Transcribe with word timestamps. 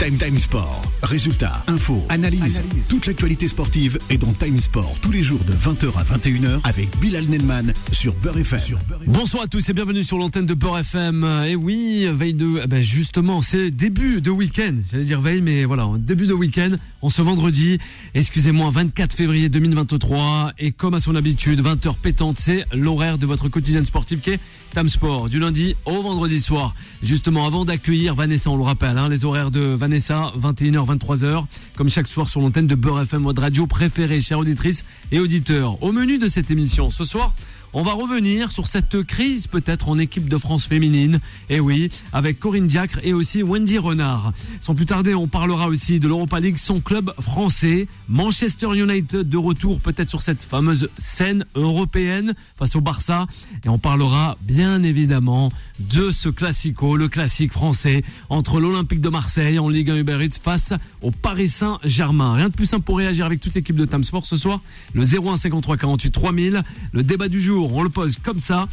Time 0.00 0.16
Time 0.16 0.38
Sport. 0.38 0.82
Résultats, 1.02 1.62
infos, 1.66 2.02
analyse. 2.08 2.62
Toute 2.88 3.06
l'actualité 3.06 3.48
sportive 3.48 3.98
est 4.08 4.16
dans 4.16 4.32
Time 4.32 4.58
Sport 4.58 4.94
tous 5.02 5.12
les 5.12 5.22
jours 5.22 5.40
de 5.44 5.52
20h 5.52 5.88
à 5.94 6.04
21h 6.04 6.60
avec 6.64 6.88
Bilal 7.00 7.26
Nelman 7.26 7.74
sur 7.92 8.14
Beurre 8.14 8.38
FM. 8.38 8.78
Bonsoir 9.06 9.42
à 9.42 9.46
tous 9.46 9.68
et 9.68 9.74
bienvenue 9.74 10.02
sur 10.02 10.16
l'antenne 10.16 10.46
de 10.46 10.54
Beurre 10.54 10.78
FM. 10.78 11.26
Et 11.46 11.54
oui, 11.54 12.06
veille 12.14 12.32
de, 12.32 12.62
eh 12.64 12.66
ben 12.66 12.80
justement, 12.80 13.42
c'est 13.42 13.70
début 13.70 14.22
de 14.22 14.30
week-end. 14.30 14.74
J'allais 14.90 15.04
dire 15.04 15.20
veille, 15.20 15.42
mais 15.42 15.66
voilà, 15.66 15.86
début 15.98 16.26
de 16.26 16.32
week-end, 16.32 16.76
on 17.02 17.10
se 17.10 17.20
vendredi. 17.20 17.78
Excusez-moi, 18.14 18.70
24 18.70 19.14
février 19.14 19.50
2023. 19.50 20.52
Et 20.58 20.72
comme 20.72 20.94
à 20.94 21.00
son 21.00 21.14
habitude, 21.14 21.62
20h 21.62 21.96
pétante, 21.96 22.38
c'est 22.38 22.64
l'horaire 22.72 23.18
de 23.18 23.26
votre 23.26 23.50
quotidien 23.50 23.84
sportif 23.84 24.22
qui 24.22 24.30
est 24.30 24.40
Time 24.72 24.88
Sport, 24.88 25.28
du 25.28 25.40
lundi 25.40 25.76
au 25.84 26.00
vendredi 26.00 26.40
soir. 26.40 26.74
Justement, 27.02 27.46
avant 27.46 27.64
d'accueillir 27.64 28.14
Vanessa, 28.14 28.50
on 28.50 28.56
le 28.56 28.62
rappelle, 28.62 28.96
hein, 28.96 29.08
les 29.08 29.24
horaires 29.24 29.50
de 29.50 29.60
Vanessa, 29.60 29.89
21h, 29.98 30.96
23h, 30.96 31.44
comme 31.76 31.88
chaque 31.88 32.08
soir 32.08 32.28
sur 32.28 32.40
l'antenne 32.40 32.66
de 32.66 32.74
Beurre 32.74 33.02
FM, 33.02 33.22
votre 33.22 33.42
radio 33.42 33.66
préférée, 33.66 34.20
chère 34.20 34.38
auditrice 34.38 34.84
et 35.12 35.20
auditeurs. 35.20 35.82
Au 35.82 35.92
menu 35.92 36.18
de 36.18 36.26
cette 36.26 36.50
émission, 36.50 36.90
ce 36.90 37.04
soir, 37.04 37.34
on 37.72 37.82
va 37.82 37.92
revenir 37.92 38.50
sur 38.50 38.66
cette 38.66 39.02
crise 39.04 39.46
peut-être 39.46 39.88
en 39.88 39.98
équipe 39.98 40.28
de 40.28 40.36
France 40.36 40.66
féminine. 40.66 41.20
Et 41.48 41.60
oui, 41.60 41.88
avec 42.12 42.40
Corinne 42.40 42.66
Diacre 42.66 42.98
et 43.04 43.12
aussi 43.12 43.42
Wendy 43.42 43.78
Renard. 43.78 44.32
Sans 44.60 44.74
plus 44.74 44.86
tarder, 44.86 45.14
on 45.14 45.28
parlera 45.28 45.68
aussi 45.68 46.00
de 46.00 46.08
l'Europa 46.08 46.40
League, 46.40 46.56
son 46.56 46.80
club 46.80 47.12
français. 47.20 47.86
Manchester 48.08 48.68
United 48.74 49.28
de 49.28 49.36
retour 49.36 49.80
peut-être 49.80 50.10
sur 50.10 50.20
cette 50.20 50.42
fameuse 50.42 50.90
scène 50.98 51.44
européenne 51.54 52.34
face 52.56 52.74
au 52.74 52.80
Barça. 52.80 53.26
Et 53.64 53.68
on 53.68 53.78
parlera 53.78 54.36
bien 54.42 54.82
évidemment 54.82 55.52
de 55.78 56.10
ce 56.10 56.28
classico, 56.28 56.96
le 56.96 57.08
classique 57.08 57.52
français 57.52 58.02
entre 58.28 58.58
l'Olympique 58.60 59.00
de 59.00 59.08
Marseille 59.08 59.58
en 59.58 59.68
Ligue 59.68 59.90
1 59.90 59.96
Uber 59.96 60.18
Eats 60.24 60.38
face 60.42 60.72
au 61.02 61.10
Paris 61.10 61.48
Saint-Germain. 61.48 62.34
Rien 62.34 62.48
de 62.48 62.54
plus 62.54 62.66
simple 62.66 62.84
pour 62.84 62.98
réagir 62.98 63.26
avec 63.26 63.40
toute 63.40 63.54
l'équipe 63.54 63.76
de 63.76 63.84
Tam 63.84 64.02
Sport 64.02 64.26
ce 64.26 64.36
soir. 64.36 64.60
Le 64.92 65.02
01 65.02 65.36
53 65.36 65.76
48 65.76 66.10
3000. 66.10 66.62
Le 66.92 67.02
débat 67.02 67.28
du 67.28 67.40
jour 67.40 67.59
on 67.64 67.82
le 67.82 67.90
pose 67.90 68.16
comme 68.22 68.40
ça. 68.40 68.68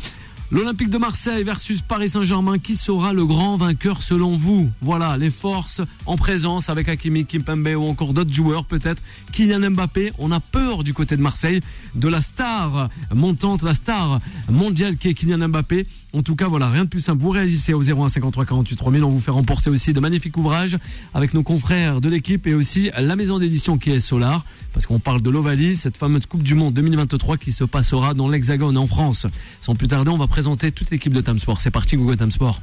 L'Olympique 0.50 0.90
de 0.90 0.98
Marseille 0.98 1.44
versus 1.44 1.82
Paris 1.82 2.08
Saint-Germain, 2.08 2.58
qui 2.58 2.78
sera 2.78 3.12
le 3.12 3.26
grand 3.26 3.58
vainqueur 3.58 4.02
selon 4.02 4.38
vous? 4.38 4.72
Voilà, 4.82 5.18
les 5.18 5.30
forces 5.30 5.82
en 6.06 6.16
présence 6.16 6.70
avec 6.70 6.88
Hakimi, 6.88 7.26
Kimpembe 7.26 7.68
ou 7.76 7.84
encore 7.84 8.14
d'autres 8.14 8.34
joueurs 8.34 8.64
peut-être. 8.64 9.02
Kylian 9.34 9.72
Mbappé, 9.72 10.14
on 10.20 10.32
a 10.32 10.40
peur 10.40 10.86
du 10.86 10.94
côté 10.94 11.18
de 11.18 11.22
Marseille, 11.22 11.60
de 11.96 12.08
la 12.08 12.22
star 12.22 12.88
montante, 13.14 13.62
la 13.62 13.74
star 13.74 14.20
mondiale 14.50 14.96
qui 14.96 15.10
est 15.10 15.14
Kylian 15.16 15.50
Mbappé. 15.50 15.86
En 16.18 16.24
tout 16.24 16.36
cas, 16.36 16.48
voilà, 16.48 16.68
rien 16.72 16.84
de 16.84 16.90
plus 16.90 17.02
simple. 17.02 17.22
Vous 17.22 17.30
réagissez 17.30 17.74
au 17.74 17.84
01 17.84 18.10
53 18.10 18.46
48 18.46 18.76
3000. 18.76 19.04
On 19.04 19.10
vous 19.10 19.20
fait 19.20 19.30
remporter 19.30 19.70
aussi 19.70 19.94
de 19.94 20.00
magnifiques 20.00 20.36
ouvrages 20.36 20.80
avec 21.14 21.36
nos 21.36 21.44
confrères 21.44 22.02
de 22.02 22.10
l'équipe 22.10 22.48
et 22.48 22.56
aussi 22.56 22.90
la 22.98 23.16
maison 23.16 23.38
d'édition 23.38 23.78
qui 23.78 23.92
est 23.92 24.00
Solar. 24.00 24.44
Parce 24.74 24.88
qu'on 24.88 24.98
parle 24.98 25.22
de 25.22 25.30
l'Ovalie, 25.30 25.76
cette 25.76 25.96
fameuse 25.96 26.26
Coupe 26.26 26.42
du 26.42 26.56
Monde 26.56 26.74
2023 26.74 27.38
qui 27.38 27.52
se 27.52 27.64
passera 27.66 28.16
dans 28.16 28.30
l'Hexagone 28.30 28.78
en 28.78 28.88
France. 28.88 29.28
Sans 29.62 29.76
plus 29.76 29.88
tarder, 29.88 30.10
on 30.10 30.18
va 30.18 30.28
présenter 30.28 30.72
toute 30.72 30.90
l'équipe 30.90 31.14
de 31.14 31.22
Time 31.22 31.38
Sport. 31.38 31.62
C'est 31.62 31.70
parti, 31.70 31.98
Google 31.98 32.18
Time 32.18 32.32
Sport. 32.32 32.62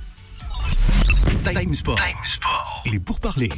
Time 1.45 1.75
Sport. 1.77 1.99
Est 2.01 2.74
pour 3.05 3.21
parler. 3.21 3.49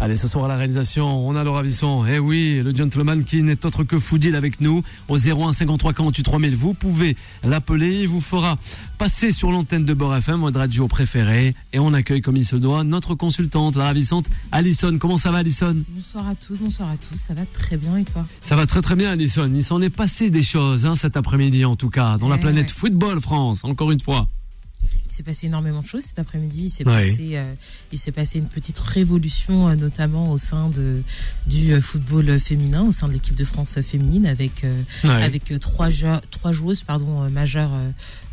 Allez, 0.00 0.16
ce 0.16 0.26
soir 0.28 0.46
à 0.46 0.48
la 0.48 0.56
réalisation, 0.56 1.28
on 1.28 1.36
a 1.36 1.44
Laura 1.44 1.62
Visson. 1.62 2.04
Eh 2.06 2.18
oui, 2.18 2.60
le 2.64 2.70
gentleman 2.74 3.24
qui 3.24 3.42
n'est 3.42 3.64
autre 3.66 3.84
que 3.84 3.98
Foudil 3.98 4.34
avec 4.34 4.60
nous 4.60 4.82
au 5.08 5.16
01 5.18 5.52
53 5.52 5.92
48 5.92 6.22
3000. 6.22 6.56
Vous 6.56 6.74
pouvez 6.74 7.16
l'appeler, 7.44 8.00
il 8.02 8.08
vous 8.08 8.20
fera 8.20 8.58
passer 8.98 9.30
sur 9.32 9.50
l'antenne 9.52 9.84
de 9.84 9.94
Beurre 9.94 10.16
FM, 10.16 10.40
votre 10.40 10.58
radio 10.58 10.88
préférée. 10.88 11.54
Et 11.72 11.78
on 11.78 11.92
accueille 11.92 12.20
comme 12.20 12.36
il 12.36 12.44
se 12.46 12.56
doit 12.56 12.82
notre 12.84 13.14
consultante, 13.14 13.76
la 13.76 13.84
ravissante 13.84 14.26
Alison. 14.50 14.96
Comment 14.98 15.18
ça 15.18 15.30
va, 15.30 15.38
Alison? 15.38 15.76
Bonsoir 15.88 16.28
à 16.28 16.34
tous, 16.34 16.56
bonsoir 16.56 16.90
à 16.90 16.96
tous. 16.96 17.16
Ça 17.18 17.34
va 17.34 17.42
très 17.46 17.76
bien 17.76 17.96
et 17.96 18.04
toi? 18.04 18.26
Ça 18.42 18.56
va 18.56 18.66
très 18.66 18.82
très 18.82 18.96
bien, 18.96 19.10
Alison. 19.10 19.50
Il 19.54 19.64
s'en 19.64 19.80
est 19.82 19.90
passé 19.90 20.30
des 20.30 20.42
choses 20.42 20.86
hein, 20.86 20.94
cet 20.94 21.16
après-midi 21.16 21.64
en 21.64 21.76
tout 21.76 21.90
cas, 21.90 22.16
dans 22.18 22.28
la 22.28 22.36
Eh 22.36 22.40
planète 22.40 22.66
ouais. 22.66 22.72
football 22.74 23.20
France, 23.20 23.64
encore 23.64 23.90
une 23.92 24.00
fois. 24.00 24.28
Il 25.12 25.14
s'est 25.16 25.22
passé 25.24 25.46
énormément 25.48 25.82
de 25.82 25.86
choses 25.86 26.04
cet 26.04 26.18
après-midi. 26.18 26.64
Il 26.64 26.70
s'est 26.70 26.88
Ouais. 26.88 27.06
passé, 27.10 27.32
euh, 27.34 27.52
il 27.92 27.98
s'est 27.98 28.12
passé 28.12 28.38
une 28.38 28.46
petite 28.46 28.78
révolution, 28.78 29.68
euh, 29.68 29.74
notamment 29.74 30.30
au 30.32 30.38
sein 30.38 30.70
de, 30.70 31.02
du 31.46 31.74
euh, 31.74 31.82
football 31.82 32.40
féminin, 32.40 32.80
au 32.84 32.92
sein 32.92 33.08
de 33.08 33.12
l'équipe 33.12 33.34
de 33.34 33.44
France 33.44 33.78
féminine, 33.82 34.24
avec, 34.24 34.64
euh, 34.64 34.74
Ouais. 35.04 35.10
avec 35.22 35.52
euh, 35.52 35.58
trois, 35.58 35.90
trois 36.30 36.52
joueuses 36.52 36.82
pardon, 36.82 37.24
euh, 37.24 37.28
majeures 37.28 37.72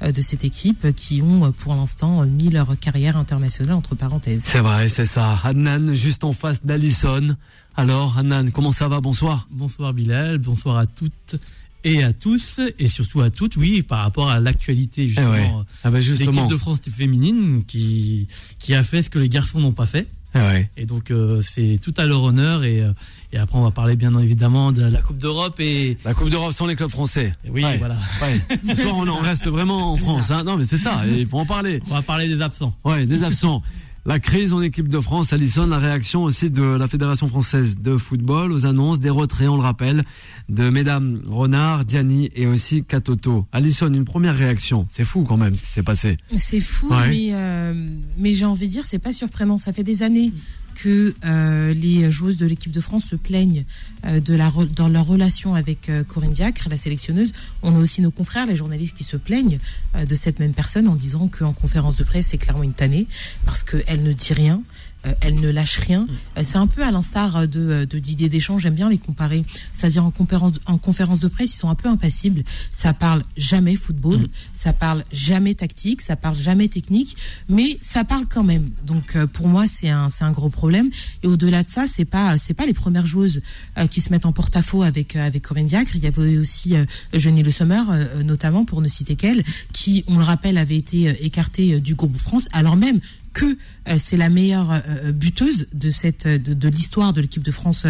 de 0.02 0.22
cette 0.22 0.46
équipe 0.46 0.86
euh, 0.86 0.94
qui 0.94 1.22
ont, 1.22 1.52
pour 1.52 1.76
l'instant, 1.76 2.26
mis 2.26 2.48
leur 2.48 2.80
carrière 2.80 3.18
internationale 3.18 3.74
entre 3.76 3.96
parenthèses. 3.96 4.46
C'est 4.48 4.62
vrai, 4.62 4.88
c'est 4.88 5.06
ça. 5.06 5.38
Adnan, 5.44 5.94
juste 5.94 6.24
en 6.24 6.32
face 6.32 6.64
d'Alison. 6.64 7.36
Alors, 7.76 8.18
Adnan, 8.18 8.52
comment 8.52 8.72
ça 8.72 8.88
va? 8.88 9.02
Bonsoir. 9.02 9.50
Bonsoir 9.52 9.92
Bilal, 9.94 10.38
bonsoir 10.38 10.78
à 10.78 10.86
toutes 10.86 11.36
et 11.84 12.04
à 12.04 12.14
tous, 12.14 12.60
et 12.78 12.88
surtout 12.88 13.22
à 13.22 13.30
toutes, 13.30 13.56
oui, 13.56 13.84
par 13.84 14.00
rapport 14.02 14.30
à 14.30 14.40
l'actualité 14.40 15.08
justement 15.08 15.34
Eh 15.36 15.40
ouais. 15.40 15.64
Ah 15.84 15.92
bah 15.92 16.02
justement. 16.02 16.32
l'équipe 16.32 16.50
de 16.50 16.58
France 16.58 16.80
féminine 16.92 17.64
qui, 17.66 18.28
qui 18.60 18.74
a 18.74 18.84
fait 18.84 19.02
ce 19.04 19.10
que 19.10 19.20
les 19.20 19.30
garçons 19.30 19.60
n'ont 19.60 19.72
pas 19.72 19.86
fait. 19.86 20.08
Ah 20.36 20.46
ouais. 20.50 20.70
Et 20.78 20.86
donc 20.86 21.10
euh, 21.10 21.42
c'est 21.42 21.80
tout 21.82 21.94
à 21.98 22.06
leur 22.06 22.22
honneur. 22.24 22.64
Et, 22.64 22.82
euh, 22.82 22.92
et 23.34 23.38
après 23.38 23.58
on 23.58 23.64
va 23.64 23.72
parler 23.72 23.96
bien 23.96 24.16
évidemment 24.20 24.72
de 24.72 24.84
la 24.84 25.02
Coupe 25.02 25.18
d'Europe 25.18 25.60
et 25.60 25.98
La 26.06 26.14
Coupe 26.14 26.30
d'Europe 26.30 26.54
sans 26.54 26.68
les 26.68 26.76
clubs 26.76 26.90
français. 26.92 27.34
oui, 27.50 27.64
Ouais. 27.64 27.78
voilà. 27.78 27.98
Ouais. 28.22 28.76
Ce 28.76 28.82
soir, 28.84 28.96
on 28.98 29.08
en 29.08 29.16
reste 29.18 29.48
vraiment 29.48 29.92
en 29.94 29.98
France. 29.98 30.30
Hein. 30.30 30.44
Non, 30.44 30.56
mais 30.58 30.66
c'est 30.66 30.78
ça. 30.78 31.02
Il 31.08 31.26
faut 31.28 31.40
en 31.40 31.46
parler. 31.48 31.82
On 31.90 31.94
va 31.96 32.02
parler 32.04 32.28
des 32.28 32.42
absents. 32.44 32.76
Ouais, 32.86 33.06
des 33.08 33.24
absents. 33.24 33.64
La 34.06 34.20
crise 34.20 34.54
en 34.54 34.62
équipe 34.62 34.88
de 34.88 35.00
France, 35.00 35.34
Alison, 35.34 35.68
la 35.68 35.78
réaction 35.78 36.24
aussi 36.24 36.50
de 36.50 36.64
la 36.64 36.88
Fédération 36.88 37.28
française 37.28 37.78
de 37.80 37.98
football 37.98 38.52
aux 38.52 38.66
annonces 38.66 39.00
des 39.00 39.10
retraits, 39.10 39.50
on 39.50 39.56
le 39.58 39.62
rappelle, 39.62 40.04
de 40.48 40.70
mesdames 40.70 41.22
Renard, 41.28 41.86
Diani 41.86 42.30
et 42.34 42.48
aussi 42.48 42.84
Katoto. 42.84 43.46
Alison, 43.52 43.94
une 43.94 44.06
première 44.06 44.36
réaction. 44.36 44.88
C'est 44.90 45.06
fou 45.06 45.24
quand 45.24 45.38
même 45.38 45.54
ce 45.54 45.64
qui 45.64 45.70
s'est 45.70 45.84
passé. 45.84 46.18
C'est 46.38 46.62
fou, 46.62 46.88
Ouais. 46.90 47.10
mais, 47.10 47.28
euh, 47.34 47.74
mais 48.18 48.32
j'ai 48.32 48.46
envie 48.46 48.68
de 48.68 48.72
dire, 48.72 48.86
c'est 48.86 49.00
pas 49.00 49.12
surprenant. 49.14 49.58
Ça 49.58 49.74
fait 49.74 49.84
des 49.84 50.02
années 50.02 50.34
que 50.76 51.14
euh, 51.26 51.74
les 51.74 52.10
joueuses 52.12 52.38
de 52.38 52.46
l'équipe 52.46 52.72
de 52.72 52.82
France 52.82 53.06
se 53.06 53.16
plaignent 53.16 53.66
euh, 54.06 54.20
de 54.20 54.36
la 54.36 54.52
dans 54.76 54.88
leur 54.88 55.06
relation 55.06 55.56
avec 55.56 55.90
euh, 55.90 56.04
Corinne 56.04 56.34
Diacre, 56.34 56.70
la 56.70 56.78
sélectionneuse. 56.78 57.32
On 57.64 57.76
a 57.76 57.80
aussi 57.80 58.02
nos 58.02 58.12
confrères, 58.12 58.46
les 58.46 58.56
journalistes, 58.56 58.96
qui 58.96 59.04
se 59.04 59.18
plaignent 59.18 59.60
de 59.96 60.16
cette 60.16 60.40
même 60.40 60.54
personne 60.54 60.88
en 60.88 60.96
disant 60.96 61.28
qu'en 61.28 61.54
conférence 61.54 61.96
de 61.96 62.04
presse, 62.04 62.28
c'est 62.28 62.38
clairement 62.38 62.64
une 62.64 62.74
tannée 62.74 63.08
parce 63.46 63.64
qu'elle 63.64 64.04
ne 64.04 64.14
dit 64.14 64.34
rien. 64.34 64.62
Euh, 65.06 65.14
elle 65.22 65.40
ne 65.40 65.50
lâche 65.50 65.78
rien. 65.78 66.08
Euh, 66.38 66.42
C'est 66.44 66.58
un 66.58 66.68
peu 66.68 66.84
à 66.84 66.92
l'instar 66.92 67.48
de, 67.48 67.86
de 67.86 68.00
Didier 68.00 68.30
Deschamps. 68.30 68.60
J'aime 68.60 68.76
bien 68.76 68.90
les 68.90 68.98
comparer. 68.98 69.44
C'est-à-dire 69.74 70.06
en 70.06 70.12
conférence, 70.12 70.54
en 70.66 70.78
conférence 70.78 71.20
de 71.20 71.28
presse, 71.28 71.54
ils 71.54 71.58
sont 71.58 71.70
un 71.70 71.76
peu 71.76 71.90
impassibles. 71.90 72.44
Ça 72.72 72.94
parle 72.94 73.22
jamais 73.38 73.76
football, 73.76 74.28
ça 74.54 74.74
parle 74.74 75.04
jamais 75.12 75.54
tactique, 75.54 76.02
ça 76.02 76.16
parle 76.16 76.36
jamais 76.36 76.68
technique, 76.68 77.16
mais 77.48 77.78
ça 77.82 78.04
parle 78.04 78.26
quand 78.28 78.44
même. 78.44 78.70
Donc 78.86 79.16
euh, 79.16 79.28
pour 79.28 79.48
moi, 79.48 79.68
c'est 79.68 79.90
un, 79.90 80.10
c'est 80.10 80.24
un 80.24 80.32
gros 80.32 80.50
problème. 80.50 80.90
Et 81.24 81.28
au-delà 81.28 81.64
de 81.64 81.70
ça, 81.70 81.86
c'est 81.88 82.06
pas, 82.06 82.38
c'est 82.38 82.54
pas 82.54 82.66
les 82.66 82.74
premières 82.74 83.06
joueuses 83.06 83.42
euh, 83.78 83.88
qui 83.88 84.02
se 84.02 84.12
mettent 84.12 84.26
en 84.26 84.34
porte-à-faux 84.34 84.84
avec 84.84 85.16
euh, 85.16 85.26
avec 85.26 85.44
Corinne 85.44 85.68
Diacre. 85.68 85.96
Il 85.96 86.04
y 86.04 86.08
avait 86.08 86.38
aussi 86.38 86.76
euh, 86.76 86.86
Eugénie 87.14 87.44
Le 87.44 87.52
Sommer, 87.52 87.82
euh, 87.90 88.24
notamment 88.24 88.66
pour 88.66 88.82
ne 88.82 88.88
citer 88.88 89.16
qu'elle, 89.16 89.44
qui, 89.74 90.04
on 90.08 90.18
le 90.18 90.24
rappelle, 90.24 90.58
avait 90.58 90.78
été 90.78 91.10
euh, 91.10 91.14
écartée 91.22 91.76
euh, 91.76 91.80
du 91.80 91.96
groupe 91.96 92.18
France, 92.18 92.48
alors 92.52 92.76
même 92.76 93.00
que 93.34 93.46
euh, 93.46 93.96
c'est 93.98 94.18
la 94.18 94.30
meilleure 94.30 94.72
euh, 94.72 94.80
euh, 95.06 95.12
buteuse 95.12 95.68
de 95.74 95.90
cette 95.92 96.28
de, 96.28 96.54
de 96.54 96.68
l'histoire 96.68 97.14
de 97.14 97.22
l'équipe 97.22 97.44
de 97.44 97.52
France 97.52 97.86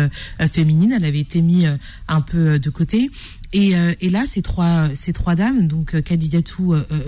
féminine. 0.51 0.93
Elle 0.95 1.05
avait 1.05 1.19
été 1.19 1.41
mise 1.41 1.77
un 2.07 2.21
peu 2.21 2.59
de 2.59 2.69
côté. 2.69 3.09
Et, 3.51 3.73
et 3.99 4.09
là, 4.11 4.25
ces 4.27 4.43
trois 4.43 4.89
ces 4.93 5.11
trois 5.11 5.33
dames, 5.35 5.67
donc 5.67 5.95
euh, 5.95 6.01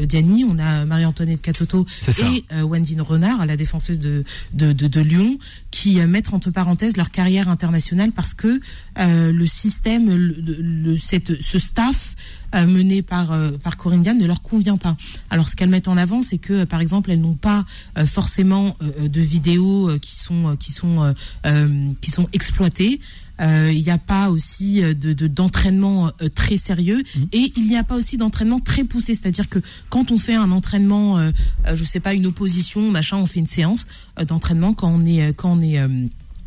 Diani, 0.06 0.44
on 0.44 0.58
a 0.58 0.86
Marie-Antoinette 0.86 1.42
Katoto 1.42 1.86
et 2.24 2.64
Wendy 2.64 3.00
Renard, 3.00 3.46
la 3.46 3.58
défenseuse 3.58 4.00
de 4.00 4.24
de, 4.54 4.74
de, 4.74 4.88
de 4.88 5.02
Lyon, 5.02 5.38
qui 5.70 6.00
mettent 6.00 6.34
entre 6.34 6.50
parenthèses 6.50 6.98
leur 6.98 7.12
carrière 7.12 7.48
internationale 7.50 8.12
parce 8.12 8.34
que 8.34 8.60
le 8.98 9.46
système, 9.46 10.10
le, 10.10 10.36
le- 10.40 10.98
cette, 10.98 11.42
ce 11.42 11.60
staff 11.60 12.16
euh, 12.56 12.66
mené 12.68 13.02
par 13.02 13.32
euh, 13.32 13.52
par 13.64 13.78
Corinne 13.78 14.02
Diane 14.02 14.18
ne 14.20 14.26
leur 14.28 14.42
convient 14.42 14.78
pas. 14.78 14.96
Alors 15.30 15.48
ce 15.50 15.56
qu'elles 15.56 15.70
mettent 15.70 15.88
en 15.88 15.98
avant, 15.98 16.22
c'est 16.22 16.38
que 16.38 16.54
euh, 16.54 16.66
par 16.66 16.82
exemple 16.82 17.12
elles 17.12 17.22
n'ont 17.22 17.34
pas 17.36 17.66
euh, 17.98 18.06
forcément 18.06 18.76
euh, 18.82 19.08
de 19.08 19.22
vidéos 19.22 19.90
euh, 19.90 20.00
qui 20.00 20.16
sont 20.16 20.50
euh, 20.50 20.56
qui 20.56 20.72
sont 20.72 21.02
euh, 21.04 21.14
euh, 21.46 21.92
qui 22.02 22.12
sont 22.12 22.28
exploitées. 22.34 23.00
Euh, 23.40 23.72
Il 23.74 23.82
n'y 23.82 23.90
a 23.90 23.98
pas 23.98 24.30
aussi 24.30 24.82
de 24.82 25.14
de- 25.14 25.28
d'entraînement 25.28 26.12
euh, 26.22 26.30
très 26.30 26.58
sérieux 26.58 27.02
et 27.32 27.52
il 27.56 27.68
n'y 27.70 27.76
a 27.78 27.84
pas 27.84 27.96
aussi 27.96 28.18
d'entraînement 28.18 28.60
très 28.60 28.84
poussé. 28.84 29.16
C'est-à-dire 29.16 29.50
que 29.50 29.60
quand 29.90 30.12
on 30.12 30.20
fait 30.20 30.36
un 30.36 30.52
entraînement, 30.52 31.18
euh, 31.18 31.32
je 31.74 31.84
sais 31.84 32.00
pas 32.00 32.14
une 32.14 32.28
opposition, 32.28 32.92
machin, 32.92 33.18
on 33.18 33.26
fait 33.26 33.40
une 33.40 33.48
séance 33.48 33.88
euh, 34.20 34.26
d'entraînement 34.26 34.74
quand 34.76 34.90
on 34.90 35.06
est 35.08 35.34
quand 35.34 35.54
on 35.58 35.62
est 35.62 35.80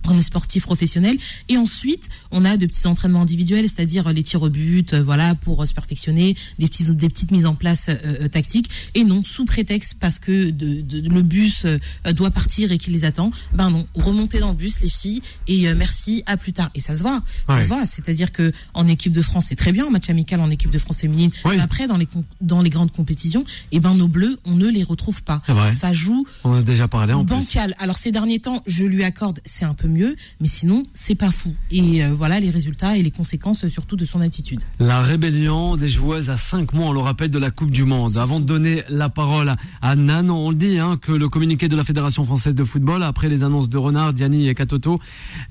euh, 0.06 0.11
on 0.11 0.19
est 0.19 0.23
sportif 0.23 0.65
professionnel 0.65 1.17
et 1.49 1.56
ensuite 1.56 2.09
on 2.31 2.45
a 2.45 2.56
de 2.56 2.67
petits 2.67 2.87
entraînements 2.87 3.23
individuels 3.23 3.65
c'est-à-dire 3.69 4.12
les 4.12 4.23
tirs 4.23 4.43
au 4.43 4.51
but 4.51 4.95
euh, 4.95 5.03
voilà 5.03 5.35
pour 5.35 5.62
euh, 5.62 5.67
se 5.67 5.75
perfectionner 5.75 6.37
des 6.59 6.67
petits 6.69 6.91
des 6.95 7.09
petites 7.09 7.31
mises 7.31 7.47
en 7.47 7.55
place 7.55 7.89
euh, 7.89 8.29
tactiques. 8.29 8.71
Et 8.95 9.05
non 9.05 9.23
sous 9.25 9.45
prétexte 9.45 9.95
parce 10.01 10.19
que 10.19 10.51
de, 10.51 11.09
le 11.09 11.23
bus 11.23 11.67
doit 12.12 12.31
partir 12.31 12.73
et 12.73 12.79
qu'il 12.79 12.93
les 12.93 13.05
attend 13.05 13.31
ben 13.53 13.71
non 13.71 13.87
remontez 13.95 14.39
dans 14.39 14.51
le 14.51 14.55
bus 14.55 14.81
les 14.81 14.89
filles 14.89 15.23
et 15.49 15.73
merci 15.75 16.23
à 16.27 16.37
plus 16.37 16.53
tard. 16.53 16.71
Et 16.75 16.81
ça 16.81 16.97
se 16.97 17.03
voit. 17.03 17.23
Ça 17.49 17.62
se 17.62 17.69
voit. 17.69 17.87
C'est-à-dire 17.87 18.33
que 18.33 18.53
en 18.75 18.89
équipe 18.89 19.12
de 19.12 19.23
France 19.23 19.47
c'est 19.49 19.56
très 19.56 19.73
bien 19.73 19.87
en 19.87 19.91
match 19.91 20.09
amical 20.11 20.41
en 20.41 20.51
équipe 20.51 20.71
de 20.71 20.79
France 20.79 20.99
féminine. 20.99 21.31
Après 21.61 21.87
dans 21.87 21.97
les 21.97 22.09
dans 22.41 22.62
les 22.62 22.71
grandes 22.71 22.93
compétitions 22.93 23.43
et 23.73 23.77
eh 23.77 23.81
ben 23.81 23.95
nos 23.95 24.09
bleus 24.09 24.39
on 24.45 24.55
ne 24.55 24.69
les 24.69 24.83
retrouve 24.83 25.23
pas. 25.23 25.43
Ça 25.75 25.93
joue 25.93 26.27
on 26.45 26.55
a 26.55 26.62
déjà 26.62 26.89
parlé 26.89 27.12
en 27.12 27.25
bancal. 27.25 27.75
Alors 27.79 27.99
ces 27.99 28.12
derniers 28.12 28.39
temps 28.39 28.62
je 28.67 28.85
lui 28.85 29.05
accorde 29.05 29.41
c'est 29.45 29.65
un 29.65 29.75
peu 29.75 29.89
mieux, 29.94 30.17
mais 30.41 30.49
sinon, 30.49 30.82
c'est 30.93 31.14
pas 31.14 31.31
fou. 31.31 31.55
Et 31.70 32.05
euh, 32.05 32.12
voilà 32.12 32.41
les 32.41 32.50
résultats 32.50 32.96
et 32.96 33.02
les 33.02 33.11
conséquences 33.11 33.67
surtout 33.69 33.96
de 33.96 34.05
son 34.05 34.20
attitude. 34.20 34.61
La 34.81 35.00
rébellion 35.00 35.76
des 35.76 35.88
joueuses 35.88 36.31
à 36.31 36.37
5 36.37 36.73
mois, 36.73 36.88
on 36.88 36.93
le 36.93 37.00
rappelle, 37.00 37.31
de 37.31 37.38
la 37.38 37.50
Coupe 37.50 37.70
du 37.70 37.85
Monde. 37.85 38.17
Avant 38.19 38.41
de 38.41 38.44
donner 38.44 38.82
la 38.88 39.08
parole 39.08 39.55
à 39.81 39.96
Nan, 39.96 40.31
on 40.31 40.50
le 40.50 40.56
dit, 40.56 40.79
hein, 40.79 40.99
que 41.00 41.12
le 41.12 41.29
communiqué 41.29 41.69
de 41.69 41.76
la 41.76 41.85
Fédération 41.85 42.25
française 42.25 42.55
de 42.55 42.64
football, 42.64 43.02
après 43.02 43.29
les 43.29 43.44
annonces 43.44 43.69
de 43.69 43.79
Renard, 43.79 44.12
Diani 44.12 44.49
et 44.49 44.55
Katoto, 44.55 45.00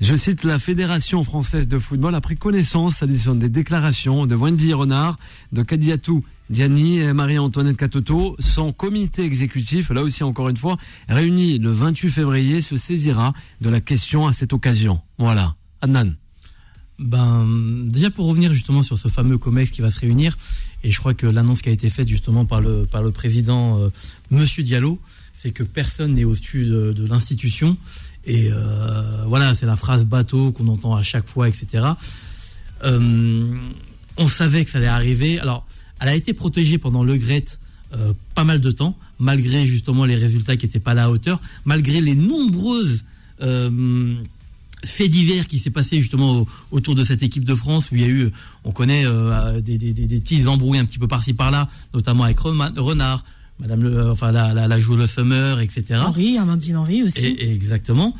je 0.00 0.14
cite, 0.14 0.44
la 0.44 0.58
Fédération 0.58 1.24
française 1.24 1.66
de 1.66 1.78
football 1.78 2.14
a 2.14 2.20
pris 2.20 2.36
connaissance, 2.36 3.02
des 3.02 3.48
déclarations 3.48 4.26
de 4.26 4.34
Wendy 4.34 4.72
Renard, 4.72 5.18
de 5.52 5.62
Kadiatou 5.62 6.24
Diani 6.50 6.98
et 6.98 7.12
Marie-Antoinette 7.12 7.76
Catoto, 7.76 8.36
son 8.38 8.72
comité 8.72 9.24
exécutif, 9.24 9.90
là 9.90 10.02
aussi 10.02 10.22
encore 10.22 10.48
une 10.48 10.56
fois, 10.56 10.76
réuni 11.08 11.58
le 11.58 11.70
28 11.70 12.10
février, 12.10 12.60
se 12.60 12.76
saisira 12.76 13.32
de 13.60 13.70
la 13.70 13.80
question 13.80 14.26
à 14.26 14.32
cette 14.32 14.52
occasion. 14.52 15.00
Voilà. 15.18 15.54
Adnan. 15.80 16.14
Ben, 16.98 17.44
déjà 17.88 18.10
pour 18.10 18.26
revenir 18.26 18.52
justement 18.54 18.82
sur 18.82 18.98
ce 18.98 19.08
fameux 19.08 19.36
COMEX 19.36 19.70
qui 19.70 19.80
va 19.80 19.90
se 19.90 19.98
réunir, 20.00 20.36
et 20.84 20.92
je 20.92 20.98
crois 20.98 21.14
que 21.14 21.26
l'annonce 21.26 21.62
qui 21.62 21.70
a 21.70 21.72
été 21.72 21.90
faite 21.90 22.08
justement 22.08 22.44
par 22.44 22.60
le, 22.60 22.86
par 22.86 23.02
le 23.02 23.10
président 23.10 23.80
euh, 23.80 23.88
Monsieur 24.30 24.62
Diallo, 24.62 25.00
c'est 25.34 25.50
que 25.50 25.62
personne 25.62 26.14
n'est 26.14 26.24
au-dessus 26.24 26.66
de, 26.66 27.06
l'institution. 27.08 27.76
Et 28.24 28.48
euh, 28.50 29.24
voilà, 29.26 29.54
c'est 29.54 29.66
la 29.66 29.76
phrase 29.76 30.04
bateau 30.04 30.52
qu'on 30.52 30.68
entend 30.68 30.94
à 30.94 31.02
chaque 31.02 31.26
fois, 31.26 31.48
etc. 31.48 31.84
Euh, 32.84 33.54
on 34.16 34.28
savait 34.28 34.64
que 34.64 34.70
ça 34.70 34.78
allait 34.78 34.86
arriver. 34.86 35.38
Alors, 35.40 35.66
elle 36.00 36.08
a 36.08 36.14
été 36.14 36.32
protégée 36.32 36.78
pendant 36.78 37.04
le 37.04 37.16
Gret 37.16 37.44
euh, 37.96 38.12
pas 38.34 38.44
mal 38.44 38.60
de 38.60 38.70
temps, 38.70 38.96
malgré 39.18 39.66
justement 39.66 40.04
les 40.04 40.16
résultats 40.16 40.56
qui 40.56 40.66
n'étaient 40.66 40.80
pas 40.80 40.92
à 40.92 40.94
la 40.94 41.10
hauteur, 41.10 41.40
malgré 41.64 42.00
les 42.00 42.16
nombreuses 42.16 43.04
euh, 43.40 44.16
faits 44.84 45.10
divers 45.10 45.46
qui 45.46 45.60
s'est 45.60 45.70
passé 45.70 46.00
justement 46.00 46.44
autour 46.72 46.96
de 46.96 47.04
cette 47.04 47.22
équipe 47.22 47.44
de 47.44 47.54
France 47.54 47.90
où 47.90 47.94
il 47.94 48.00
y 48.00 48.04
a 48.04 48.08
eu, 48.08 48.30
on 48.64 48.72
connaît 48.72 49.04
euh, 49.06 49.60
des, 49.60 49.78
petits 49.78 50.46
embrouilles 50.48 50.78
un 50.78 50.84
petit 50.86 50.98
peu 50.98 51.06
par-ci 51.06 51.34
par-là, 51.34 51.68
notamment 51.92 52.24
avec 52.24 52.40
Renard, 52.40 53.24
Madame 53.60 53.82
le, 53.82 54.10
enfin 54.10 54.32
la, 54.32 54.52
la, 54.52 54.66
la 54.66 54.80
joueuse 54.80 55.08
Summer, 55.08 55.60
etc. 55.60 56.00
Henri, 56.04 56.36
Amandine 56.38 56.76
Henri 56.76 57.04
aussi. 57.04 57.36
exactement. 57.38 58.16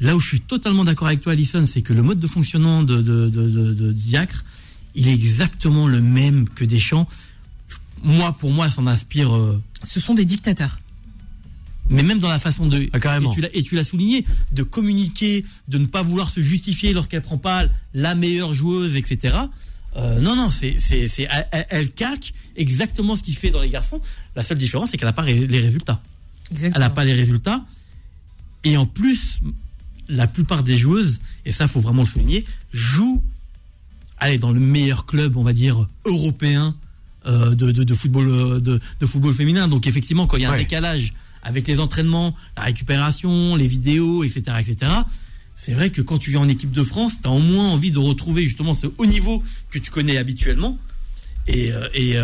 Là 0.00 0.14
où 0.14 0.20
je 0.20 0.28
suis 0.28 0.40
totalement 0.40 0.84
d'accord 0.84 1.08
avec 1.08 1.20
toi, 1.20 1.32
Alison, 1.32 1.66
c'est 1.66 1.82
que 1.82 1.92
le 1.92 2.02
mode 2.02 2.20
de 2.20 2.28
fonctionnement 2.28 2.84
de, 2.84 3.02
de 3.02 3.92
Diacre, 3.92 4.44
il 4.94 5.08
est 5.08 5.12
exactement 5.12 5.86
le 5.86 6.00
même 6.00 6.48
que 6.48 6.64
Deschamps. 6.64 7.08
Moi, 8.02 8.32
pour 8.38 8.52
moi, 8.52 8.70
s'en 8.70 8.86
inspire. 8.86 9.34
Euh, 9.34 9.62
Ce 9.84 10.00
sont 10.00 10.14
des 10.14 10.24
dictateurs. 10.24 10.78
Mais 11.88 12.02
même 12.02 12.20
dans 12.20 12.28
la 12.28 12.38
façon 12.38 12.66
de. 12.66 12.88
Ah, 12.92 13.00
carrément. 13.00 13.34
Et 13.52 13.62
tu 13.62 13.74
l'as 13.74 13.84
souligné, 13.84 14.24
de 14.52 14.62
communiquer, 14.62 15.44
de 15.68 15.78
ne 15.78 15.86
pas 15.86 16.02
vouloir 16.02 16.30
se 16.30 16.40
justifier 16.40 16.92
lorsqu'elle 16.92 17.22
prend 17.22 17.38
pas 17.38 17.64
la 17.94 18.14
meilleure 18.14 18.54
joueuse, 18.54 18.96
etc. 18.96 19.36
Euh, 19.96 20.20
non, 20.20 20.36
non, 20.36 20.50
c'est, 20.50 20.76
c'est, 20.78 21.28
elle, 21.68 21.90
calque 21.90 22.32
exactement 22.54 23.16
ce 23.16 23.22
qu'il 23.24 23.36
fait 23.36 23.50
dans 23.50 23.60
les 23.60 23.70
garçons. 23.70 24.00
La 24.36 24.44
seule 24.44 24.58
différence, 24.58 24.90
c'est 24.90 24.98
qu'elle 24.98 25.08
n'a 25.08 25.12
pas 25.12 25.24
les 25.24 25.58
résultats. 25.58 26.00
Elle 26.62 26.72
n'a 26.78 26.90
pas 26.90 27.04
les 27.04 27.12
résultats. 27.12 27.64
Et 28.62 28.76
en 28.76 28.86
plus, 28.86 29.40
la 30.08 30.26
plupart 30.26 30.62
des 30.62 30.76
joueuses, 30.76 31.20
et 31.44 31.52
ça, 31.52 31.68
faut 31.68 31.80
vraiment 31.80 32.02
le 32.02 32.08
souligner, 32.08 32.44
jouent 32.72 33.22
allez, 34.20 34.38
dans 34.38 34.52
le 34.52 34.60
meilleur 34.60 35.06
club, 35.06 35.36
on 35.36 35.42
va 35.42 35.52
dire, 35.52 35.86
européen 36.04 36.76
euh, 37.26 37.54
de, 37.54 37.94
football, 37.94 38.28
euh, 38.28 38.60
de, 38.60 39.06
football 39.06 39.34
féminin. 39.34 39.68
Donc 39.68 39.86
effectivement, 39.86 40.26
quand 40.26 40.36
il 40.36 40.42
y 40.42 40.46
a 40.46 40.52
un 40.52 40.56
décalage 40.56 41.12
avec 41.42 41.66
les 41.66 41.80
entraînements, 41.80 42.36
la 42.56 42.64
récupération, 42.64 43.56
les 43.56 43.66
vidéos, 43.66 44.24
etc., 44.24 44.56
etc., 44.60 44.92
c'est 45.56 45.72
vrai 45.72 45.90
que 45.90 46.00
quand 46.00 46.16
tu 46.16 46.30
viens 46.30 46.40
en 46.40 46.48
équipe 46.48 46.70
de 46.70 46.82
France, 46.82 47.20
tu 47.20 47.28
as 47.28 47.30
au 47.30 47.38
moins 47.38 47.68
envie 47.68 47.90
de 47.90 47.98
retrouver 47.98 48.44
justement 48.44 48.72
ce 48.72 48.86
haut 48.96 49.04
niveau 49.04 49.42
que 49.70 49.78
tu 49.78 49.90
connais 49.90 50.16
habituellement. 50.16 50.78
Et, 51.46 51.70
euh, 51.72 51.88
et, 51.92 52.16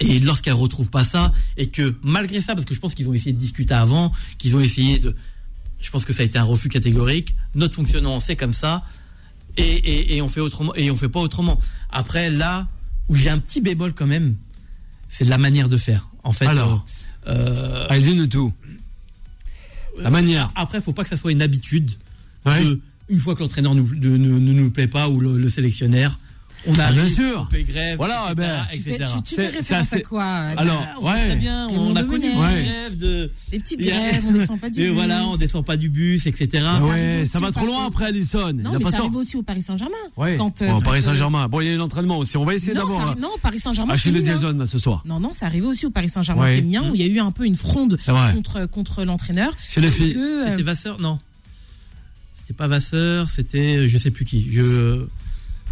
et 0.00 0.18
lorsqu'elles 0.20 0.54
ne 0.54 0.58
retrouvent 0.58 0.88
pas 0.88 1.04
ça, 1.04 1.32
et 1.58 1.66
que 1.66 1.94
malgré 2.02 2.40
ça, 2.40 2.54
parce 2.54 2.64
que 2.64 2.74
je 2.74 2.80
pense 2.80 2.94
qu'ils 2.94 3.08
ont 3.08 3.14
essayé 3.14 3.34
de 3.34 3.38
discuter 3.38 3.74
avant, 3.74 4.12
qu'ils 4.38 4.56
ont 4.56 4.60
essayé 4.60 4.98
de... 4.98 5.14
Je 5.80 5.90
pense 5.90 6.06
que 6.06 6.12
ça 6.14 6.22
a 6.22 6.26
été 6.26 6.38
un 6.38 6.44
refus 6.44 6.70
catégorique. 6.70 7.34
Notre 7.54 7.74
fonctionnement, 7.74 8.18
c'est 8.20 8.36
comme 8.36 8.54
ça 8.54 8.84
et, 9.58 10.22
on 10.22 10.28
fait 10.28 10.40
autrement 10.40 10.74
et 10.74 10.90
on 10.90 10.96
fait 10.96 11.08
pas 11.08 11.20
autrement. 11.20 11.58
Après 11.90 12.30
là 12.30 12.68
où 13.08 13.14
j'ai 13.14 13.30
un 13.30 13.38
petit 13.38 13.60
bémol 13.60 13.92
quand 13.92 14.06
même, 14.06 14.36
c'est 15.10 15.24
de 15.24 15.30
la 15.30 15.38
manière 15.38 15.68
de 15.68 15.76
faire. 15.76 16.08
En 16.24 16.32
fait, 16.32 16.46
alors, 16.46 16.84
euh, 17.26 17.86
euh 17.90 18.26
tout. 18.26 18.52
La 19.98 20.10
manière. 20.10 20.52
Après, 20.54 20.80
faut 20.80 20.92
pas 20.92 21.02
que 21.02 21.08
ça 21.08 21.16
soit 21.16 21.32
une 21.32 21.42
habitude. 21.42 21.92
une 22.46 23.20
fois 23.20 23.34
que 23.34 23.40
l'entraîneur 23.40 23.74
ne 23.74 23.82
nous, 23.82 24.70
plaît 24.70 24.86
pas 24.86 25.08
ou 25.08 25.20
le, 25.20 25.36
le 25.36 25.48
sélectionnaire, 25.48 26.18
on 26.66 26.74
a 26.74 26.84
ah, 26.84 26.92
bien 26.92 27.08
sûr. 27.08 27.46
on 27.48 27.50
fait 27.50 27.64
grève, 27.64 27.96
voilà, 27.96 28.32
etc., 28.32 28.36
ben, 28.36 28.66
tu, 28.70 28.80
fais, 28.80 29.22
tu, 29.22 29.34
fais 29.36 29.48
référence 29.48 29.92
à 29.92 30.00
quoi 30.00 30.24
Alors, 30.24 30.84
on 31.00 31.06
ouais. 31.10 31.26
très 31.26 31.36
bien, 31.36 31.68
on, 31.68 31.94
a 31.96 32.02
connu 32.04 32.28
des 32.28 32.34
grèves 32.34 32.98
de 32.98 33.30
des 33.50 33.58
petites 33.58 33.80
grèves, 33.80 34.24
on 34.26 34.32
descend 34.32 34.60
pas 34.60 34.70
du 34.70 34.80
bus. 34.86 34.90
voilà, 34.90 35.24
on 35.26 35.36
descend 35.36 35.64
pas 35.64 35.76
du 35.76 35.88
bus, 35.88 36.26
etc. 36.26 36.64
Ah 36.66 36.84
ouais, 36.84 37.26
ça 37.26 37.40
va 37.40 37.52
trop 37.52 37.66
loin 37.66 37.86
après 37.86 38.06
Alison. 38.06 38.52
Non, 38.52 38.72
mais 38.78 38.90
ça 38.90 38.98
arrive 38.98 39.16
aussi 39.16 39.36
au 39.36 39.42
Paris 39.42 39.62
Saint-Germain. 39.62 39.94
Ouais. 40.16 40.36
Quand, 40.36 40.62
euh, 40.62 40.80
Paris 40.80 41.02
Saint-Germain. 41.02 41.48
Bon, 41.48 41.60
il 41.60 41.68
y 41.68 41.70
a 41.70 41.76
l'entraînement 41.76 42.18
aussi. 42.18 42.36
On 42.36 42.44
va 42.44 42.54
essayer 42.54 42.74
d'avoir. 42.74 43.16
Non, 43.16 43.30
Paris 43.42 43.60
Saint-Germain. 43.60 43.94
Achille 43.94 44.24
Jason 44.24 44.66
ce 44.66 44.78
soir. 44.78 45.02
Non, 45.06 45.20
non, 45.20 45.32
ça 45.32 45.46
arrivait 45.46 45.66
aussi 45.66 45.86
au 45.86 45.90
Paris 45.90 46.08
Saint-Germain 46.08 46.46
féminin 46.46 46.90
où 46.90 46.94
il 46.94 47.00
y 47.00 47.04
a 47.04 47.06
eu 47.06 47.20
un 47.20 47.30
peu 47.30 47.44
une 47.44 47.56
fronde 47.56 47.98
contre 48.34 48.66
contre 48.66 49.04
l'entraîneur. 49.04 49.52
Chez 49.68 49.80
les 49.80 49.90
filles. 49.90 50.16
C'était 50.46 50.62
Vasseur, 50.62 51.00
non. 51.00 51.18
C'était 52.34 52.54
pas 52.54 52.66
Vasseur, 52.66 53.30
c'était 53.30 53.88
je 53.88 53.98
sais 53.98 54.10
plus 54.10 54.24
qui. 54.24 54.50
Je 54.50 55.06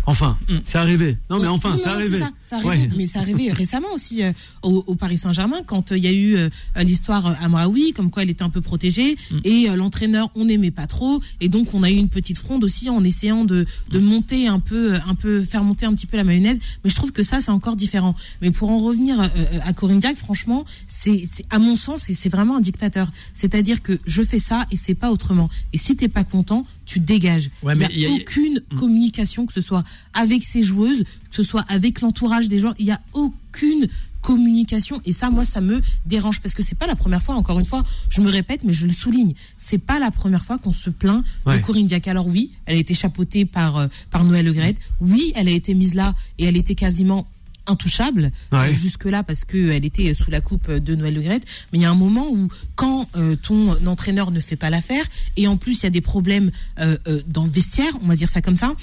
Enfin, 0.06 0.38
mm. 0.48 0.58
c'est 0.64 0.78
arrivé. 0.78 1.18
Non, 1.28 1.38
mais 1.40 1.48
enfin, 1.48 1.76
c'est 1.76 1.88
arrivé. 1.88 2.20
Ça, 2.42 2.60
Mais 2.96 3.06
c'est 3.06 3.18
arrivé 3.18 3.52
récemment 3.52 3.92
aussi 3.92 4.22
euh, 4.22 4.32
au, 4.62 4.94
Paris 4.94 5.18
Saint-Germain 5.18 5.62
quand 5.66 5.92
euh, 5.92 5.98
il 5.98 6.04
y 6.04 6.06
a 6.06 6.12
eu 6.12 6.36
euh, 6.36 6.48
l'histoire 6.82 7.26
à 7.26 7.48
Maui, 7.48 7.92
comme 7.92 8.10
quoi 8.10 8.22
elle 8.22 8.30
était 8.30 8.44
un 8.44 8.50
peu 8.50 8.60
protégée 8.60 9.16
mm. 9.30 9.38
et 9.44 9.66
l'entraîneur 9.76 10.30
on 10.36 10.44
n'aimait 10.44 10.70
pas 10.70 10.86
trop 10.86 11.20
et 11.40 11.48
donc 11.48 11.74
on 11.74 11.82
a 11.82 11.90
eu 11.90 11.94
une 11.94 12.08
petite 12.08 12.38
fronde 12.38 12.62
aussi 12.62 12.88
en 12.88 13.02
essayant 13.02 13.44
de, 13.44 13.66
de 13.90 13.98
mm. 13.98 14.04
monter 14.04 14.46
un 14.46 14.60
peu, 14.60 14.94
un 15.06 15.14
peu, 15.14 15.42
faire 15.42 15.64
monter 15.64 15.86
un 15.86 15.94
petit 15.94 16.06
peu 16.06 16.16
la 16.16 16.24
mayonnaise. 16.24 16.60
Mais 16.84 16.90
je 16.90 16.94
trouve 16.94 17.12
que 17.12 17.22
ça 17.22 17.40
c'est 17.40 17.50
encore 17.50 17.76
différent. 17.76 18.14
Mais 18.42 18.52
pour 18.52 18.70
en 18.70 18.78
revenir 18.78 19.20
à 19.64 19.72
Corinne 19.72 20.00
Diac, 20.00 20.16
franchement, 20.16 20.64
c'est 20.86 21.24
à 21.50 21.58
mon 21.58 21.74
sens 21.74 22.02
c'est 22.02 22.28
vraiment 22.28 22.56
un 22.56 22.60
dictateur. 22.60 23.10
C'est-à-dire 23.34 23.82
que 23.82 23.98
je 24.06 24.22
fais 24.22 24.38
ça 24.38 24.66
et 24.70 24.76
c'est 24.76 24.94
pas 24.94 25.10
autrement. 25.10 25.48
Et 25.72 25.78
si 25.78 25.96
t'es 25.96 26.08
pas 26.08 26.24
content, 26.24 26.64
tu 26.86 27.00
dégages. 27.00 27.50
il 27.62 27.98
n'y 27.98 28.06
a, 28.06 28.10
aucune 28.10 28.60
communication, 28.76 29.44
que 29.44 29.52
ce 29.52 29.60
soit 29.60 29.84
avec 30.14 30.44
ses 30.44 30.62
joueuses, 30.62 31.02
que 31.02 31.36
ce 31.36 31.42
soit 31.42 31.64
avec 31.68 32.00
l'entourage 32.00 32.48
des 32.48 32.58
joueurs. 32.58 32.74
Il 32.78 32.86
n'y 32.86 32.92
a 32.92 33.00
aucune 33.12 33.88
communication. 34.22 35.00
Et 35.04 35.12
ça 35.12 35.30
moi 35.30 35.44
ça 35.44 35.60
me 35.60 35.80
dérange. 36.04 36.40
Parce 36.40 36.54
que 36.54 36.62
c'est 36.62 36.78
pas 36.78 36.86
la 36.86 36.96
première 36.96 37.22
fois 37.22 37.34
encore 37.34 37.58
une 37.58 37.64
fois 37.64 37.84
je 38.08 38.20
me 38.20 38.30
répète 38.30 38.64
mais 38.64 38.72
je 38.72 38.86
le 38.86 38.92
souligne. 38.92 39.34
C'est 39.56 39.78
pas 39.78 39.98
la 39.98 40.10
première 40.10 40.44
fois 40.44 40.58
qu'on 40.58 40.72
se 40.72 40.90
plaint 40.90 41.24
de 41.46 41.58
Corinne 41.58 41.86
Diac 41.86 42.08
alors 42.08 42.26
oui 42.26 42.52
elle 42.66 42.76
a 42.76 42.80
été 42.80 42.94
chapeautée 42.94 43.44
par 43.44 43.76
euh, 43.76 43.86
par 44.10 44.24
Noël 44.24 44.46
Le 44.46 44.54
oui 45.00 45.32
elle 45.36 45.48
a 45.48 45.52
été 45.52 45.74
mise 45.74 45.94
là 45.94 46.14
et 46.38 46.44
elle 46.46 46.56
était 46.56 46.74
quasiment 46.74 47.26
intouchable 47.66 48.30
jusque-là 48.72 49.22
parce 49.22 49.44
qu'elle 49.44 49.84
était 49.84 50.14
sous 50.14 50.30
la 50.30 50.40
coupe 50.40 50.70
de 50.70 50.94
Noël 50.94 51.14
Le 51.14 51.20
Mais 51.22 51.38
il 51.74 51.80
y 51.80 51.84
a 51.84 51.90
un 51.90 51.94
moment 51.94 52.28
où, 52.30 52.48
quand 52.74 53.08
euh, 53.16 53.36
ton 53.36 53.70
entraîneur 53.86 54.30
ne 54.30 54.40
fait 54.40 54.56
pas 54.56 54.70
l'affaire, 54.70 55.04
et 55.36 55.46
en 55.46 55.56
plus 55.56 55.80
il 55.80 55.82
y 55.84 55.86
a 55.86 55.90
des 55.90 56.00
problèmes 56.00 56.50
euh, 56.78 56.96
euh, 57.08 57.20
dans 57.26 57.44
le 57.44 57.50
vestiaire, 57.50 57.92
on 58.02 58.08
va 58.08 58.16
dire 58.16 58.28
ça 58.28 58.42
comme 58.42 58.56
ça, 58.56 58.74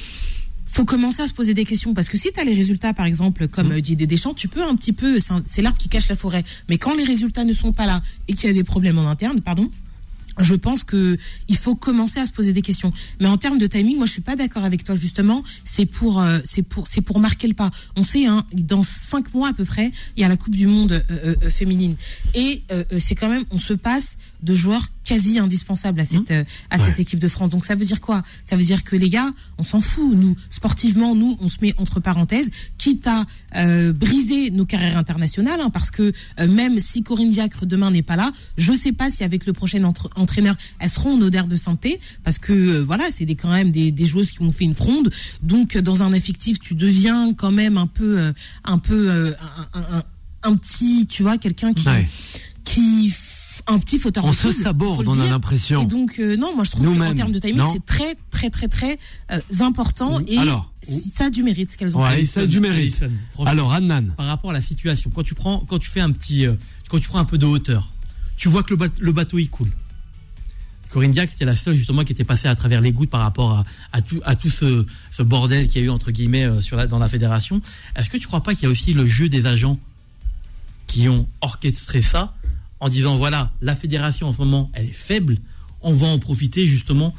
faut 0.66 0.86
commencer 0.86 1.22
à 1.22 1.28
se 1.28 1.34
poser 1.34 1.54
des 1.54 1.66
questions. 1.66 1.94
Parce 1.94 2.10
que 2.10 2.18
si 2.18 2.32
tu 2.32 2.40
as 2.40 2.44
les 2.44 2.56
résultats 2.56 2.94
par 2.94 3.06
exemple 3.06 3.48
comme 3.48 3.76
mmh. 3.76 3.82
dit 3.82 3.96
des 3.96 4.08
Deschamps 4.08 4.34
tu 4.34 4.48
peux 4.48 4.64
un 4.64 4.76
petit 4.76 4.94
peu 4.94 5.18
c'est 5.46 5.62
l'arbre 5.62 5.78
qui 5.78 5.90
cache 5.90 6.08
la 6.10 6.16
forêt. 6.16 6.44
Mais 6.70 6.78
quand 6.78 6.96
les 6.96 7.04
résultats 7.04 7.44
ne 7.44 7.54
sont 7.54 7.74
pas 7.74 7.86
là 7.86 8.02
et 8.28 8.34
qu'il 8.34 8.48
y 8.48 8.52
a 8.52 8.56
des 8.56 8.64
problèmes 8.64 8.98
en 8.98 9.08
interne 9.08 9.42
pardon 9.42 9.70
je 10.40 10.56
pense 10.56 10.84
que 10.84 11.18
il 11.48 11.58
faut 11.58 11.76
commencer 11.76 12.20
à 12.20 12.26
se 12.26 12.32
poser 12.32 12.54
des 12.54 12.62
questions. 12.62 12.92
Mais 13.20 13.28
en 13.28 13.38
termes 13.38 13.58
de 13.58 13.68
timing, 13.68 13.98
moi 13.98 14.06
je 14.06 14.12
suis 14.12 14.22
pas 14.22 14.36
d'accord 14.36 14.64
avec 14.64 14.84
toi 14.84 14.96
justement. 14.96 15.44
C'est 15.64 15.86
pour 15.86 16.22
euh, 16.22 16.40
c'est 16.44 16.64
pour 16.64 16.88
c'est 16.88 17.02
pour 17.02 17.20
marquer 17.20 17.48
le 17.48 17.54
pas. 17.54 17.72
On 17.96 18.04
sait 18.04 18.26
hein, 18.26 18.44
dans 18.54 18.84
cinq 18.84 19.34
mois 19.34 19.50
à 19.50 19.54
peu 19.54 19.66
près, 19.66 19.92
il 20.16 20.22
y 20.22 20.24
a 20.24 20.30
la 20.30 20.38
Coupe 20.38 20.56
du 20.56 20.68
Monde 20.68 21.04
euh, 21.12 21.36
euh, 21.44 21.50
féminine 21.50 21.96
et 22.34 22.64
c'est 22.98 23.16
quand 23.16 23.30
même 23.30 23.44
on 23.52 23.58
se 23.58 23.74
passe 23.74 24.18
de 24.42 24.54
joueurs 24.54 24.88
quasi 25.06 25.40
indispensable 25.40 26.00
à 26.00 26.06
cette 26.06 26.32
euh, 26.32 26.44
à 26.70 26.78
cette 26.78 27.00
équipe 27.00 27.20
de 27.20 27.28
France. 27.28 27.50
Donc 27.50 27.66
ça 27.66 27.76
veut 27.76 27.86
dire 27.86 28.02
quoi? 28.02 28.22
Ça 28.44 28.56
veut 28.56 28.64
dire 28.64 28.84
que 28.84 28.96
les 28.96 29.10
gars, 29.10 29.30
on 29.58 29.64
s'en 29.64 29.82
fout. 29.82 30.16
Nous, 30.16 30.36
sportivement, 30.50 31.16
nous, 31.16 31.38
on 31.42 31.48
se 31.48 31.58
met 31.62 31.74
entre 31.78 32.00
parenthèses, 32.00 32.52
quitte 32.78 33.08
à 33.08 33.26
briser 33.94 34.50
nos 34.50 34.66
carrières 34.66 34.98
internationales, 34.98 35.60
hein, 35.62 35.70
parce 35.70 35.92
que 35.92 36.12
même 36.48 36.80
si 36.80 37.04
Corinne 37.04 37.30
Diacre 37.30 37.66
demain 37.66 37.92
n'est 37.92 38.02
pas 38.02 38.16
là, 38.16 38.32
je 38.58 38.74
sais 38.74 38.92
pas 38.92 39.12
si 39.12 39.24
avec 39.24 39.46
le 39.46 39.54
prochain 39.54 39.84
entraîneur, 40.24 40.56
elles 40.80 40.90
seront 40.90 41.18
en 41.18 41.22
odeur 41.22 41.48
de 41.48 41.58
santé, 41.58 42.00
parce 42.24 42.38
que 42.38 42.80
voilà, 42.80 43.06
c'est 43.12 43.26
des, 43.26 43.36
quand 43.36 43.52
même 43.52 43.72
des, 43.72 43.92
des 43.92 44.06
joueuses 44.06 44.32
qui 44.32 44.42
ont 44.42 44.52
fait 44.52 44.66
une 44.66 44.76
fronde. 44.76 45.12
Donc 45.42 45.78
dans 45.78 46.04
un 46.04 46.14
effectif, 46.14 46.60
tu 46.60 46.74
deviens 46.74 47.34
quand 47.34 47.52
même 47.52 47.78
un 47.78 47.88
peu 47.88 48.34
un 48.64 48.78
peu 48.78 49.12
un, 49.12 49.80
un, 49.80 50.04
un, 50.44 50.56
petit, 50.56 51.08
tu 51.08 51.24
vois, 51.24 51.38
quelqu'un 51.38 51.74
qui 51.74 51.88
qui 52.64 53.14
un 53.68 53.80
petit 53.80 53.98
fauteur 53.98 54.26
on 54.26 54.34
se 54.34 54.52
saborde, 54.52 55.08
on 55.08 55.20
a 55.20 55.28
l'impression. 55.28 55.82
Et 55.82 55.86
donc, 55.86 56.20
euh, 56.20 56.36
non, 56.36 56.56
moi 56.56 56.64
je 56.64 56.72
trouve 56.72 56.98
qu'en 56.98 57.14
termes 57.14 57.32
de 57.32 57.40
timing, 57.40 57.64
c'est 57.72 57.86
très, 57.86 58.16
très, 58.30 58.50
très, 58.50 58.68
très 58.68 58.98
euh, 59.32 59.40
important. 59.60 60.20
Et 60.28 60.38
Alors, 60.38 60.72
ça 60.82 61.26
a 61.26 61.30
du 61.30 61.44
mérite 61.44 61.72
ce 61.72 61.78
qu'elles 61.78 61.96
ont 61.96 62.06
fait. 62.06 62.26
ça 62.26 62.42
a 62.42 62.46
du 62.46 62.60
mérite. 62.60 63.04
Alors, 63.46 63.74
Annan. 63.74 64.14
Par 64.18 64.28
rapport 64.28 64.52
à 64.52 64.54
la 64.54 64.62
situation, 64.62 65.12
quand 65.14 65.24
tu 65.24 65.34
prends, 65.34 65.60
quand 65.60 65.80
tu 65.80 65.90
fais 65.90 66.02
un 66.02 66.12
petit, 66.12 66.46
euh, 66.46 66.56
quand 66.90 67.00
tu 67.00 67.08
prends 67.08 67.20
un 67.20 67.26
peu 67.26 67.38
de 67.38 67.46
hauteur, 67.46 67.92
tu 68.36 68.50
vois 68.50 68.64
que 68.64 68.74
le, 68.74 69.12
bateau, 69.12 69.40
il 69.40 69.50
coule. 69.50 69.72
Corinne 70.94 71.12
Diac, 71.12 71.30
c'était 71.32 71.46
la 71.46 71.56
seule 71.56 71.74
justement 71.74 72.04
qui 72.04 72.12
était 72.12 72.24
passée 72.24 72.48
à 72.48 72.56
travers 72.56 72.80
les 72.80 72.94
gouttes 72.94 73.10
par 73.10 73.22
rapport 73.22 73.66
à, 73.92 74.02
tout, 74.04 74.22
à 74.24 74.36
tout 74.36 74.50
ce, 74.50 74.86
ce 75.10 75.24
bordel 75.24 75.68
qu'il 75.68 75.82
y 75.82 75.84
a 75.84 75.88
eu 75.88 75.90
entre 75.90 76.12
guillemets 76.12 76.62
sur 76.62 76.78
la, 76.78 76.86
dans 76.86 77.00
la 77.00 77.10
fédération. 77.10 77.62
Est-ce 77.96 78.12
que 78.12 78.18
tu 78.18 78.28
crois 78.28 78.44
pas 78.44 78.54
qu'il 78.54 78.66
y 78.66 78.68
a 78.68 78.70
aussi 78.70 78.94
le 78.94 79.08
jeu 79.08 79.28
des 79.28 79.48
agents 79.48 79.80
qui 80.86 81.10
ont 81.10 81.28
orchestré 81.42 82.04
ça 82.04 82.36
en 82.80 82.90
disant 82.90 83.18
voilà, 83.18 83.52
la 83.62 83.76
fédération 83.76 84.28
en 84.28 84.34
ce 84.34 84.38
moment, 84.38 84.70
elle 84.74 84.86
est 84.86 84.92
faible, 84.92 85.40
on 85.82 85.94
va 85.94 86.08
en 86.08 86.20
profiter 86.20 86.68
justement 86.68 87.16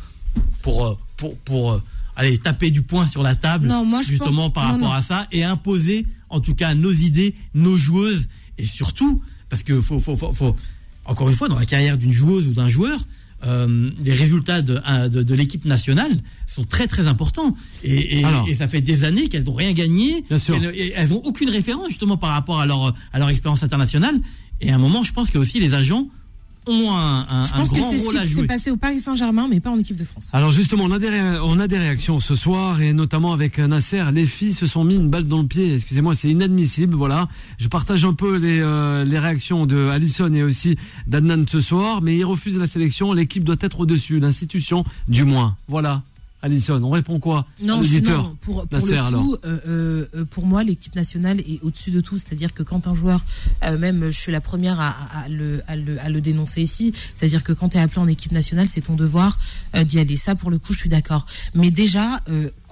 pour, 0.62 0.86
euh, 0.86 0.98
pour, 1.16 1.36
pour 1.38 1.72
euh, 1.72 1.82
aller 2.16 2.38
taper 2.38 2.70
du 2.70 2.82
poing 2.82 3.08
sur 3.08 3.22
la 3.22 3.34
table, 3.34 3.72
justement 4.06 4.50
par 4.50 4.70
rapport 4.70 4.94
à 4.94 5.02
ça, 5.02 5.26
et 5.32 5.42
imposer 5.42 6.06
en 6.28 6.38
tout 6.40 6.54
cas 6.54 6.74
nos 6.74 6.92
idées, 6.92 7.34
nos 7.54 7.76
joueuses, 7.76 8.28
et 8.58 8.66
surtout, 8.66 9.22
parce 9.48 9.62
que 9.62 9.80
faut, 9.80 9.98
faut, 9.98 10.16
faut, 10.16 10.56
encore 11.06 11.28
une 11.28 11.34
fois, 11.34 11.48
dans 11.48 11.58
la 11.58 11.66
carrière 11.66 11.98
d'une 11.98 12.12
joueuse 12.12 12.46
ou 12.46 12.52
d'un 12.52 12.68
joueur, 12.68 13.04
euh, 13.46 13.90
les 14.02 14.14
résultats 14.14 14.62
de, 14.62 14.80
de, 15.08 15.34
l'équipe 15.34 15.64
nationale 15.64 16.10
sont 16.46 16.64
très 16.64 16.86
très 16.86 17.06
importants. 17.06 17.54
Et, 17.82 18.20
et, 18.20 18.54
ça 18.56 18.66
fait 18.66 18.80
des 18.80 19.04
années 19.04 19.28
qu'elles 19.28 19.44
n'ont 19.44 19.52
rien 19.52 19.72
gagné, 19.72 20.24
elles, 20.30 21.08
n'ont 21.08 21.22
aucune 21.24 21.50
référence 21.50 21.88
justement 21.88 22.16
par 22.16 22.30
rapport 22.30 22.60
à 22.60 22.66
leur 22.66 22.94
à 23.12 23.18
leur 23.18 23.28
expérience 23.28 23.62
internationale. 23.62 24.14
Et 24.60 24.70
à 24.70 24.74
un 24.76 24.78
moment, 24.78 25.02
je 25.02 25.12
pense 25.12 25.30
que 25.30 25.38
aussi 25.38 25.60
les 25.60 25.74
agents 25.74 26.08
ont 26.66 26.92
un, 26.92 27.26
un, 27.28 27.44
je 27.44 27.52
pense 27.52 27.72
grand 27.72 27.90
que 27.90 28.04
rôle 28.04 28.16
à 28.16 28.24
jouer. 28.24 28.42
C'est 28.42 28.46
passé 28.46 28.70
au 28.70 28.76
Paris 28.76 29.00
Saint-Germain, 29.00 29.46
mais 29.48 29.60
pas 29.60 29.70
en 29.70 29.78
équipe 29.78 29.96
de 29.96 30.04
France. 30.04 30.30
Alors 30.32 30.50
justement, 30.50 30.84
on 30.84 30.92
a 30.92 30.98
des 30.98 31.10
on 31.42 31.58
a 31.58 31.68
des 31.68 31.78
réactions 31.78 32.20
ce 32.20 32.34
soir 32.34 32.80
et 32.80 32.92
notamment 32.92 33.32
avec 33.32 33.58
Nasser. 33.58 34.04
Les 34.12 34.26
filles 34.26 34.54
se 34.54 34.66
sont 34.66 34.84
mis 34.84 34.96
une 34.96 35.08
balle 35.08 35.24
dans 35.24 35.40
le 35.40 35.46
pied. 35.46 35.74
Excusez-moi, 35.74 36.14
c'est 36.14 36.28
inadmissible. 36.28 36.94
Voilà, 36.94 37.28
je 37.58 37.68
partage 37.68 38.04
un 38.04 38.14
peu 38.14 38.36
les, 38.36 38.60
euh, 38.60 39.04
les 39.04 39.18
réactions 39.18 39.66
de 39.66 39.88
Allison 39.88 40.32
et 40.32 40.42
aussi 40.42 40.76
d'Adnan 41.06 41.44
ce 41.48 41.60
soir, 41.60 42.02
mais 42.02 42.16
ils 42.16 42.24
refusent 42.24 42.58
la 42.58 42.66
sélection. 42.66 43.12
L'équipe 43.12 43.44
doit 43.44 43.56
être 43.60 43.80
au-dessus, 43.80 44.18
l'institution 44.20 44.84
du 45.08 45.24
moins. 45.24 45.56
Voilà. 45.68 46.02
Alison, 46.44 46.78
on 46.84 46.90
répond 46.90 47.20
quoi 47.20 47.46
Non, 47.62 47.80
non 48.02 48.36
pour, 48.42 48.66
pour 48.66 48.86
le 48.86 49.16
coup, 49.16 49.34
euh, 49.46 49.58
euh, 49.66 50.06
euh, 50.14 50.24
pour 50.26 50.44
moi, 50.44 50.62
l'équipe 50.62 50.94
nationale 50.94 51.40
est 51.40 51.58
au-dessus 51.62 51.90
de 51.90 52.02
tout. 52.02 52.18
C'est-à-dire 52.18 52.52
que 52.52 52.62
quand 52.62 52.86
un 52.86 52.92
joueur, 52.92 53.24
même 53.62 54.10
je 54.10 54.18
suis 54.20 54.30
la 54.30 54.42
première 54.42 54.78
à, 54.78 54.90
à, 54.90 55.28
le, 55.30 55.62
à, 55.66 55.74
le, 55.74 55.98
à, 56.00 56.10
le, 56.10 56.20
dénoncer 56.20 56.60
ici, 56.60 56.92
c'est-à-dire 57.16 57.44
que 57.44 57.54
quand 57.54 57.70
tu 57.70 57.78
es 57.78 57.80
appelé 57.80 58.02
en 58.02 58.08
équipe 58.08 58.32
nationale, 58.32 58.68
c'est 58.68 58.82
ton 58.82 58.94
devoir 58.94 59.38
d'y 59.86 59.98
aller. 59.98 60.16
Ça, 60.16 60.34
pour 60.34 60.50
le 60.50 60.58
coup, 60.58 60.74
je 60.74 60.80
suis 60.80 60.90
d'accord. 60.90 61.24
Mais 61.54 61.70
déjà, 61.70 62.20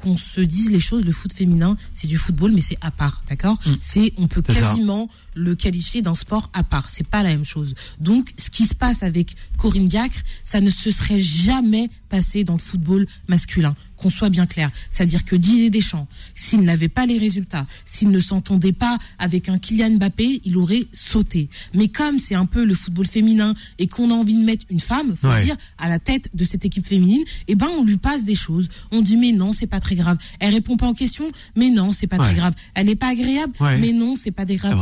qu'on 0.02 0.16
se 0.16 0.40
dise 0.40 0.71
les 0.71 0.80
choses, 0.80 1.04
le 1.04 1.12
foot 1.12 1.32
féminin, 1.32 1.76
c'est 1.94 2.06
du 2.06 2.18
football, 2.18 2.52
mais 2.52 2.61
c'est 2.61 2.78
à 2.80 2.90
part, 2.90 3.23
d'accord 3.28 3.59
mm. 3.64 3.73
C'est, 3.80 4.12
on 4.18 4.26
peut 4.26 4.42
quasiment 4.42 5.09
le 5.35 5.54
qualifier 5.54 6.02
d'un 6.02 6.14
sport 6.14 6.50
à 6.52 6.62
part. 6.64 6.90
C'est 6.90 7.06
pas 7.06 7.23
la 7.23 7.30
même 7.30 7.44
chose. 7.44 7.75
Donc, 8.00 8.35
ce 8.37 8.50
qui 8.50 8.66
se 8.66 8.75
passe 8.75 9.02
avec 9.02 9.35
Corinne 9.56 9.88
Diacre, 9.88 10.18
ça 10.44 10.61
ne 10.61 10.71
se 10.71 10.90
serait 10.90 11.21
jamais 11.21 11.88
passé 12.09 12.44
dans 12.44 12.54
le 12.54 12.59
football 12.59 13.06
masculin 13.28 13.75
qu'on 14.02 14.11
soit 14.11 14.30
bien 14.30 14.47
clair. 14.47 14.71
C'est-à-dire 14.90 15.25
que 15.25 15.37
Didier 15.37 15.71
Deschamps, 15.71 16.09
s'il 16.35 16.62
n'avait 16.62 16.88
pas 16.88 17.06
les 17.06 17.18
résultats, 17.18 17.66
s'il 17.85 18.11
ne 18.11 18.18
s'entendait 18.18 18.73
pas 18.73 18.99
avec 19.18 19.49
un 19.49 19.59
Kylian 19.59 19.92
Mbappé, 19.92 20.42
il 20.44 20.56
aurait 20.56 20.85
sauté. 20.92 21.49
Mais 21.75 21.88
comme 21.88 22.18
c'est 22.18 22.35
un 22.35 22.47
peu 22.47 22.64
le 22.64 22.75
football 22.75 23.06
féminin 23.06 23.54
et 23.78 23.87
qu'on 23.87 24.11
a 24.11 24.14
envie 24.14 24.35
de 24.35 24.44
mettre 24.44 24.66
une 24.71 24.80
femme, 24.80 25.14
faut 25.16 25.28
dire, 25.42 25.56
à 25.78 25.88
la 25.88 25.99
tête 25.99 26.30
de 26.35 26.44
cette 26.44 26.64
équipe 26.64 26.87
féminine, 26.87 27.23
eh 27.49 27.54
ben, 27.54 27.68
on 27.78 27.85
lui 27.85 27.97
passe 27.97 28.25
des 28.25 28.35
choses. 28.35 28.68
On 28.90 29.02
dit, 29.02 29.16
mais 29.16 29.32
non, 29.32 29.52
c'est 29.52 29.66
pas 29.66 29.80
très 29.80 29.94
grave. 29.94 30.18
Elle 30.40 30.54
répond 30.54 30.76
pas 30.76 30.87
en 30.87 30.94
question, 30.94 31.30
mais 31.56 31.71
non, 31.71 31.90
c'est 31.90 32.06
pas 32.06 32.18
très 32.18 32.35
grave. 32.35 32.54
Elle 32.75 32.87
n'est 32.87 32.97
pas 32.97 33.11
agréable, 33.11 33.52
mais 33.61 33.92
non, 33.92 34.14
c'est 34.14 34.30
pas 34.30 34.44
très 34.44 34.56
grave. 34.56 34.78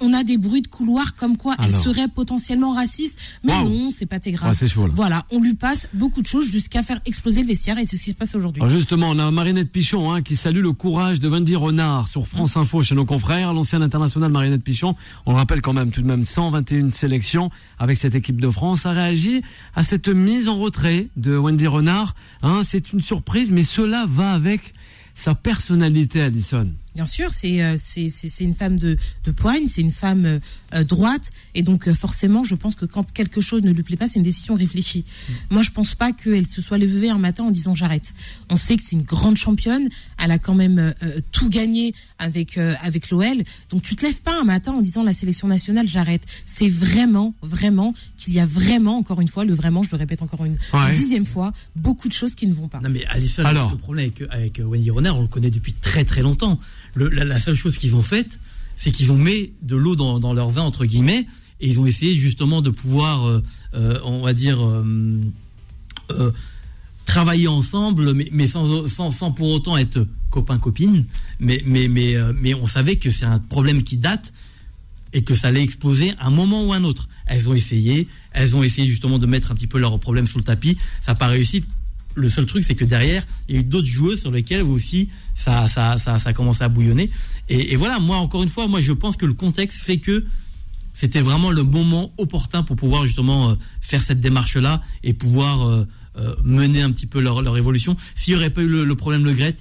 On, 0.00 0.12
a 0.12 0.22
des 0.22 0.38
bruits 0.38 0.62
de 0.62 0.68
couloir 0.68 1.14
comme 1.16 1.36
quoi 1.36 1.54
elle 1.62 1.74
serait 1.74 2.08
potentiellement 2.08 2.72
raciste, 2.72 3.16
mais 3.42 3.52
non, 3.52 3.90
c'est 3.90 4.06
pas 4.06 4.20
très 4.20 4.32
grave. 4.32 4.56
voilà, 4.92 5.24
on 5.30 5.40
lui 5.40 5.54
passe 5.54 5.88
beaucoup 5.92 6.22
de 6.22 6.26
choses 6.26 6.46
jusqu'à 6.50 6.82
faire 6.82 7.00
exploser 7.04 7.42
le 7.42 7.48
vestiaire 7.48 7.78
et 7.78 7.84
c'est 7.84 7.96
ce 7.96 8.04
qui 8.04 8.10
se 8.10 8.14
passe 8.14 8.34
aujourd'hui 8.34 8.63
justement, 8.68 9.10
on 9.10 9.18
a 9.18 9.30
Marinette 9.30 9.70
Pichon 9.70 10.12
hein, 10.12 10.22
qui 10.22 10.36
salue 10.36 10.62
le 10.62 10.72
courage 10.72 11.20
de 11.20 11.28
Wendy 11.28 11.56
Renard 11.56 12.08
sur 12.08 12.26
France 12.26 12.56
Info 12.56 12.82
chez 12.82 12.94
nos 12.94 13.04
confrères, 13.04 13.52
l'ancienne 13.52 13.82
internationale 13.82 14.30
Marinette 14.30 14.62
Pichon. 14.62 14.94
On 15.26 15.32
le 15.32 15.36
rappelle 15.36 15.60
quand 15.60 15.72
même 15.72 15.90
tout 15.90 16.02
de 16.02 16.06
même 16.06 16.24
121 16.24 16.92
sélections 16.92 17.50
avec 17.78 17.98
cette 17.98 18.14
équipe 18.14 18.40
de 18.40 18.48
France 18.48 18.86
a 18.86 18.92
réagi 18.92 19.42
à 19.74 19.82
cette 19.82 20.08
mise 20.08 20.48
en 20.48 20.58
retrait 20.58 21.08
de 21.16 21.36
Wendy 21.36 21.66
Renard. 21.66 22.14
Hein, 22.42 22.62
c'est 22.64 22.92
une 22.92 23.00
surprise, 23.00 23.50
mais 23.50 23.64
cela 23.64 24.06
va 24.08 24.32
avec 24.32 24.72
sa 25.14 25.34
personnalité, 25.34 26.22
Addison. 26.22 26.68
Bien 26.94 27.06
sûr, 27.06 27.32
c'est 27.32 27.60
euh, 27.60 27.74
c'est 27.76 28.44
une 28.44 28.54
femme 28.54 28.78
de, 28.78 28.96
de 29.24 29.30
poigne, 29.32 29.66
c'est 29.66 29.80
une 29.80 29.90
femme 29.90 30.24
euh, 30.26 30.38
euh, 30.74 30.84
droite, 30.84 31.32
et 31.56 31.62
donc 31.62 31.92
forcément, 31.92 32.44
je 32.44 32.54
pense 32.54 32.76
que 32.76 32.84
quand 32.84 33.10
quelque 33.10 33.40
chose 33.40 33.62
ne 33.62 33.72
lui 33.72 33.82
plaît 33.82 33.96
pas, 33.96 34.06
c'est 34.06 34.20
une 34.20 34.24
décision 34.24 34.54
réfléchie. 34.54 35.04
Mm. 35.04 35.32
Moi, 35.50 35.62
je 35.62 35.70
pense 35.72 35.96
pas 35.96 36.12
qu'elle 36.12 36.46
se 36.46 36.62
soit 36.62 36.78
levée 36.78 37.10
un 37.10 37.18
matin 37.18 37.42
en 37.44 37.50
disant 37.50 37.74
j'arrête. 37.74 38.14
On 38.48 38.54
sait 38.54 38.76
que 38.76 38.82
c'est 38.84 38.92
une 38.92 39.02
grande 39.02 39.36
championne, 39.36 39.88
elle 40.22 40.30
a 40.30 40.38
quand 40.38 40.54
même 40.54 40.94
tout 41.32 41.48
gagné 41.48 41.94
avec 42.20 42.58
avec 42.58 43.10
l'OL, 43.10 43.42
donc 43.70 43.82
tu 43.82 43.96
te 43.96 44.06
lèves 44.06 44.22
pas 44.22 44.40
un 44.40 44.44
matin 44.44 44.72
en 44.72 44.80
disant 44.80 45.02
la 45.02 45.12
sélection 45.12 45.48
nationale 45.48 45.88
j'arrête. 45.88 46.22
C'est 46.46 46.68
vraiment 46.68 47.34
vraiment 47.42 47.92
qu'il 48.16 48.34
y 48.34 48.40
a 48.40 48.46
vraiment 48.46 48.98
encore 48.98 49.20
une 49.20 49.28
fois 49.28 49.44
le 49.44 49.52
vraiment, 49.52 49.82
je 49.82 49.90
le 49.90 49.96
répète 49.96 50.22
encore 50.22 50.44
une, 50.44 50.58
dixième 50.94 51.26
fois, 51.26 51.52
beaucoup 51.74 52.06
de 52.06 52.12
choses 52.12 52.36
qui 52.36 52.46
ne 52.46 52.54
vont 52.54 52.68
pas. 52.68 52.78
Non 52.80 52.88
mais 52.88 53.04
Alison, 53.06 53.44
Alors, 53.44 53.72
le 53.72 53.78
problème 53.78 54.12
avec, 54.16 54.30
avec 54.30 54.60
Wendy 54.64 54.90
Renard, 54.90 55.18
on 55.18 55.22
le 55.22 55.28
connaît 55.28 55.50
depuis 55.50 55.72
très 55.72 56.04
très 56.04 56.22
longtemps 56.22 56.60
la, 56.96 57.38
seule 57.38 57.56
chose 57.56 57.76
qu'ils 57.76 57.94
ont 57.94 58.02
faite, 58.02 58.38
c'est 58.76 58.90
qu'ils 58.90 59.12
ont 59.12 59.18
mis 59.18 59.52
de 59.62 59.76
l'eau 59.76 59.96
dans, 59.96 60.32
leur 60.32 60.50
vin, 60.50 60.62
entre 60.62 60.84
guillemets, 60.84 61.26
et 61.60 61.68
ils 61.68 61.80
ont 61.80 61.86
essayé 61.86 62.14
justement 62.14 62.62
de 62.62 62.70
pouvoir, 62.70 63.26
euh, 63.26 63.42
euh, 63.74 63.98
on 64.04 64.22
va 64.22 64.34
dire, 64.34 64.58
euh, 64.62 66.32
travailler 67.06 67.48
ensemble, 67.48 68.12
mais, 68.12 68.46
sans, 68.46 69.32
pour 69.32 69.50
autant 69.50 69.76
être 69.76 70.06
copains-copines. 70.30 71.06
Mais, 71.40 72.54
on 72.54 72.66
savait 72.66 72.96
que 72.96 73.10
c'est 73.10 73.26
un 73.26 73.38
problème 73.38 73.82
qui 73.82 73.96
date 73.96 74.32
et 75.12 75.22
que 75.22 75.34
ça 75.34 75.48
allait 75.48 75.62
exploser 75.62 76.12
un 76.20 76.30
moment 76.30 76.66
ou 76.66 76.72
un 76.72 76.82
autre. 76.82 77.08
Elles 77.26 77.48
ont 77.48 77.54
essayé, 77.54 78.08
elles 78.32 78.56
ont 78.56 78.62
essayé 78.62 78.88
justement 78.88 79.18
de 79.18 79.26
mettre 79.26 79.52
un 79.52 79.54
petit 79.54 79.68
peu 79.68 79.78
leurs 79.78 79.98
problèmes 80.00 80.26
sous 80.26 80.38
le 80.38 80.44
tapis. 80.44 80.76
Ça 81.00 81.12
n'a 81.12 81.16
pas 81.16 81.28
réussi 81.28 81.64
le 82.14 82.28
seul 82.28 82.46
truc, 82.46 82.64
c'est 82.64 82.74
que 82.74 82.84
derrière, 82.84 83.24
il 83.48 83.54
y 83.54 83.58
a 83.58 83.60
eu 83.60 83.64
d'autres 83.64 83.88
joueuses 83.88 84.20
sur 84.20 84.30
lesquelles 84.30 84.62
aussi 84.62 85.08
ça, 85.34 85.68
ça, 85.68 85.98
ça, 85.98 86.18
ça 86.18 86.30
a 86.30 86.32
commencé 86.32 86.62
à 86.62 86.68
bouillonner. 86.68 87.10
Et, 87.48 87.76
voilà, 87.76 87.98
moi, 87.98 88.16
encore 88.18 88.42
une 88.42 88.48
fois, 88.48 88.66
moi, 88.66 88.80
je 88.80 88.92
pense 88.92 89.16
que 89.16 89.26
le 89.26 89.34
contexte 89.34 89.78
fait 89.78 89.98
que 89.98 90.24
c'était 90.94 91.20
vraiment 91.20 91.50
le 91.50 91.62
moment 91.62 92.12
opportun 92.18 92.62
pour 92.62 92.76
pouvoir 92.76 93.04
justement 93.04 93.50
euh, 93.50 93.54
faire 93.80 94.02
cette 94.02 94.20
démarche-là 94.20 94.80
et 95.02 95.12
pouvoir 95.12 95.68
euh, 95.68 95.86
euh, 96.18 96.34
mener 96.44 96.82
un 96.82 96.90
petit 96.92 97.06
peu 97.06 97.20
leur, 97.20 97.42
leur 97.42 97.56
évolution. 97.56 97.96
S'il 98.14 98.34
n'y 98.34 98.40
aurait 98.40 98.50
pas 98.50 98.62
eu 98.62 98.68
le, 98.68 98.94
problème 98.94 99.24
Le 99.24 99.34
Gret, 99.34 99.56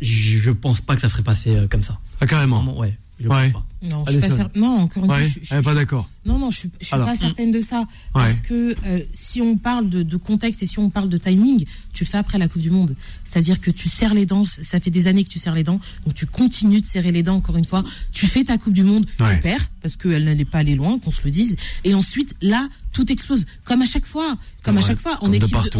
je, 0.00 0.50
ne 0.50 0.54
pense 0.54 0.80
pas 0.80 0.94
que 0.94 1.00
ça 1.00 1.08
serait 1.08 1.22
passé 1.22 1.56
comme 1.70 1.82
ça. 1.82 1.98
Ah, 2.20 2.26
carrément. 2.26 2.78
ouais, 2.78 2.98
je 3.20 3.28
pense 3.28 3.52
pas. 3.52 3.66
Non, 3.82 4.04
je 4.06 4.18
suis 4.18 4.20
pas. 4.20 4.48
Non, 4.54 4.80
encore 4.80 5.04
une 5.04 5.10
fois, 5.10 5.22
je, 5.22 5.28
suis 5.28 5.62
pas 5.62 5.74
d'accord. 5.74 6.08
Non, 6.26 6.38
non, 6.38 6.50
je 6.50 6.58
suis, 6.58 6.70
suis 6.80 6.96
pas 6.96 7.14
certaine 7.14 7.52
de 7.52 7.60
ça. 7.60 7.84
Parce 8.12 8.40
que 8.40 8.74
euh, 8.84 9.00
si 9.14 9.40
on 9.40 9.56
parle 9.56 9.88
de, 9.88 10.16
contexte 10.16 10.62
et 10.62 10.66
si 10.66 10.78
on 10.78 10.90
parle 10.90 11.08
de 11.08 11.16
timing, 11.16 11.64
tu 11.92 12.04
le 12.04 12.08
fais 12.08 12.18
après 12.18 12.38
la 12.38 12.48
Coupe 12.48 12.62
du 12.62 12.70
Monde. 12.70 12.96
C'est-à-dire 13.22 13.60
que 13.60 13.70
tu 13.70 13.88
serres 13.88 14.14
les 14.14 14.26
dents, 14.26 14.44
ça 14.44 14.80
fait 14.80 14.90
des 14.90 15.06
années 15.06 15.22
que 15.22 15.28
tu 15.28 15.38
serres 15.38 15.54
les 15.54 15.62
dents, 15.62 15.80
donc 16.04 16.14
tu 16.14 16.26
continues 16.26 16.80
de 16.80 16.86
serrer 16.86 17.12
les 17.12 17.22
dents 17.22 17.36
encore 17.36 17.56
une 17.56 17.64
fois. 17.64 17.84
Tu 18.12 18.26
fais 18.26 18.44
ta 18.44 18.58
Coupe 18.58 18.72
du 18.72 18.82
Monde, 18.82 19.06
tu 19.06 19.40
perds, 19.40 19.70
parce 19.80 19.96
qu'elle 19.96 20.24
n'allait 20.24 20.44
pas 20.44 20.58
aller 20.58 20.74
loin, 20.74 20.98
qu'on 20.98 21.12
se 21.12 21.22
le 21.24 21.30
dise. 21.30 21.56
Et 21.84 21.94
ensuite, 21.94 22.34
là, 22.42 22.66
tout 22.96 23.12
explose. 23.12 23.44
Comme 23.64 23.82
à 23.82 23.86
chaque 23.86 24.06
fois. 24.06 24.36
Comme 24.62 24.78
à 24.78 24.80
chaque 24.80 24.98
fois. 24.98 25.18
En 25.20 25.30
équipe, 25.30 25.54
de, 25.54 25.70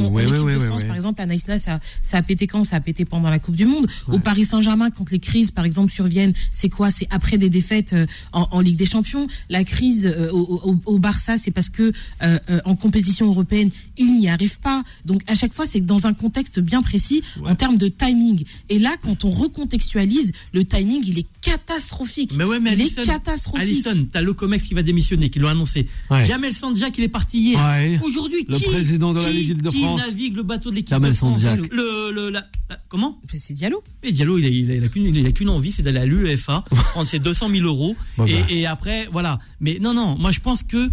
France, 0.69 0.85
par 0.85 0.97
exemple, 0.97 1.23
Anaïs 1.23 1.45
ça, 1.59 1.81
ça 2.03 2.19
a 2.19 2.23
pété 2.23 2.47
quand? 2.47 2.63
Ça 2.63 2.77
a 2.77 2.81
pété 2.81 3.05
pendant 3.05 3.31
la 3.31 3.39
Coupe 3.39 3.57
du 3.57 3.65
Monde. 3.65 3.87
Au 4.13 4.19
Paris 4.19 4.45
Saint-Germain, 4.45 4.91
quand 4.91 5.11
les 5.11 5.19
crises, 5.19 5.51
par 5.51 5.65
exemple, 5.65 5.91
surviennent, 5.91 6.35
c'est 6.53 6.69
quoi? 6.69 6.91
C'est 6.91 7.09
après 7.11 7.39
des 7.39 7.49
défaites 7.49 7.95
euh, 7.95 8.07
en, 8.33 8.61
Ligue 8.61 8.77
des 8.77 8.87
Champions. 8.87 9.27
La 9.49 9.65
crise 9.65 10.07
euh, 10.07 10.31
au, 10.39 10.81
au, 10.87 10.99
Barça, 10.99 11.39
c'est 11.39 11.51
parce 11.51 11.69
que 11.69 11.93
euh, 12.23 12.39
euh, 12.51 12.61
en 12.65 12.75
compétition 12.77 13.27
européenne, 13.27 13.71
il 13.97 14.19
n'y 14.19 14.29
arrive 14.29 14.59
pas. 14.61 14.83
Donc 15.05 15.23
à 15.27 15.35
chaque 15.35 15.53
fois, 15.53 15.67
c'est 15.67 15.81
dans 15.81 16.07
un 16.07 16.15
contexte 16.15 16.61
bien 16.61 16.83
précis 16.83 17.23
en 17.45 17.55
termes 17.55 17.79
de 17.79 17.89
timing. 17.89 18.45
Et 18.69 18.79
là, 18.79 18.95
quand 19.03 19.25
on 19.25 19.31
recontextualise, 19.31 20.33
le 20.53 20.65
timing, 20.65 21.03
il 21.07 21.19
est 21.19 21.27
catastrophique. 21.41 22.33
Mais 22.37 22.45
ouais, 22.45 22.61
mais 22.61 22.73
il 22.75 22.81
Allison, 22.83 23.03
est 23.03 23.07
catastrophique. 23.07 23.87
Allison, 23.87 24.09
t'as 24.13 24.21
Locomex 24.23 24.65
qui 24.67 24.75
va 24.75 24.83
démissionner, 24.83 25.31
qui 25.31 25.39
l'ont 25.39 25.49
annoncé. 25.49 25.87
Ouais. 26.11 26.27
Jamel 26.27 26.55
Sandjak, 26.55 26.97
il 26.99 27.05
est 27.05 27.09
parti 27.09 27.39
hier. 27.39 27.61
Ouais. 27.61 27.99
Aujourd'hui, 28.03 28.45
Le 28.49 28.59
qui, 28.59 28.65
président 28.65 29.13
de 29.13 29.21
la 29.21 29.31
qui- 29.31 29.37
Ligue 29.37 29.63
de 29.63 29.71
qui 29.71 29.81
France. 29.83 30.01
navigue 30.07 30.37
le 30.37 30.43
bateau 30.43 30.71
de 30.71 30.77
l'équipe 30.77 30.91
Jamel 30.91 31.13
de 31.13 31.17
France 31.17 31.41
Sandjak. 31.41 31.73
Le, 31.73 32.11
le- 32.13 32.31
la- 32.31 32.47
la- 32.71 32.79
comment 32.89 33.21
C'est 33.37 33.55
Diallo. 33.55 33.83
Et 34.03 34.13
Diallo, 34.13 34.39
il 34.39 34.45
a, 34.45 34.49
il 34.49 34.71
a- 34.71 34.75
il 34.75 34.85
a 34.85 34.89
qu'une, 34.89 35.15
il 35.15 35.27
a 35.27 35.33
qu'une 35.33 35.49
envie, 35.49 35.73
c'est 35.73 35.83
d'aller 35.83 35.99
à 35.99 36.07
l'UEFA, 36.07 36.65
prendre 36.93 37.07
ses 37.07 37.19
200 37.19 37.49
000 37.51 37.65
euros. 37.67 37.97
Bah, 38.19 38.25
bah. 38.27 38.33
Et, 38.51 38.61
et 38.61 38.67
après, 38.67 39.09
voilà. 39.13 39.39
Mais 39.61 39.79
non, 39.81 39.95
non, 39.95 40.17
moi 40.27 40.33
je 40.33 40.41
pense 40.41 40.65
que 40.65 40.91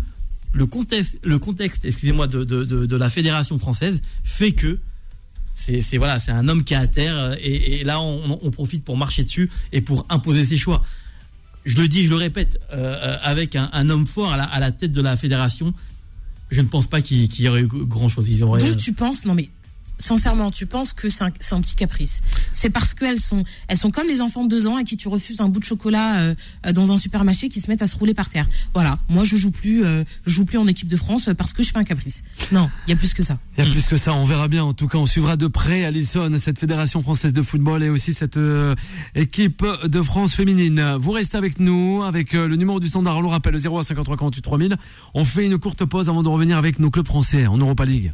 le 0.54 0.68
contexte, 0.68 1.18
le 1.24 1.40
contexte 1.40 1.86
excusez-moi, 1.86 2.28
de, 2.28 2.44
de, 2.44 2.64
de, 2.66 2.86
de 2.86 2.96
la 2.96 3.10
fédération 3.10 3.58
française 3.58 4.00
fait 4.24 4.52
que 4.52 4.78
c'est, 5.56 5.98
voilà, 5.98 6.20
c'est 6.20 6.32
un 6.32 6.48
homme 6.48 6.64
qui 6.64 6.76
est 6.76 6.78
à 6.78 6.86
terre 6.86 7.18
euh, 7.18 7.36
et, 7.40 7.80
et 7.80 7.84
là 7.84 8.00
on, 8.00 8.40
on 8.44 8.52
profite 8.52 8.84
pour 8.84 8.96
marcher 8.96 9.24
dessus 9.24 9.50
et 9.72 9.82
pour 9.82 10.06
imposer 10.10 10.46
ses 10.46 10.60
choix. 10.60 10.84
Je 11.66 11.76
le 11.78 11.88
dis, 11.88 12.06
je 12.06 12.12
le 12.12 12.18
répète, 12.18 12.60
euh, 12.74 12.76
euh, 12.76 13.18
avec 13.24 13.56
un, 13.56 13.72
un 13.74 13.90
homme 13.90 14.06
fort 14.06 14.32
à 14.34 14.38
la, 14.38 14.44
à 14.44 14.60
la 14.60 14.72
tête 14.72 14.92
de 14.92 15.02
la 15.02 15.18
fédération, 15.18 15.74
je 16.52 16.62
ne 16.62 16.68
pense 16.68 16.86
pas 16.86 17.02
qu'il, 17.02 17.28
qu'il 17.28 17.46
y 17.46 17.48
aurait 17.48 17.62
eu 17.62 17.68
grand 17.68 18.10
chose. 18.10 18.28
Ils 18.30 18.44
auraient, 18.44 18.62
Donc 18.64 18.78
tu 18.78 18.94
penses, 18.94 19.26
non 19.26 19.34
mais 19.34 19.50
sincèrement, 19.98 20.52
tu 20.52 20.66
penses 20.66 20.94
que 20.94 21.10
c'est 21.10 21.24
un, 21.24 21.32
petit 21.62 21.76
caprice? 21.76 22.22
C'est 22.52 22.70
parce 22.70 22.94
qu'elles 22.94 23.20
sont, 23.20 23.44
elles 23.68 23.78
sont 23.78 23.92
comme 23.92 24.08
les 24.08 24.22
enfants 24.22 24.44
de 24.44 24.50
deux 24.50 24.68
ans 24.68 24.76
à 24.76 24.84
qui 24.84 24.98
tu 24.98 25.08
refuses 25.08 25.42
un 25.42 25.50
bout 25.50 25.60
de 25.60 25.66
chocolat 25.66 26.18
euh, 26.18 26.36
dans 26.72 26.92
un 26.92 26.98
supermarché 26.98 27.50
qui 27.50 27.62
se 27.62 27.70
mettent 27.70 27.82
à 27.82 27.88
se 27.88 27.96
rouler 27.96 28.14
par 28.14 28.30
terre. 28.30 28.46
Voilà, 28.74 29.00
moi 29.10 29.24
je 29.24 29.36
joue 29.36 29.52
plus, 29.52 29.86
euh, 29.86 30.04
joue 30.26 30.46
plus 30.46 30.58
en 30.58 30.68
équipe 30.68 30.88
de 30.88 30.96
France 30.96 31.28
euh, 31.28 31.34
parce 31.34 31.54
que 31.54 31.64
je 31.64 31.72
fais 31.72 31.78
un 31.78 31.84
caprice. 31.84 32.24
Non, 32.52 32.70
il 32.88 32.92
y 32.92 32.94
a 32.94 32.98
plus 32.98 33.14
que 33.14 33.24
ça. 33.24 33.38
Il 33.58 33.64
y 33.64 33.68
a 33.68 33.72
plus 33.72 33.88
que 33.88 33.98
ça, 33.98 34.14
on 34.14 34.26
verra 34.26 34.48
bien. 34.48 34.64
En 34.64 34.74
tout 34.74 34.88
cas, 34.88 34.98
on 34.98 35.06
suivra 35.06 35.38
de 35.38 35.48
près 35.48 35.86
Alison, 35.86 36.32
cette 36.38 36.60
fédération 36.60 37.02
française 37.02 37.34
de 37.34 37.42
football 37.42 37.84
et 37.84 37.90
aussi 37.90 38.14
cette 38.14 38.40
équipe 39.16 39.66
de 39.86 40.02
France 40.02 40.34
féminine. 40.34 40.96
Vous 41.00 41.12
restez 41.12 41.38
avec 41.38 41.60
nous, 41.60 42.04
avec 42.04 42.34
le 42.34 42.56
numéro 42.56 42.80
du 42.80 42.88
standard, 42.88 43.18
on 43.18 43.22
le 43.22 43.28
rappelle, 43.28 43.54
le 43.54 43.60
0153 43.60 44.18
48 44.18 44.42
3000. 44.42 44.78
On 45.14 45.24
fait 45.24 45.46
une 45.46 45.58
courte 45.58 45.86
pause 45.86 46.10
avant 46.10 46.24
de 46.24 46.30
revenir 46.30 46.58
avec 46.58 46.80
nos 46.80 46.90
clubs 46.90 47.06
français 47.06 47.48
en 47.48 47.58
Europa 47.58 47.86
League. 47.86 48.14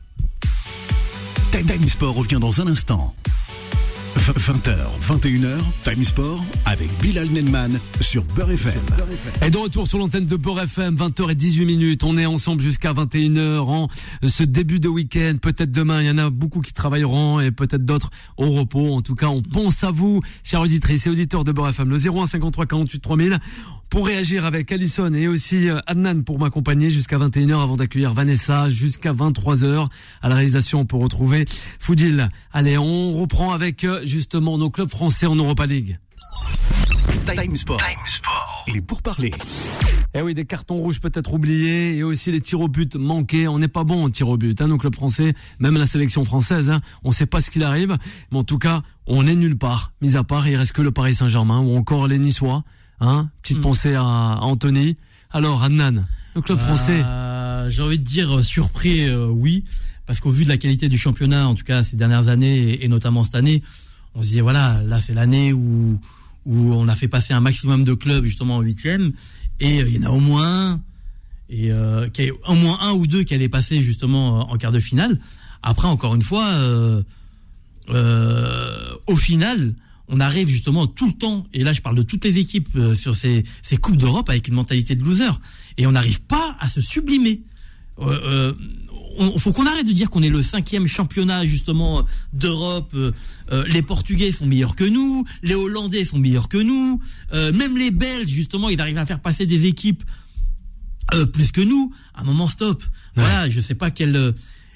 Time 1.52 1.88
Sport 1.88 2.16
revient 2.16 2.38
dans 2.40 2.62
un 2.62 2.68
instant. 2.68 3.14
20h, 4.16 4.76
21h, 5.02 5.58
Time 5.84 6.04
Sport 6.04 6.44
avec 6.66 6.90
Bilal 7.02 7.28
Nenman 7.30 7.80
sur 8.00 8.24
Beurre 8.24 8.52
FM. 8.52 8.80
Et 9.42 9.50
de 9.50 9.58
retour 9.58 9.88
sur 9.88 9.98
l'antenne 9.98 10.26
de 10.26 10.36
Beurre 10.36 10.62
FM, 10.62 10.96
20h 10.96 11.32
et 11.32 11.36
18 11.36 11.66
minutes. 11.66 12.04
On 12.04 12.18
est 12.18 12.26
ensemble 12.26 12.62
jusqu'à 12.62 12.94
21h 12.94 13.60
en 13.62 13.88
ce 14.26 14.44
début 14.44 14.80
de 14.80 14.88
week-end. 14.88 15.36
Peut-être 15.42 15.72
demain, 15.72 16.02
il 16.02 16.08
y 16.08 16.12
en 16.12 16.18
a 16.18 16.30
beaucoup 16.30 16.62
qui 16.62 16.74
travailleront 16.74 17.40
et 17.40 17.52
peut-être 17.52 17.84
d'autres 17.84 18.12
au 18.38 18.52
repos. 18.52 18.94
En 18.94 19.02
tout 19.02 19.16
cas, 19.16 19.28
on 19.28 19.42
pense 19.42 19.84
à 19.84 19.92
vous, 19.92 20.22
chers 20.44 20.62
auditrices 20.62 21.08
et 21.08 21.10
auditeurs 21.10 21.44
de 21.44 21.52
Beurre 21.52 21.70
FM. 21.70 21.90
Le 21.90 21.98
01 21.98 22.26
53 22.28 22.68
48 22.68 23.00
3000 23.00 23.40
pour 23.90 24.06
réagir 24.06 24.46
avec 24.46 24.72
Alison 24.72 25.14
et 25.14 25.28
aussi 25.28 25.70
euh, 25.70 25.80
Adnan 25.88 26.24
pour 26.24 26.40
m'accompagner 26.40 26.90
jusqu'à 26.90 27.18
21h 27.18 27.62
avant 27.62 27.76
d'accueillir 27.76 28.14
Vanessa 28.14 28.70
jusqu'à 28.70 29.14
23h. 29.14 29.88
À 30.22 30.30
la 30.30 30.36
réalisation, 30.36 30.82
on 30.82 30.86
peut 30.86 30.98
retrouver 30.98 31.46
Foudil. 31.80 32.30
Allez, 32.54 32.78
on 32.78 33.14
reprend 33.14 33.52
avec 33.52 33.84
euh, 33.84 34.02
justement 34.06 34.58
nos 34.58 34.70
clubs 34.70 34.90
français 34.90 35.26
en 35.26 35.36
Europa 35.36 35.66
League. 35.66 35.98
Time 37.26 37.58
Sport. 37.58 37.82
Les 38.68 38.82
pourparlers. 38.82 39.34
Eh 40.16 40.22
oui, 40.22 40.34
des 40.34 40.46
cartons 40.46 40.78
rouges 40.78 41.00
peut-être 41.00 41.34
oubliés 41.34 41.96
et 41.96 42.04
aussi 42.04 42.32
les 42.32 42.42
tirs 42.42 42.62
au 42.62 42.68
but 42.68 42.96
manqués. 42.96 43.48
On 43.48 43.60
n'est 43.60 43.68
pas 43.68 43.84
bon 43.84 44.06
en 44.06 44.10
tir 44.10 44.28
au 44.30 44.38
but, 44.38 44.60
hein, 44.62 44.68
nos 44.68 44.78
clubs 44.78 44.96
français, 44.96 45.34
même 45.60 45.78
la 45.78 45.86
sélection 45.86 46.26
française. 46.26 46.72
Hein, 46.72 46.82
on 47.04 47.12
sait 47.12 47.28
pas 47.28 47.42
ce 47.42 47.52
qu'il 47.52 47.64
arrive, 47.64 47.98
mais 48.32 48.40
en 48.40 48.44
tout 48.44 48.58
cas, 48.58 48.82
on 49.06 49.28
est 49.28 49.36
nulle 49.36 49.58
part. 49.58 49.92
Mis 50.02 50.16
à 50.16 50.24
part, 50.24 50.48
il 50.48 50.56
reste 50.56 50.72
que 50.72 50.82
le 50.82 50.92
Paris 50.92 51.14
Saint-Germain 51.14 51.60
ou 51.60 51.76
encore 51.76 52.08
les 52.08 52.18
Niçois. 52.18 52.64
Hein, 53.02 53.30
petite 53.42 53.58
Mm. 53.60 53.62
pensée 53.62 53.96
à, 53.96 54.40
Anthony. 54.42 54.98
Alors, 55.32 55.64
Adnan, 55.64 56.04
le 56.36 56.42
club 56.42 56.58
français. 56.60 57.02
Euh, 57.04 57.70
J'ai 57.70 57.82
envie 57.82 58.00
de 58.00 58.04
dire 58.04 58.40
euh, 58.40 58.44
surpris, 58.44 59.08
euh, 59.10 59.28
oui, 59.28 59.64
parce 60.06 60.20
qu'au 60.20 60.32
vu 60.32 60.44
de 60.44 60.50
la 60.50 60.58
qualité 60.58 60.90
du 60.90 60.98
championnat, 60.98 61.48
en 61.48 61.56
tout 61.56 61.64
cas 61.64 61.84
ces 61.84 61.96
dernières 61.96 62.30
années 62.30 62.58
et, 62.58 62.86
et 62.86 62.88
notamment 62.88 63.24
cette 63.24 63.36
année, 63.36 63.62
on 64.16 64.22
se 64.22 64.28
disait 64.28 64.42
voilà, 64.42 64.82
là 64.84 65.00
c'est 65.02 65.14
l'année 65.14 65.54
où 65.54 66.00
où 66.46 66.74
on 66.74 66.88
a 66.88 66.96
fait 66.96 67.08
passer 67.08 67.34
un 67.34 67.42
maximum 67.42 67.84
de 67.84 67.94
clubs 67.94 68.24
justement 68.26 68.58
en 68.58 68.62
huitième, 68.62 69.12
et 69.60 69.82
euh, 69.82 69.88
il 69.88 70.02
y 70.02 70.06
en 70.06 70.10
a 70.10 70.14
au 70.14 70.20
moins 70.20 70.72
un, 70.72 70.82
et 71.50 71.72
euh, 71.72 72.08
y 72.18 72.22
ait 72.24 72.32
au 72.32 72.56
moins 72.56 72.80
un 72.82 72.92
ou 72.94 73.06
deux 73.08 73.24
qui 73.24 73.34
allaient 73.34 73.50
passer 73.50 73.82
justement 73.82 74.40
euh, 74.40 74.44
en 74.44 74.58
quart 74.58 74.72
de 74.72 74.80
finale. 74.80 75.20
Après, 75.62 75.88
encore 75.88 76.16
une 76.16 76.22
fois, 76.22 76.46
euh, 76.48 77.04
euh, 77.90 78.94
au 79.08 79.16
final, 79.16 79.74
on 80.10 80.20
arrive 80.20 80.48
justement 80.48 80.88
tout 80.88 81.08
le 81.08 81.14
temps, 81.14 81.46
et 81.54 81.64
là 81.64 81.72
je 81.74 81.82
parle 81.82 81.96
de 81.96 82.02
toutes 82.02 82.26
les 82.26 82.38
équipes 82.40 82.70
euh, 82.76 82.96
sur 82.96 83.16
ces, 83.16 83.44
ces 83.62 83.78
coupes 83.78 83.98
d'Europe 83.98 84.30
avec 84.30 84.48
une 84.48 84.56
mentalité 84.56 84.96
de 84.96 85.04
loser, 85.04 85.32
et 85.78 85.86
on 85.88 85.92
n'arrive 85.92 86.22
pas 86.22 86.56
à 86.60 86.68
se 86.68 86.82
sublimer. 86.82 87.42
Euh, 88.00 88.06
euh, 88.08 88.54
on- 89.18 89.38
faut 89.38 89.52
qu'on 89.52 89.66
arrête 89.66 89.86
de 89.86 89.92
dire 89.92 90.10
qu'on 90.10 90.24
est 90.24 90.30
le 90.30 90.42
cinquième 90.42 90.88
championnat 90.88 91.46
justement 91.46 92.06
d'Europe. 92.34 92.92
Euh, 92.94 93.12
euh, 93.52 93.66
les 93.68 93.82
Portugais 93.82 94.32
sont 94.32 94.46
meilleurs 94.46 94.76
que 94.76 94.84
nous, 94.86 95.26
les 95.44 95.56
Hollandais 95.56 96.06
sont 96.06 96.18
meilleurs 96.20 96.48
que 96.48 96.58
nous, 96.58 97.00
euh, 97.34 97.52
même 97.54 97.78
les 97.78 97.92
Belges 97.92 98.30
justement, 98.30 98.70
ils 98.70 98.80
arrivent 98.82 98.98
à 98.98 99.06
faire 99.06 99.20
passer 99.20 99.46
des 99.46 99.66
équipes 99.66 100.04
euh, 101.14 101.26
plus 101.26 101.52
que 101.52 101.62
nous. 101.62 101.94
À 102.14 102.22
un 102.22 102.24
moment, 102.24 102.48
stop. 102.48 102.84
Voilà, 103.16 103.50
je 103.50 103.60
sais 103.60 103.76
pas 103.76 103.92
quel. 103.92 104.34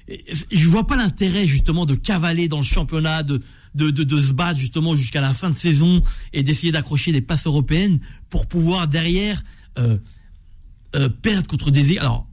Je 0.07 0.67
vois 0.67 0.85
pas 0.85 0.95
l'intérêt 0.97 1.47
justement 1.47 1.85
de 1.85 1.95
cavaler 1.95 2.47
dans 2.47 2.57
le 2.57 2.63
championnat, 2.63 3.23
de 3.23 3.41
de, 3.75 3.89
de, 3.89 4.03
de 4.03 4.21
se 4.21 4.31
battre 4.33 4.59
justement 4.59 4.95
jusqu'à 4.95 5.21
la 5.21 5.33
fin 5.33 5.49
de 5.49 5.57
saison 5.57 6.03
et 6.31 6.43
d'essayer 6.43 6.71
d'accrocher 6.71 7.11
des 7.11 7.21
places 7.21 7.47
européennes 7.47 7.99
pour 8.29 8.47
pouvoir 8.47 8.87
derrière 8.87 9.43
euh, 9.77 9.97
euh, 10.95 11.09
perdre 11.09 11.47
contre 11.47 11.71
des. 11.71 11.97
Alors 11.97 12.27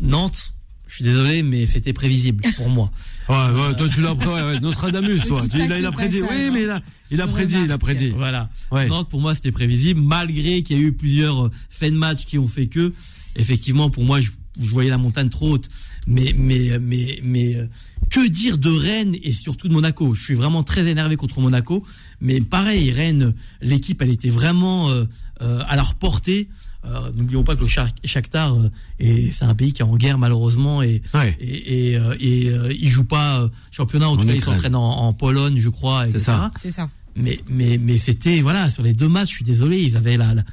Nantes, 0.00 0.54
je 0.86 0.94
suis 0.94 1.04
désolé, 1.04 1.42
mais 1.42 1.66
c'était 1.66 1.92
prévisible 1.92 2.44
pour 2.56 2.68
moi. 2.68 2.90
Ouais, 3.28 3.36
ouais, 3.36 3.76
toi 3.76 3.88
tu 3.88 4.00
l'as 4.00 4.12
ouais, 4.12 4.26
ouais, 4.26 4.58
Nostradamus, 4.58 5.20
toi. 5.20 5.40
Il 5.54 5.70
a, 5.70 5.78
il 5.78 5.86
a 5.86 5.92
prédit. 5.92 6.20
Oui, 6.20 6.50
mais 6.52 6.62
il 6.62 6.70
a, 6.70 6.80
il 7.12 7.20
a 7.20 7.26
Je 7.26 7.30
prédit, 7.30 7.58
il 7.62 7.70
a 7.70 7.78
prédit. 7.78 8.10
Voilà. 8.10 8.50
Ouais. 8.72 8.88
Nantes, 8.88 9.08
pour 9.08 9.20
moi, 9.20 9.36
c'était 9.36 9.52
prévisible, 9.52 10.00
malgré 10.00 10.64
qu'il 10.64 10.76
y 10.76 10.80
a 10.80 10.82
eu 10.82 10.92
plusieurs 10.92 11.46
euh, 11.46 11.50
faits 11.68 11.92
de 11.92 11.96
match 11.96 12.26
qui 12.26 12.38
ont 12.38 12.48
fait 12.48 12.66
que, 12.66 12.92
effectivement, 13.36 13.88
pour 13.88 14.02
moi, 14.02 14.20
je, 14.20 14.30
je 14.66 14.70
voyais 14.70 14.90
la 14.90 14.98
montagne 14.98 15.28
trop 15.28 15.52
haute. 15.52 15.68
Mais, 16.06 16.34
mais, 16.36 16.78
mais, 16.78 17.20
mais, 17.22 17.56
euh, 17.56 17.66
que 18.10 18.26
dire 18.28 18.58
de 18.58 18.70
Rennes 18.70 19.16
et 19.22 19.32
surtout 19.32 19.68
de 19.68 19.72
Monaco? 19.72 20.14
Je 20.14 20.22
suis 20.22 20.34
vraiment 20.34 20.62
très 20.62 20.86
énervé 20.86 21.16
contre 21.16 21.40
Monaco. 21.40 21.84
Mais 22.20 22.40
pareil, 22.40 22.90
Rennes, 22.90 23.34
l'équipe, 23.62 24.00
elle 24.02 24.10
était 24.10 24.30
vraiment 24.30 24.90
euh, 24.90 25.04
euh, 25.42 25.62
à 25.68 25.76
leur 25.76 25.94
portée. 25.94 26.48
Euh, 26.86 27.12
N'oublions 27.14 27.44
pas 27.44 27.56
que 27.56 27.60
le 27.60 27.66
Shak- 27.68 27.94
Shakhtar, 28.04 28.56
est- 28.98 29.30
c'est 29.32 29.44
un 29.44 29.54
pays 29.54 29.72
qui 29.74 29.82
est 29.82 29.84
en 29.84 29.96
guerre 29.96 30.16
malheureusement 30.18 30.82
et 30.82 31.02
Ouais. 31.14 31.36
et, 31.40 31.90
et, 31.90 31.96
euh, 31.98 32.16
et, 32.18 32.48
euh, 32.48 32.72
il 32.72 32.88
joue 32.88 33.04
pas 33.04 33.42
euh, 33.42 33.48
championnat. 33.70 34.08
En 34.08 34.16
tout 34.16 34.26
cas, 34.26 34.32
il 34.34 34.42
s'entraîne 34.42 34.74
en, 34.74 34.82
en 35.06 35.12
Pologne, 35.12 35.58
je 35.58 35.68
crois. 35.68 36.06
etc. 36.08 36.24
ça. 36.24 36.50
C'est 36.60 36.72
ça. 36.72 36.88
Mais, 37.16 37.40
mais, 37.50 37.76
mais 37.76 37.98
c'était, 37.98 38.40
voilà, 38.40 38.70
sur 38.70 38.82
les 38.82 38.94
deux 38.94 39.08
matchs, 39.08 39.28
je 39.30 39.34
suis 39.36 39.44
désolé, 39.44 39.78
ils 39.82 39.96
avaient 39.96 40.16
la, 40.16 40.32
la- 40.34 40.44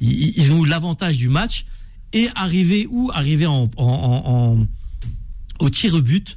ils, 0.00 0.32
ils 0.36 0.52
ont 0.52 0.64
eu 0.64 0.68
l'avantage 0.68 1.16
du 1.18 1.28
match 1.28 1.64
et 2.12 2.28
arrivé 2.34 2.86
où 2.90 3.10
Arrivé 3.14 3.46
en, 3.46 3.68
en, 3.76 3.84
en, 3.84 4.32
en- 4.60 4.66
au 5.60 5.70
tir 5.70 5.94
au 5.94 6.02
but. 6.02 6.36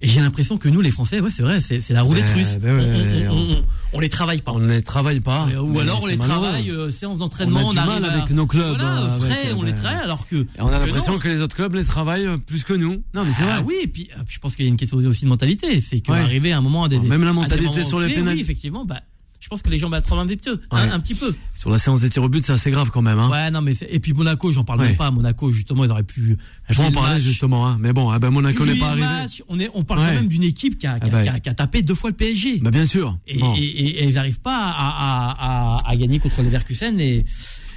Et 0.00 0.08
j'ai 0.08 0.20
l'impression 0.20 0.58
que 0.58 0.68
nous, 0.68 0.82
les 0.82 0.90
Français, 0.90 1.18
ouais, 1.20 1.30
c'est 1.34 1.42
vrai, 1.42 1.62
c'est 1.62 1.88
la 1.90 2.02
roulette 2.02 2.28
russe. 2.34 2.58
ben 2.60 2.76
ouais, 2.76 3.26
on, 3.30 3.32
on, 3.32 3.52
on- 3.54 3.64
on 3.94 4.00
les 4.00 4.10
travaille 4.10 4.42
pas. 4.42 4.52
On 4.52 4.58
les 4.58 4.82
travaille 4.82 5.20
pas. 5.20 5.48
Euh, 5.50 5.60
Ou 5.60 5.78
alors 5.78 6.02
on 6.02 6.06
les 6.06 6.18
travaille, 6.18 6.70
euh, 6.70 6.90
séance 6.90 7.16
On 7.16 7.18
d'entraînement, 7.20 7.70
a 7.70 7.72
du 7.72 7.76
mal 7.76 8.04
à- 8.04 8.12
avec 8.12 8.30
nos 8.30 8.46
clubs, 8.46 8.76
Voilà, 8.78 9.02
euh, 9.02 9.18
frais, 9.18 9.30
avec, 9.46 9.56
on 9.56 9.62
euh, 9.62 9.66
les 9.66 9.74
travaille 9.74 10.02
alors 10.02 10.26
que. 10.26 10.46
On 10.58 10.66
a 10.68 10.78
l'impression 10.78 11.18
que 11.18 11.28
les 11.28 11.40
autres 11.40 11.56
clubs 11.56 11.74
les 11.74 11.84
travaillent 11.84 12.26
euh, 12.26 12.36
plus 12.36 12.64
que 12.64 12.74
nous. 12.74 13.02
Non, 13.14 13.24
mais 13.24 13.32
c'est 13.32 13.44
vrai. 13.44 13.52
Ah 13.56 13.62
oui, 13.64 13.76
et 13.82 13.86
puis, 13.86 14.10
ah, 14.14 14.24
puis 14.26 14.34
je 14.34 14.40
pense 14.40 14.56
qu'il 14.56 14.66
y 14.66 14.68
a 14.68 14.70
une 14.70 14.76
question 14.76 14.98
aussi 14.98 15.24
de 15.24 15.30
mentalité. 15.30 15.80
C'est 15.80 15.94
Ouais. 15.96 16.00
qu'arriver 16.18 16.52
à 16.52 16.58
un 16.58 16.60
moment 16.60 16.84
à 16.84 16.88
des. 16.90 16.98
Même 16.98 17.22
la 17.22 17.30
à 17.30 17.32
des 17.32 17.38
mentalité 17.40 17.82
sur 17.84 17.98
les 18.00 18.12
pénals. 18.12 18.34
Oui, 18.34 18.40
effectivement, 18.40 18.84
bah, 18.84 19.00
je 19.44 19.48
pense 19.50 19.60
que 19.60 19.68
les 19.68 19.78
gens 19.78 19.90
battent 19.90 20.10
un 20.10 20.26
petit 20.26 20.38
peu. 20.38 20.58
un- 20.70 20.86
Ouais. 20.86 20.90
un 20.90 20.98
petit 21.00 21.14
peu. 21.14 21.34
Sur 21.54 21.68
la 21.68 21.78
séance 21.78 22.00
des 22.00 22.08
tirs 22.08 22.22
au 22.22 22.30
but, 22.30 22.46
c'est 22.46 22.52
assez 22.52 22.70
grave 22.70 22.90
quand 22.90 23.02
même. 23.02 23.18
Hein. 23.18 23.28
Ouais, 23.30 23.50
non, 23.50 23.60
mais 23.60 23.74
et 23.90 24.00
puis 24.00 24.14
Monaco, 24.14 24.50
j'en 24.52 24.64
parle 24.64 24.80
Ouais. 24.80 24.86
même 24.88 24.96
pas. 24.96 25.10
Monaco, 25.10 25.52
justement, 25.52 25.84
ils 25.84 25.90
auraient 25.90 26.02
pu. 26.02 26.38
Je 26.70 26.78
vais 26.80 26.84
en 26.84 26.90
match. 27.02 27.20
justement. 27.20 27.66
Hein. 27.68 27.76
Mais 27.78 27.92
bon, 27.92 28.08
ah 28.08 28.18
ben 28.18 28.30
Monaco 28.30 28.64
n'est 28.64 28.76
pas 28.78 28.88
arrivé. 28.88 29.06
match, 29.06 29.42
on, 29.48 29.58
est, 29.58 29.68
on 29.74 29.84
parle 29.84 30.00
Ouais. 30.00 30.06
quand 30.08 30.14
même 30.14 30.28
d'une 30.28 30.44
équipe 30.44 30.78
qui 30.78 30.86
a, 30.86 30.98
qui 30.98 31.10
a- 31.10 31.12
Ah 31.12 31.16
bah. 31.16 31.22
qui 31.24 31.28
a- 31.28 31.40
qui 31.40 31.48
a 31.50 31.54
tapé 31.54 31.82
deux 31.82 31.94
fois 31.94 32.08
le 32.08 32.16
PSG. 32.16 32.60
Bah 32.60 32.70
bien 32.70 32.86
sûr. 32.86 33.18
et, 33.26 33.38
Bon, 33.38 33.54
et- 33.54 33.60
et- 33.60 34.02
et 34.04 34.08
ils 34.08 34.14
n'arrivent 34.14 34.40
pas 34.40 34.56
à, 34.56 34.70
à, 34.70 35.76
à, 35.76 35.90
à 35.90 35.96
gagner 35.96 36.18
contre 36.18 36.40
les 36.40 36.48
Verkusen. 36.48 36.98
Et... 36.98 37.22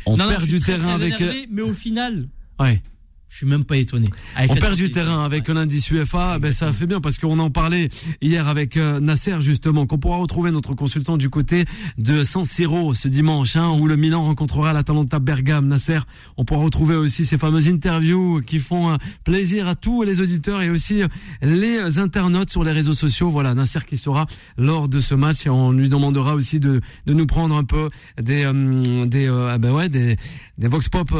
on 0.06 0.15
Non, 0.15 0.23
non, 0.23 0.30
perd 0.30 0.43
suis 0.43 0.53
du 0.53 0.60
très, 0.62 0.77
terrain 0.77 0.95
très 0.95 1.06
avec. 1.08 1.13
euh, 1.15 1.17
énervé, 1.25 1.47
mais 1.51 1.62
au 1.63 1.73
final, 1.73 2.30
Ouais. 2.62 2.82
Je 3.30 3.38
suis 3.38 3.46
même 3.46 3.66
pas 3.66 3.78
étonné. 3.78 4.08
on 4.50 4.56
perd 4.56 4.76
du 4.76 4.90
terrain 4.90 5.24
avec 5.24 5.48
l'indice 5.50 5.92
UFA, 5.92 6.40
ben 6.40 6.52
ça 6.54 6.72
fait 6.72 6.86
bien 6.86 7.02
parce 7.02 7.18
qu'on 7.18 7.40
en 7.40 7.50
parlait 7.50 7.90
hier 8.22 8.48
avec 8.48 8.78
euh, 8.78 9.02
Nasser 9.02 9.36
justement, 9.42 9.86
qu'on 9.86 9.98
pourra 9.98 10.18
retrouver 10.18 10.52
notre 10.52 10.74
consultant 10.76 11.18
du 11.18 11.30
côté 11.30 11.66
de 11.98 12.24
San 12.24 12.46
Siro 12.46 12.94
ce 12.94 13.10
dimanche, 13.10 13.58
hein, 13.58 13.70
où 13.78 13.88
le 13.88 13.98
Milan 13.98 14.24
rencontrera 14.24 14.72
l'Atalanta 14.72 15.20
Bergame. 15.20 15.68
Nasser, 15.68 16.00
on 16.38 16.46
pourra 16.46 16.63
retrouver 16.63 16.96
aussi 16.96 17.26
ces 17.26 17.38
fameuses 17.38 17.68
interviews 17.68 18.42
qui 18.46 18.60
font 18.60 18.92
euh, 18.92 18.98
plaisir 19.26 19.68
à 19.68 19.76
tous 19.76 20.04
les 20.04 20.22
auditeurs 20.22 20.62
et 20.62 20.70
aussi 20.70 21.04
euh, 21.04 21.08
les 21.42 22.00
internautes 22.00 22.50
sur 22.50 22.63
les 22.63 22.72
réseaux 22.72 22.94
sociaux. 22.94 23.30
Voilà, 23.30 23.54
Nasser 23.54 23.80
qui 23.86 23.98
sera 23.98 24.26
lors 24.58 24.88
de 24.88 25.02
ce 25.02 25.16
match 25.16 25.46
et 25.46 25.50
on 25.50 25.74
lui 25.74 25.90
demandera 25.90 26.34
aussi 26.34 26.62
de, 26.62 26.80
de 27.06 27.13
nous 27.13 27.28
prendre 27.28 27.58
un 27.58 27.66
peu 27.66 27.90
des 28.22 28.50
des 29.06 29.28
ah 29.28 29.58
ben 29.58 29.72
ouais 29.72 29.90
des 29.90 30.16
des 30.58 30.68
vox 30.68 30.90
pop, 30.90 31.12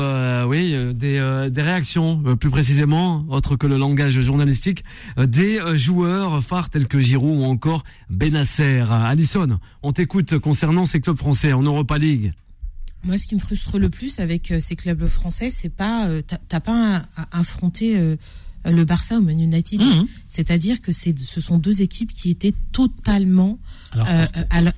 oui, 0.48 0.76
des 0.93 1.50
des 1.52 1.62
réactions 1.62 1.96
euh, 1.97 2.36
plus 2.36 2.49
précisément, 2.49 3.25
autre 3.29 3.55
que 3.55 3.67
le 3.67 3.77
langage 3.77 4.19
journalistique, 4.19 4.83
euh, 5.17 5.25
des 5.25 5.60
euh, 5.60 5.75
joueurs 5.75 6.43
phares 6.43 6.69
tels 6.69 6.88
que 6.88 6.99
Giroud 6.99 7.39
ou 7.39 7.43
encore 7.43 7.83
Benasser. 8.10 8.83
Alison, 8.89 9.60
on 9.83 9.91
t'écoute 9.91 10.38
concernant 10.39 10.86
ces 10.86 11.01
clubs 11.01 11.17
français 11.17 11.53
en 11.53 11.63
Europa 11.63 11.97
League. 11.97 12.33
Moi, 13.03 13.17
ce 13.17 13.27
qui 13.27 13.36
me 13.36 13.39
frustre 13.39 13.77
le 13.79 13.89
plus 13.89 14.19
avec 14.19 14.53
ces 14.60 14.75
clubs 14.75 15.05
français, 15.07 15.51
c'est 15.51 15.69
pas, 15.69 16.07
t'as 16.49 16.60
pas 16.60 17.03
à 17.15 17.39
affronter 17.39 18.17
le 18.71 18.86
Barça 18.86 19.17
ou 19.17 19.21
Man 19.21 19.39
United. 19.39 19.82
Mhm. 19.82 20.08
C'est-à-dire 20.30 20.82
que 20.82 20.91
c'est, 20.91 21.17
ce 21.17 21.41
sont 21.41 21.58
deux 21.58 21.82
équipes 21.82 22.13
qui 22.13 22.30
étaient 22.30 22.53
totalement 22.71 23.60
euh, 23.95 24.25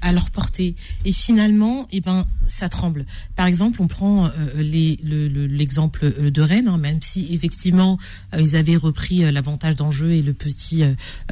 à, 0.02 0.12
leur 0.12 0.30
portée. 0.30 0.76
Et 1.04 1.12
finalement, 1.12 1.88
eh 1.92 2.00
ben, 2.00 2.26
ça 2.48 2.70
tremble. 2.70 3.06
Par 3.36 3.48
exemple, 3.48 3.82
on 3.82 3.88
prend 3.88 4.28
euh, 4.28 4.30
l'exemple 4.56 6.06
euh, 6.06 6.30
de 6.30 6.42
Rennes, 6.42 6.68
hein, 6.68 6.78
même 6.78 7.02
si 7.02 7.28
effectivement 7.34 7.98
ils 8.38 8.56
avaient 8.56 8.76
repris 8.76 9.20
l'avantage 9.32 9.76
d'enjeu 9.76 10.12
et 10.12 10.22
le 10.22 10.34
petit 10.34 10.84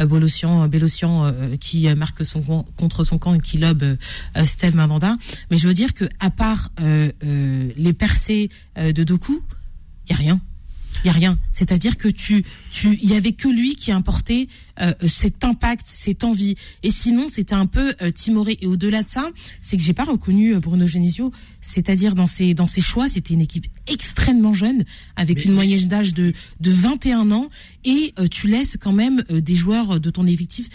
Bolossian, 0.02 0.67
Bélocian 0.67 1.32
qui 1.60 1.88
marque 1.96 2.26
son 2.26 2.63
contre 2.78 3.04
son 3.04 3.17
camp 3.17 3.36
et 3.36 3.39
qui 3.39 3.58
lobe 3.58 3.98
Steve 4.43 4.76
Mandanda. 4.76 5.15
Mais 5.52 5.58
je 5.58 5.67
veux 5.67 5.74
dire 5.74 5.93
que 5.93 6.06
à 6.20 6.30
part 6.32 6.72
les 6.82 7.93
percées 7.93 8.50
de 8.76 9.04
Doku, 9.04 9.41
il 10.08 10.12
y 10.12 10.13
a 10.13 10.17
rien. 10.17 10.41
Il 11.04 11.08
y 11.08 11.10
a 11.10 11.14
rien. 11.14 11.38
C'est-à-dire 11.52 11.98
que 11.98 12.08
tu, 12.08 12.44
tu, 12.72 12.98
il 13.02 13.10
y 13.10 13.16
avait 13.16 13.32
que 13.32 13.48
lui 13.48 13.76
qui 13.76 13.92
importait 13.92 14.48
euh, 14.82 14.94
cet 15.08 15.44
impact, 15.44 15.86
cette 15.86 16.24
envie. 16.24 16.56
Et 16.84 16.92
sinon, 16.92 17.28
c'était 17.28 17.56
un 17.56 17.66
peu 17.66 17.94
euh, 18.02 18.12
timoré. 18.12 18.58
Et 18.62 18.68
au-delà 18.68 19.04
de 19.04 19.10
ça, 19.10 19.30
c'est 19.62 19.78
que 19.78 19.84
j'ai 19.84 19.94
pas 19.94 20.04
reconnu 20.04 20.56
euh, 20.56 20.60
Bruno 20.60 20.86
Genesio. 20.86 21.32
C'est-à-dire 21.62 22.16
dans 22.16 22.28
ses 22.28 22.54
dans 22.54 22.68
ses 22.68 22.82
choix, 22.82 23.10
c'était 23.10 23.34
une 23.34 23.42
équipe 23.42 23.68
extrêmement 23.88 24.54
jeune, 24.54 24.84
avec 25.16 25.46
une 25.46 25.54
moyenne 25.54 25.88
d'âge 25.88 26.14
de 26.14 26.34
de 26.60 26.72
21 26.72 27.32
ans, 27.32 27.50
et 27.84 28.14
euh, 28.20 28.28
tu 28.28 28.48
laisses 28.48 28.78
quand 28.80 28.94
même 28.94 29.24
des 29.30 29.56
joueurs 29.56 30.00
de 30.00 30.10
ton 30.10 30.26
effectif 30.26 30.70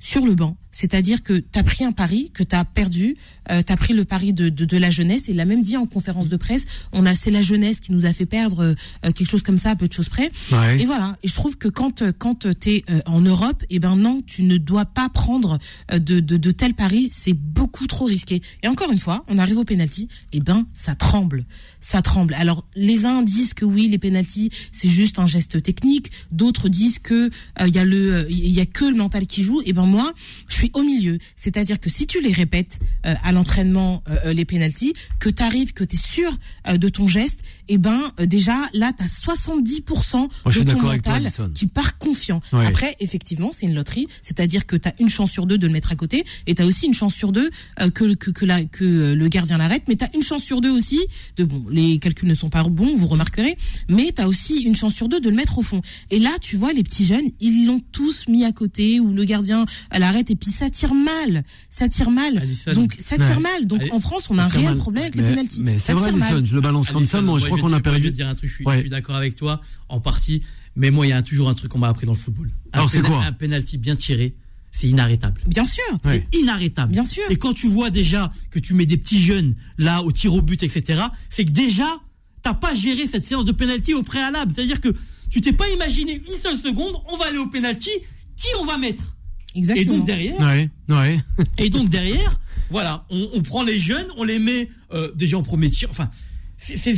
sur 0.00 0.26
le 0.26 0.34
banc. 0.34 0.56
C'est-à-dire 0.74 1.22
que 1.22 1.34
tu 1.34 1.58
as 1.58 1.62
pris 1.62 1.84
un 1.84 1.92
pari, 1.92 2.30
que 2.34 2.42
tu 2.42 2.56
as 2.56 2.64
perdu, 2.64 3.16
euh, 3.50 3.62
tu 3.64 3.72
as 3.72 3.76
pris 3.76 3.94
le 3.94 4.04
pari 4.04 4.32
de, 4.32 4.48
de, 4.48 4.64
de, 4.64 4.76
la 4.76 4.90
jeunesse, 4.90 5.28
et 5.28 5.30
il 5.30 5.36
l'a 5.36 5.44
même 5.44 5.62
dit 5.62 5.76
en 5.76 5.86
conférence 5.86 6.28
de 6.28 6.36
presse, 6.36 6.66
on 6.92 7.06
a 7.06 7.14
c'est 7.14 7.30
la 7.30 7.42
jeunesse 7.42 7.78
qui 7.78 7.92
nous 7.92 8.06
a 8.06 8.12
fait 8.12 8.26
perdre 8.26 8.74
euh, 9.04 9.12
quelque 9.12 9.30
chose 9.30 9.42
comme 9.42 9.56
ça, 9.56 9.70
à 9.70 9.76
peu 9.76 9.86
de 9.86 9.92
choses 9.92 10.08
près. 10.08 10.32
Et 10.78 10.84
voilà, 10.84 11.16
et 11.22 11.28
je 11.28 11.34
trouve 11.34 11.56
que 11.56 11.68
quand, 11.68 12.02
quand 12.18 12.46
tu 12.58 12.70
es 12.70 12.84
euh, 12.90 13.00
en 13.06 13.20
Europe, 13.20 13.62
et 13.70 13.76
eh 13.76 13.78
ben 13.78 13.94
non, 13.94 14.20
tu 14.26 14.42
ne 14.42 14.56
dois 14.56 14.84
pas 14.84 15.08
prendre 15.08 15.58
euh, 15.92 16.00
de, 16.00 16.18
de, 16.18 16.36
de 16.36 16.50
tels 16.50 16.74
paris, 16.74 17.08
c'est 17.10 17.34
beaucoup 17.34 17.86
trop 17.86 18.06
risqué. 18.06 18.42
Et 18.64 18.68
encore 18.68 18.90
une 18.90 18.98
fois, 18.98 19.24
on 19.28 19.38
arrive 19.38 19.58
au 19.58 19.64
penalty, 19.64 20.08
et 20.32 20.38
eh 20.38 20.40
ben 20.40 20.66
ça 20.74 20.96
tremble, 20.96 21.44
ça 21.78 22.02
tremble. 22.02 22.34
Alors 22.34 22.66
les 22.74 23.06
uns 23.06 23.22
disent 23.22 23.54
que 23.54 23.64
oui, 23.64 23.88
les 23.88 23.98
penalties, 23.98 24.50
c'est 24.72 24.88
juste 24.88 25.20
un 25.20 25.28
geste 25.28 25.62
technique, 25.62 26.10
d'autres 26.32 26.68
disent 26.68 26.98
que 26.98 27.30
il 27.64 27.74
y 27.74 27.78
a 27.78 27.84
le 27.84 28.26
il 28.28 28.50
y 28.50 28.60
a 28.60 28.66
que 28.66 28.84
le 28.84 28.96
mental 28.96 29.26
qui 29.26 29.44
joue, 29.44 29.62
et 29.64 29.72
ben 29.72 29.86
moi, 29.86 30.12
je 30.48 30.54
suis 30.54 30.63
au 30.74 30.82
milieu. 30.82 31.18
C'est-à-dire 31.36 31.80
que 31.80 31.90
si 31.90 32.06
tu 32.06 32.20
les 32.20 32.32
répètes 32.32 32.78
euh, 33.06 33.14
à 33.22 33.32
l'entraînement, 33.32 34.02
euh, 34.08 34.16
euh, 34.26 34.32
les 34.32 34.44
pénalties, 34.44 34.94
que 35.18 35.28
tu 35.28 35.42
arrives, 35.42 35.72
que 35.72 35.84
tu 35.84 35.96
es 35.96 35.98
sûr 35.98 36.32
de 36.72 36.88
ton 36.88 37.06
geste, 37.06 37.40
et 37.68 37.74
eh 37.74 37.78
ben 37.78 38.12
déjà 38.18 38.56
là, 38.74 38.92
tu 38.96 39.02
as 39.02 39.06
70% 39.06 40.28
de 40.46 40.70
ton 40.70 40.82
mental 40.82 41.30
qui 41.54 41.66
part 41.66 41.98
confiant. 41.98 42.40
Après, 42.52 42.94
effectivement, 43.00 43.50
c'est 43.52 43.66
une 43.66 43.74
loterie, 43.74 44.06
c'est-à-dire 44.22 44.66
que 44.66 44.76
tu 44.76 44.88
as 44.88 44.94
une 44.98 45.08
chance 45.08 45.30
sur 45.30 45.46
deux 45.46 45.58
de 45.58 45.66
le 45.66 45.72
mettre 45.72 45.92
à 45.92 45.96
côté, 45.96 46.24
et 46.46 46.54
tu 46.54 46.62
as 46.62 46.66
aussi 46.66 46.86
une 46.86 46.94
chance 46.94 47.14
sur 47.14 47.32
deux 47.32 47.50
que, 47.94 48.14
que, 48.14 48.30
que, 48.30 48.44
la, 48.44 48.64
que 48.64 49.14
le 49.14 49.28
gardien 49.28 49.58
l'arrête, 49.58 49.84
mais 49.88 49.96
tu 49.96 50.04
as 50.04 50.14
une 50.14 50.22
chance 50.22 50.42
sur 50.42 50.60
deux 50.60 50.70
aussi, 50.70 51.00
de 51.36 51.44
bon, 51.44 51.64
les 51.70 51.98
calculs 51.98 52.28
ne 52.28 52.34
sont 52.34 52.50
pas 52.50 52.62
bons, 52.64 52.94
vous 52.94 53.06
remarquerez, 53.06 53.56
mais 53.88 54.12
tu 54.14 54.22
as 54.22 54.28
aussi 54.28 54.62
une 54.62 54.76
chance 54.76 54.94
sur 54.94 55.08
deux 55.08 55.20
de 55.20 55.28
le 55.28 55.36
mettre 55.36 55.58
au 55.58 55.62
fond. 55.62 55.80
Et 56.10 56.18
là, 56.18 56.30
tu 56.40 56.56
vois, 56.56 56.72
les 56.72 56.82
petits 56.82 57.04
jeunes, 57.04 57.30
ils 57.40 57.66
l'ont 57.66 57.80
tous 57.92 58.26
mis 58.28 58.44
à 58.44 58.52
côté, 58.52 59.00
ou 59.00 59.12
le 59.12 59.24
gardien 59.24 59.66
l'arrête, 59.92 60.30
et 60.30 60.36
puis 60.36 60.50
ça 60.54 60.70
tire 60.70 60.94
mal, 60.94 61.44
ça 61.68 61.88
tire 61.88 62.10
mal. 62.10 62.42
Donc 62.72 62.96
ça 62.98 63.16
tire 63.16 63.40
mal. 63.40 63.66
Donc 63.66 63.82
en 63.90 63.98
France, 63.98 64.28
on 64.30 64.38
a 64.38 64.44
un 64.44 64.48
réel 64.48 64.76
problème 64.76 65.04
avec 65.04 65.16
les 65.16 65.22
pénalties. 65.22 65.62
Mais 65.62 65.78
c'est 65.78 65.92
vrai, 65.92 66.08
Alison, 66.08 66.44
je 66.44 66.54
le 66.54 66.60
balance 66.60 66.90
comme 66.90 67.04
ça. 67.04 67.20
Moi, 67.20 67.38
je 67.38 67.46
crois 67.46 67.58
qu'on 67.58 67.72
a 67.72 67.80
perdu. 67.80 67.98
Je 67.98 68.04
vais 68.04 68.10
te 68.10 68.16
dire 68.16 68.28
un 68.28 68.34
truc. 68.34 68.50
Je 68.50 68.80
suis, 68.80 68.88
d'accord 68.88 69.16
avec 69.16 69.36
toi 69.36 69.60
en 69.88 70.00
partie, 70.00 70.42
mais 70.76 70.90
moi, 70.90 71.06
il 71.06 71.10
y 71.10 71.12
a 71.12 71.22
toujours 71.22 71.48
un 71.48 71.54
truc 71.54 71.70
qu'on 71.70 71.78
m'a 71.78 71.88
appris 71.88 72.06
dans 72.06 72.12
le 72.12 72.18
football. 72.18 72.50
Alors 72.72 72.90
c'est 72.90 73.00
quoi 73.00 73.22
Un 73.24 73.32
penalty 73.32 73.78
bien 73.78 73.96
tiré. 73.96 74.34
C'est 74.72 74.88
inarrêtable. 74.88 75.40
Bien 75.46 75.64
sûr. 75.64 75.84
C'est 76.04 76.26
inarrêtable. 76.36 76.92
Bien 76.92 77.04
sûr. 77.04 77.22
Et 77.30 77.36
quand 77.36 77.52
tu 77.52 77.68
vois 77.68 77.90
déjà 77.90 78.32
que 78.50 78.58
tu 78.58 78.74
mets 78.74 78.86
des 78.86 78.96
petits 78.96 79.22
jeunes 79.22 79.54
là 79.78 80.02
au 80.02 80.10
tir 80.10 80.34
au 80.34 80.42
but, 80.42 80.64
etc., 80.64 81.00
c'est 81.30 81.44
que 81.44 81.52
déjà, 81.52 82.00
t'as 82.42 82.54
pas 82.54 82.74
géré 82.74 83.06
cette 83.06 83.24
séance 83.24 83.44
de 83.44 83.52
penalty 83.52 83.94
au 83.94 84.02
préalable. 84.02 84.52
C'est-à-dire 84.52 84.80
que 84.80 84.92
tu 85.30 85.40
t'es 85.40 85.52
pas 85.52 85.68
imaginé 85.70 86.20
une 86.28 86.38
seule 86.42 86.56
seconde, 86.56 86.96
on 87.12 87.16
va 87.16 87.26
aller 87.26 87.38
au 87.38 87.46
penalty, 87.46 87.90
qui 88.36 88.48
on 88.60 88.64
va 88.64 88.78
mettre? 88.78 89.14
Et 89.54 89.84
donc 89.84 90.04
derrière, 90.04 90.40
ouais, 90.40 90.70
ouais. 90.88 91.18
et 91.58 91.70
donc 91.70 91.88
derrière, 91.88 92.40
voilà, 92.70 93.04
on, 93.10 93.28
on, 93.34 93.42
prend 93.42 93.62
les 93.62 93.78
jeunes, 93.78 94.06
on 94.16 94.24
les 94.24 94.38
met 94.38 94.68
euh, 94.92 95.12
déjà 95.14 95.38
en 95.38 95.42
premier 95.42 95.70
tir. 95.70 95.88
Enfin, 95.90 96.10
c'est 96.58 96.94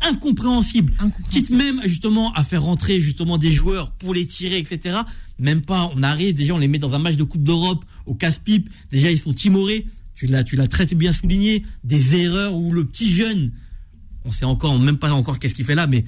incompréhensible. 0.00 0.92
Quitte 1.30 1.50
même 1.50 1.80
justement 1.84 2.32
à 2.34 2.44
faire 2.44 2.62
rentrer 2.62 3.00
justement 3.00 3.38
des 3.38 3.50
joueurs 3.50 3.90
pour 3.92 4.14
les 4.14 4.26
tirer, 4.26 4.58
etc. 4.58 4.98
Même 5.38 5.60
pas, 5.60 5.90
on 5.94 6.02
arrive 6.02 6.34
déjà, 6.34 6.54
on 6.54 6.58
les 6.58 6.68
met 6.68 6.78
dans 6.78 6.94
un 6.94 6.98
match 6.98 7.16
de 7.16 7.24
Coupe 7.24 7.42
d'Europe 7.42 7.84
au 8.06 8.14
casse-pipe. 8.14 8.68
Déjà, 8.90 9.10
ils 9.10 9.18
sont 9.18 9.32
timorés. 9.32 9.86
Tu 10.14 10.26
l'as, 10.26 10.44
tu 10.44 10.56
l'as 10.56 10.66
très 10.66 10.86
bien 10.86 11.12
souligné. 11.12 11.64
Des 11.84 12.16
erreurs 12.16 12.54
où 12.54 12.72
le 12.72 12.84
petit 12.84 13.12
jeune, 13.12 13.52
on 14.24 14.32
sait 14.32 14.44
encore, 14.44 14.78
même 14.78 14.98
pas 14.98 15.12
encore 15.12 15.38
qu'est-ce 15.38 15.54
qu'il 15.54 15.64
fait 15.64 15.74
là, 15.74 15.86
mais 15.86 16.04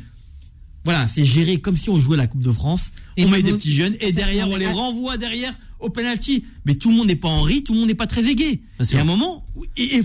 voilà, 0.85 1.09
c'est 1.09 1.25
géré 1.25 1.59
comme 1.59 1.77
si 1.77 1.90
on 1.90 1.97
jouait 1.97 2.16
la 2.16 2.27
Coupe 2.27 2.40
de 2.40 2.51
France. 2.51 2.90
on 3.19 3.29
met 3.29 3.43
des 3.43 3.53
petits 3.53 3.75
jeunes 3.75 3.97
et 4.01 4.12
derrière 4.12 4.49
on 4.49 4.57
les 4.57 4.66
renvoie 4.66 5.19
derrière 5.19 5.53
au 5.79 5.90
penalty. 5.90 6.45
Mais 6.64 6.75
tout 6.75 6.90
le 6.90 6.97
monde 6.97 7.09
n'est 7.09 7.16
pas 7.16 7.29
en 7.29 7.43
riz, 7.43 7.62
tout 7.62 7.75
le 7.75 7.81
monde 7.81 7.88
n'est 7.88 7.95
pas 7.95 8.07
très 8.07 8.27
aigué. 8.27 8.62
Il 8.81 8.90
y 8.93 8.97
a 8.97 9.01
un 9.01 9.05
moment 9.05 9.47
et, 9.77 10.01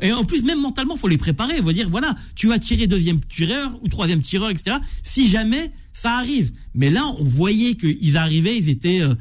et, 0.00 0.12
en 0.12 0.24
plus 0.24 0.42
même 0.42 0.60
mentalement 0.60 0.96
faut 0.96 1.08
les 1.08 1.18
préparer. 1.18 1.60
On 1.60 1.72
dire 1.72 1.90
voilà, 1.90 2.16
tu 2.34 2.48
vas 2.48 2.58
tirer 2.58 2.86
deuxième 2.86 3.20
tireur 3.20 3.76
ou 3.82 3.88
troisième 3.88 4.22
tireur, 4.22 4.50
etc. 4.50 4.76
Si 5.02 5.28
jamais 5.28 5.72
ça 5.92 6.16
arrive. 6.16 6.52
Mais 6.74 6.88
là 6.88 7.04
on 7.18 7.24
voyait 7.24 7.74
qu'ils 7.74 8.16
arrivaient, 8.16 8.56
ils 8.56 8.70
étaient 8.70 9.02
euh, 9.02 9.14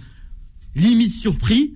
limite 0.75 1.13
surpris. 1.13 1.73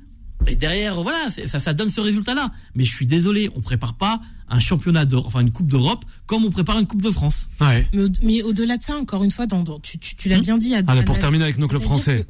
Et 0.48 0.56
derrière, 0.56 1.00
voilà, 1.04 1.30
ça, 1.30 1.60
ça 1.60 1.74
donne 1.74 1.92
ce 1.92 2.02
résultat-là. 2.02 2.52
Mais 2.74 2.84
je 2.84 2.92
suis 2.96 3.06
désolé, 3.06 3.52
on 3.56 3.62
prépare 3.62 3.96
pas 3.96 4.22
un 4.52 4.60
championnat 4.60 5.06
d'Europe, 5.06 5.28
enfin 5.28 5.42
une 5.42 5.52
Coupe 5.52 5.68
d'Europe, 5.68 6.04
comme 6.32 6.46
on 6.46 6.50
prépare 6.50 6.80
une 6.80 6.88
Coupe 6.88 7.02
de 7.02 7.12
France. 7.12 7.50
Ouais. 7.60 7.86
Mais, 8.24 8.42
au-delà 8.42 8.78
de 8.78 8.84
ça, 8.84 8.96
encore 8.96 9.26
une 9.26 9.32
fois, 9.32 9.48
dans, 9.48 9.66
tu, 9.82 10.00
tu, 10.00 10.30
l'as 10.30 10.40
hmm 10.40 10.40
bien 10.40 10.58
dit. 10.58 10.74
À, 10.74 10.82
Allez, 10.88 11.04
pour 11.04 11.20
terminer 11.20 11.44
avec 11.44 11.58
nos 11.58 11.68
clubs 11.68 11.82
français. 11.82 12.26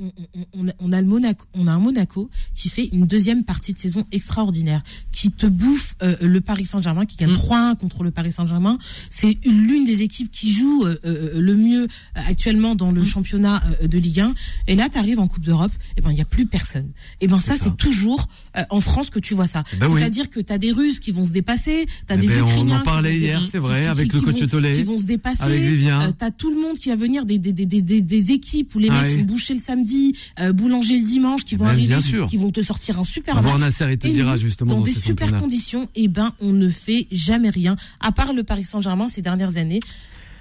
On, 0.80 0.92
a 0.92 1.02
le 1.02 1.06
Monaco, 1.06 1.46
on 1.54 1.68
a 1.68 1.72
un 1.72 1.78
Monaco 1.78 2.28
qui 2.56 2.70
fait 2.70 2.90
une 2.94 3.06
deuxième 3.06 3.44
partie 3.44 3.74
de 3.74 3.78
saison 3.78 4.04
extraordinaire, 4.12 4.82
qui 5.12 5.30
te 5.30 5.46
bouffe 5.46 5.94
euh, 6.02 6.16
le 6.20 6.42
Paris 6.42 6.66
Saint-Germain, 6.66 7.06
qui 7.06 7.16
gagne 7.16 7.34
3-1 7.34 7.74
hmm. 7.74 7.76
contre 7.76 8.02
le 8.02 8.10
Paris 8.10 8.32
Saint-Germain. 8.32 8.80
C'est 9.12 9.38
l'une 9.46 9.86
des 9.86 10.02
équipes 10.02 10.32
qui 10.32 10.52
joue 10.52 10.84
euh, 10.84 10.98
euh, 11.06 11.40
le 11.40 11.56
mieux 11.56 11.88
actuellement 12.16 12.74
dans 12.74 12.92
le 12.92 13.02
hmm. 13.02 13.06
championnat 13.06 13.62
de 13.84 13.98
Ligue 14.00 14.22
1. 14.22 14.34
Et 14.66 14.76
là, 14.76 14.90
tu 14.90 14.98
arrives 14.98 15.20
en 15.20 15.28
Coupe 15.28 15.44
d'Europe, 15.46 15.72
et 15.98 16.02
ben 16.02 16.10
il 16.10 16.18
y 16.18 16.22
a 16.22 16.26
plus 16.26 16.48
personne. 16.48 16.90
Et 17.20 17.28
ben 17.28 17.40
ça, 17.40 17.54
c'est 17.56 17.78
toujours 17.78 18.28
en 18.72 18.82
France 18.82 19.12
que 19.12 19.20
tu 19.20 19.36
vois 19.36 19.48
ça. 19.48 19.64
Ben 19.80 19.88
C'est-à-dire 19.96 20.32
que 20.32 20.40
tu 20.40 20.52
as 20.52 20.58
des 20.58 20.72
Russes 20.72 21.00
qui 21.00 21.12
vont 21.12 21.24
se 21.24 21.32
dépasser, 21.32 21.86
eh 21.86 22.18
ben, 22.18 22.44
on 22.58 22.70
en 22.72 22.80
parlait 22.80 23.16
hier, 23.16 23.42
c'est 23.52 23.60
vrai, 23.60 23.91
avec 23.92 24.14
le 24.14 24.22
coach 24.22 24.48
Tollet. 24.50 24.74
Qui 24.74 24.84
vont 24.84 24.98
se 24.98 25.04
dépasser. 25.04 25.44
Euh, 25.44 26.12
t'as 26.18 26.32
tout 26.32 26.54
le 26.54 26.60
monde 26.60 26.78
qui 26.78 26.90
va 26.90 26.96
venir 26.96 27.26
des, 27.26 27.38
des, 27.38 27.54
des, 27.54 27.66
des, 27.66 28.02
des 28.02 28.32
équipes 28.32 28.74
où 28.76 28.80
les 28.80 28.90
mecs 28.90 29.18
vont 29.18 29.24
boucher 29.24 29.54
le 29.54 29.60
samedi, 29.60 30.16
euh, 30.40 30.54
boulanger 30.54 31.00
le 31.00 31.06
dimanche, 31.06 31.44
qui 31.46 31.56
vont 31.56 31.66
ben, 31.66 31.72
arriver, 31.72 31.96
qui 32.28 32.38
vont 32.38 32.52
te 32.52 32.62
sortir 32.62 33.00
un 33.00 33.04
super 33.04 33.42
match. 33.42 33.60
Nasser, 33.60 33.86
il 33.92 33.98
te 33.98 34.08
dira 34.08 34.38
justement 34.38 34.76
dans, 34.76 34.82
des 34.82 34.92
super 34.92 35.38
conditions. 35.38 35.84
Et 35.96 36.04
eh 36.04 36.08
ben, 36.08 36.34
on 36.40 36.52
ne 36.54 36.70
fait 36.70 37.08
jamais 37.12 37.50
rien, 37.50 37.76
à 38.00 38.12
part 38.12 38.34
le 38.34 38.44
Paris 38.44 38.64
Saint-Germain 38.64 39.08
ces 39.08 39.22
dernières 39.22 39.58
années. 39.58 39.80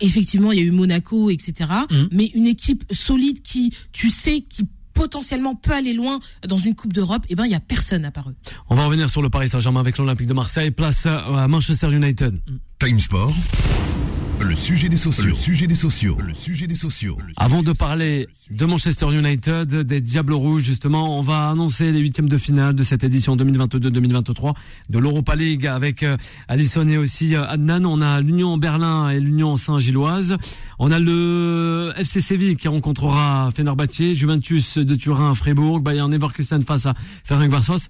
Effectivement, 0.00 0.52
il 0.52 0.58
y 0.58 0.62
a 0.62 0.64
eu 0.64 0.70
Monaco, 0.70 1.28
etc. 1.28 1.70
Mmh. 1.90 1.94
Mais 2.12 2.26
une 2.34 2.46
équipe 2.46 2.84
solide 2.90 3.42
qui, 3.42 3.72
tu 3.92 4.08
sais, 4.08 4.40
qui 4.40 4.66
potentiellement 5.00 5.54
peut 5.54 5.72
aller 5.72 5.94
loin 5.94 6.18
dans 6.46 6.58
une 6.58 6.74
Coupe 6.74 6.92
d'Europe, 6.92 7.24
et 7.24 7.32
eh 7.32 7.34
ben 7.34 7.46
il 7.46 7.52
y 7.52 7.54
a 7.54 7.60
personne 7.60 8.04
à 8.04 8.10
part 8.10 8.28
eux. 8.28 8.36
On 8.68 8.74
va 8.74 8.84
revenir 8.84 9.08
sur 9.08 9.22
le 9.22 9.30
Paris 9.30 9.48
Saint-Germain 9.48 9.80
avec 9.80 9.96
l'Olympique 9.96 10.26
de 10.26 10.34
Marseille, 10.34 10.70
place 10.70 11.06
à 11.06 11.48
Manchester 11.48 11.90
United. 11.90 12.38
Time 12.78 13.00
Sport. 13.00 13.32
Le 14.40 14.57
sujet 14.57 14.88
des 14.88 14.96
sociaux. 14.96 15.26
Le 15.26 15.35
sujet 15.35 15.66
des 15.66 15.74
sociaux. 15.74 16.16
Le 16.18 16.33
sujet 16.33 16.66
des 16.66 16.74
sociaux. 16.74 17.18
Avant 17.37 17.62
de 17.62 17.72
parler 17.72 18.26
de 18.50 18.64
Manchester 18.64 19.07
United, 19.12 19.83
des 19.83 20.00
Diables 20.00 20.33
Rouges, 20.33 20.62
justement, 20.62 21.18
on 21.18 21.20
va 21.20 21.50
annoncer 21.50 21.92
les 21.92 22.00
huitièmes 22.00 22.29
de 22.29 22.38
finale 22.38 22.74
de 22.74 22.83
cette 22.83 23.05
édition 23.05 23.37
2022-2023 23.37 24.53
de 24.88 24.98
l'Europa 24.98 25.37
League 25.37 25.66
avec 25.66 26.03
euh, 26.03 26.16
Alisson 26.48 26.88
et 26.88 26.96
aussi 26.96 27.35
euh, 27.35 27.46
Adnan. 27.46 27.85
On 27.85 28.00
a 28.00 28.22
l'Union 28.22 28.57
Berlin 28.57 29.11
et 29.11 29.20
l'Union 29.20 29.59
Saint-Gilloise. 29.59 30.38
On 30.79 30.90
a 30.90 30.98
le 30.98 31.92
FC 31.98 32.20
Séville 32.20 32.57
qui 32.57 32.68
rencontrera 32.68 33.50
Fenerbahçe, 33.55 34.14
Juventus 34.14 34.79
de 34.79 34.94
Turin, 34.94 35.35
Fribourg, 35.35 35.81
Bayern 35.81 36.11
Leverkusen 36.11 36.62
face 36.62 36.87
à 36.87 36.94
Ferencváros. 37.24 37.88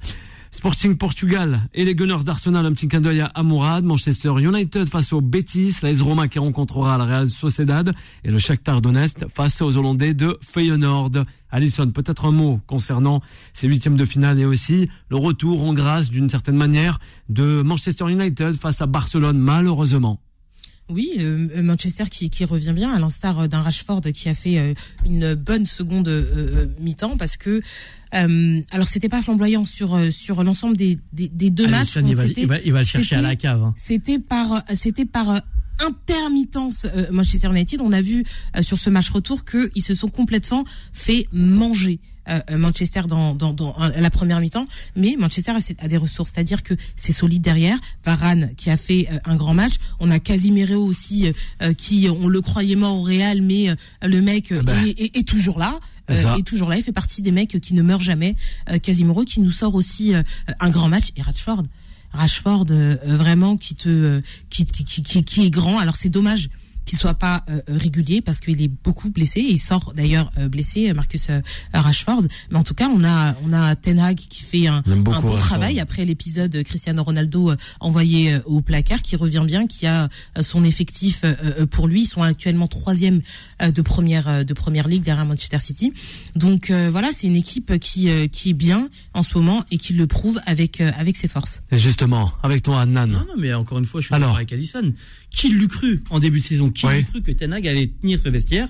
Sporting 0.52 0.96
Portugal 0.96 1.68
et 1.74 1.84
les 1.84 1.94
Gunners 1.94 2.24
d'Arsenal, 2.24 2.66
un 2.66 2.72
petit 2.72 2.88
clin 2.88 3.00
d'œil 3.00 3.24
à 3.32 3.42
Mourad. 3.44 3.84
Manchester 3.84 4.32
United 4.38 4.88
face 4.88 5.12
au 5.12 5.20
Betis, 5.20 5.76
l'AS 5.82 6.00
Roma 6.00 6.26
qui 6.26 6.40
rencontrera 6.40 6.98
la 6.98 7.04
Real 7.04 7.28
Sociedad 7.28 7.94
et 8.24 8.30
le 8.30 8.38
Shakhtar 8.38 8.80
Donetsk 8.80 9.28
face 9.32 9.62
aux 9.62 9.76
Hollandais 9.76 10.12
de 10.12 10.36
Feyenoord. 10.42 11.24
Alison, 11.50 11.90
peut-être 11.90 12.24
un 12.24 12.32
mot 12.32 12.60
concernant 12.66 13.22
ces 13.52 13.68
huitièmes 13.68 13.96
de 13.96 14.04
finale 14.04 14.40
et 14.40 14.44
aussi 14.44 14.88
le 15.08 15.16
retour 15.16 15.62
en 15.62 15.72
grâce 15.72 16.10
d'une 16.10 16.28
certaine 16.28 16.56
manière 16.56 16.98
de 17.28 17.62
Manchester 17.62 18.10
United 18.10 18.54
face 18.54 18.82
à 18.82 18.86
Barcelone, 18.86 19.38
malheureusement. 19.38 20.20
Oui, 20.90 21.18
euh, 21.20 21.62
Manchester 21.62 22.04
qui, 22.10 22.30
qui, 22.30 22.44
revient 22.44 22.72
bien, 22.72 22.92
à 22.92 22.98
l'instar 22.98 23.48
d'un 23.48 23.62
Rashford 23.62 24.00
qui 24.12 24.28
a 24.28 24.34
fait 24.34 24.58
euh, 24.58 24.74
une 25.06 25.34
bonne 25.34 25.64
seconde 25.64 26.08
euh, 26.08 26.66
mi-temps 26.80 27.16
parce 27.16 27.36
que 27.36 27.62
euh, 28.14 28.60
alors 28.70 28.88
c'était 28.88 29.08
pas 29.08 29.22
flamboyant 29.22 29.64
sur 29.64 29.98
sur 30.12 30.42
l'ensemble 30.42 30.76
des, 30.76 30.98
des, 31.12 31.28
des, 31.28 31.50
deux 31.50 31.68
matchs. 31.68 31.96
il, 31.96 32.14
va, 32.14 32.24
il, 32.26 32.46
va, 32.46 32.60
il, 32.60 32.72
va, 32.72 32.80
le 32.80 32.84
chercher 32.84 33.16
à 33.16 33.22
la 33.22 33.36
cave. 33.36 33.62
Hein. 33.62 33.74
C'était 33.76 34.18
par 34.18 34.62
c'était 34.74 35.04
par 35.04 35.40
intermittence 35.78 36.86
Manchester 37.10 37.48
United. 37.48 37.80
On 37.80 37.92
a 37.92 38.00
vu 38.00 38.24
sur 38.60 38.78
ce 38.78 38.90
match 38.90 39.10
retour 39.10 39.44
qu'ils 39.44 39.82
se 39.82 39.94
sont 39.94 40.08
complètement 40.08 40.64
fait 40.92 41.26
manger. 41.32 42.00
Euh, 42.30 42.58
Manchester 42.58 43.02
dans, 43.08 43.34
dans, 43.34 43.52
dans, 43.52 43.74
la 43.78 44.10
première 44.10 44.40
mi-temps, 44.40 44.66
mais 44.94 45.16
Manchester 45.18 45.52
a, 45.78 45.88
des 45.88 45.96
ressources, 45.96 46.30
c'est-à-dire 46.32 46.62
que 46.62 46.74
c'est 46.94 47.12
solide 47.12 47.42
derrière. 47.42 47.76
Varane 48.04 48.50
qui 48.56 48.70
a 48.70 48.76
fait 48.76 49.08
euh, 49.10 49.18
un 49.24 49.34
grand 49.34 49.54
match, 49.54 49.74
on 49.98 50.10
a 50.10 50.18
Casimiro 50.20 50.76
aussi 50.76 51.32
euh, 51.62 51.72
qui 51.72 52.08
on 52.08 52.28
le 52.28 52.40
croyait 52.40 52.76
mort 52.76 52.98
au 52.98 53.02
Real, 53.02 53.42
mais 53.42 53.74
le 54.02 54.20
mec 54.20 54.52
ah 54.52 54.62
bah. 54.62 54.74
est, 54.86 55.16
est, 55.16 55.26
toujours 55.26 55.58
là. 55.58 55.78
est 56.08 56.46
toujours 56.46 56.68
là, 56.68 56.76
il 56.76 56.84
fait 56.84 56.92
partie 56.92 57.22
des 57.22 57.32
mecs 57.32 57.60
qui 57.60 57.74
ne 57.74 57.82
meurent 57.82 58.00
jamais. 58.00 58.36
Casimiro 58.82 59.24
qui 59.24 59.40
nous 59.40 59.50
sort 59.50 59.74
aussi 59.74 60.12
un 60.60 60.70
grand 60.70 60.88
match 60.88 61.08
et 61.16 61.22
Rashford. 61.22 61.64
Rashford 62.12 62.66
vraiment 63.04 63.56
qui 63.56 63.74
te 63.74 64.20
qui, 64.50 64.66
qui, 64.66 64.84
qui, 64.84 65.24
qui 65.24 65.46
est 65.46 65.50
grand. 65.50 65.78
Alors 65.78 65.96
c'est 65.96 66.08
dommage 66.08 66.48
qu'il 66.90 66.98
soit 66.98 67.14
pas 67.14 67.42
euh, 67.48 67.60
régulier 67.68 68.20
parce 68.20 68.40
qu'il 68.40 68.60
est 68.60 68.70
beaucoup 68.82 69.10
blessé. 69.10 69.40
il 69.40 69.60
sort 69.60 69.92
d'ailleurs 69.94 70.30
euh, 70.38 70.48
blessé, 70.48 70.92
Marcus 70.92 71.30
euh, 71.30 71.40
Rashford. 71.72 72.22
Mais 72.50 72.58
en 72.58 72.64
tout 72.64 72.74
cas, 72.74 72.88
on 72.88 73.04
a 73.04 73.36
on 73.44 73.52
a 73.52 73.76
Ten 73.76 74.00
Hag 74.00 74.16
qui 74.16 74.42
fait 74.42 74.66
un, 74.66 74.82
un 74.84 74.96
bon 74.96 75.12
travail 75.36 75.78
après 75.78 76.04
l'épisode 76.04 76.64
Cristiano 76.64 77.04
Ronaldo 77.04 77.52
envoyé 77.78 78.38
au 78.44 78.60
placard, 78.60 79.02
qui 79.02 79.14
revient 79.14 79.44
bien, 79.46 79.68
qui 79.68 79.86
a 79.86 80.08
son 80.40 80.64
effectif 80.64 81.24
pour 81.70 81.86
lui. 81.86 82.02
Ils 82.02 82.06
sont 82.06 82.22
actuellement 82.22 82.66
troisième 82.66 83.20
de 83.60 83.82
première 83.82 84.44
de 84.44 84.54
première 84.54 84.88
ligue 84.88 85.02
derrière 85.02 85.24
Manchester 85.24 85.60
City. 85.60 85.92
Donc 86.34 86.70
voilà, 86.70 87.10
c'est 87.12 87.28
une 87.28 87.36
équipe 87.36 87.78
qui 87.78 88.08
qui 88.30 88.50
est 88.50 88.54
bien 88.54 88.88
en 89.14 89.22
ce 89.22 89.36
moment 89.38 89.64
et 89.70 89.78
qui 89.78 89.92
le 89.92 90.06
prouve 90.06 90.40
avec 90.46 90.80
avec 90.80 91.16
ses 91.16 91.28
forces. 91.28 91.62
Et 91.70 91.78
justement, 91.78 92.32
avec 92.42 92.62
toi, 92.62 92.84
Nan. 92.84 93.10
Non, 93.10 93.18
non, 93.20 93.34
mais 93.38 93.54
encore 93.54 93.78
une 93.78 93.84
fois, 93.84 94.00
je 94.00 94.06
suis 94.06 94.12
d'accord 94.12 94.36
avec 94.36 94.52
Allison. 94.52 94.92
Qui 95.30 95.50
l'eût 95.50 95.68
cru 95.68 96.02
en 96.10 96.18
début 96.18 96.40
de 96.40 96.44
saison 96.44 96.70
Qui 96.70 96.86
l'eût 96.86 97.04
cru 97.04 97.22
que 97.22 97.32
Tenag 97.32 97.66
allait 97.66 97.88
tenir 97.88 98.18
ce 98.20 98.28
vestiaire 98.28 98.68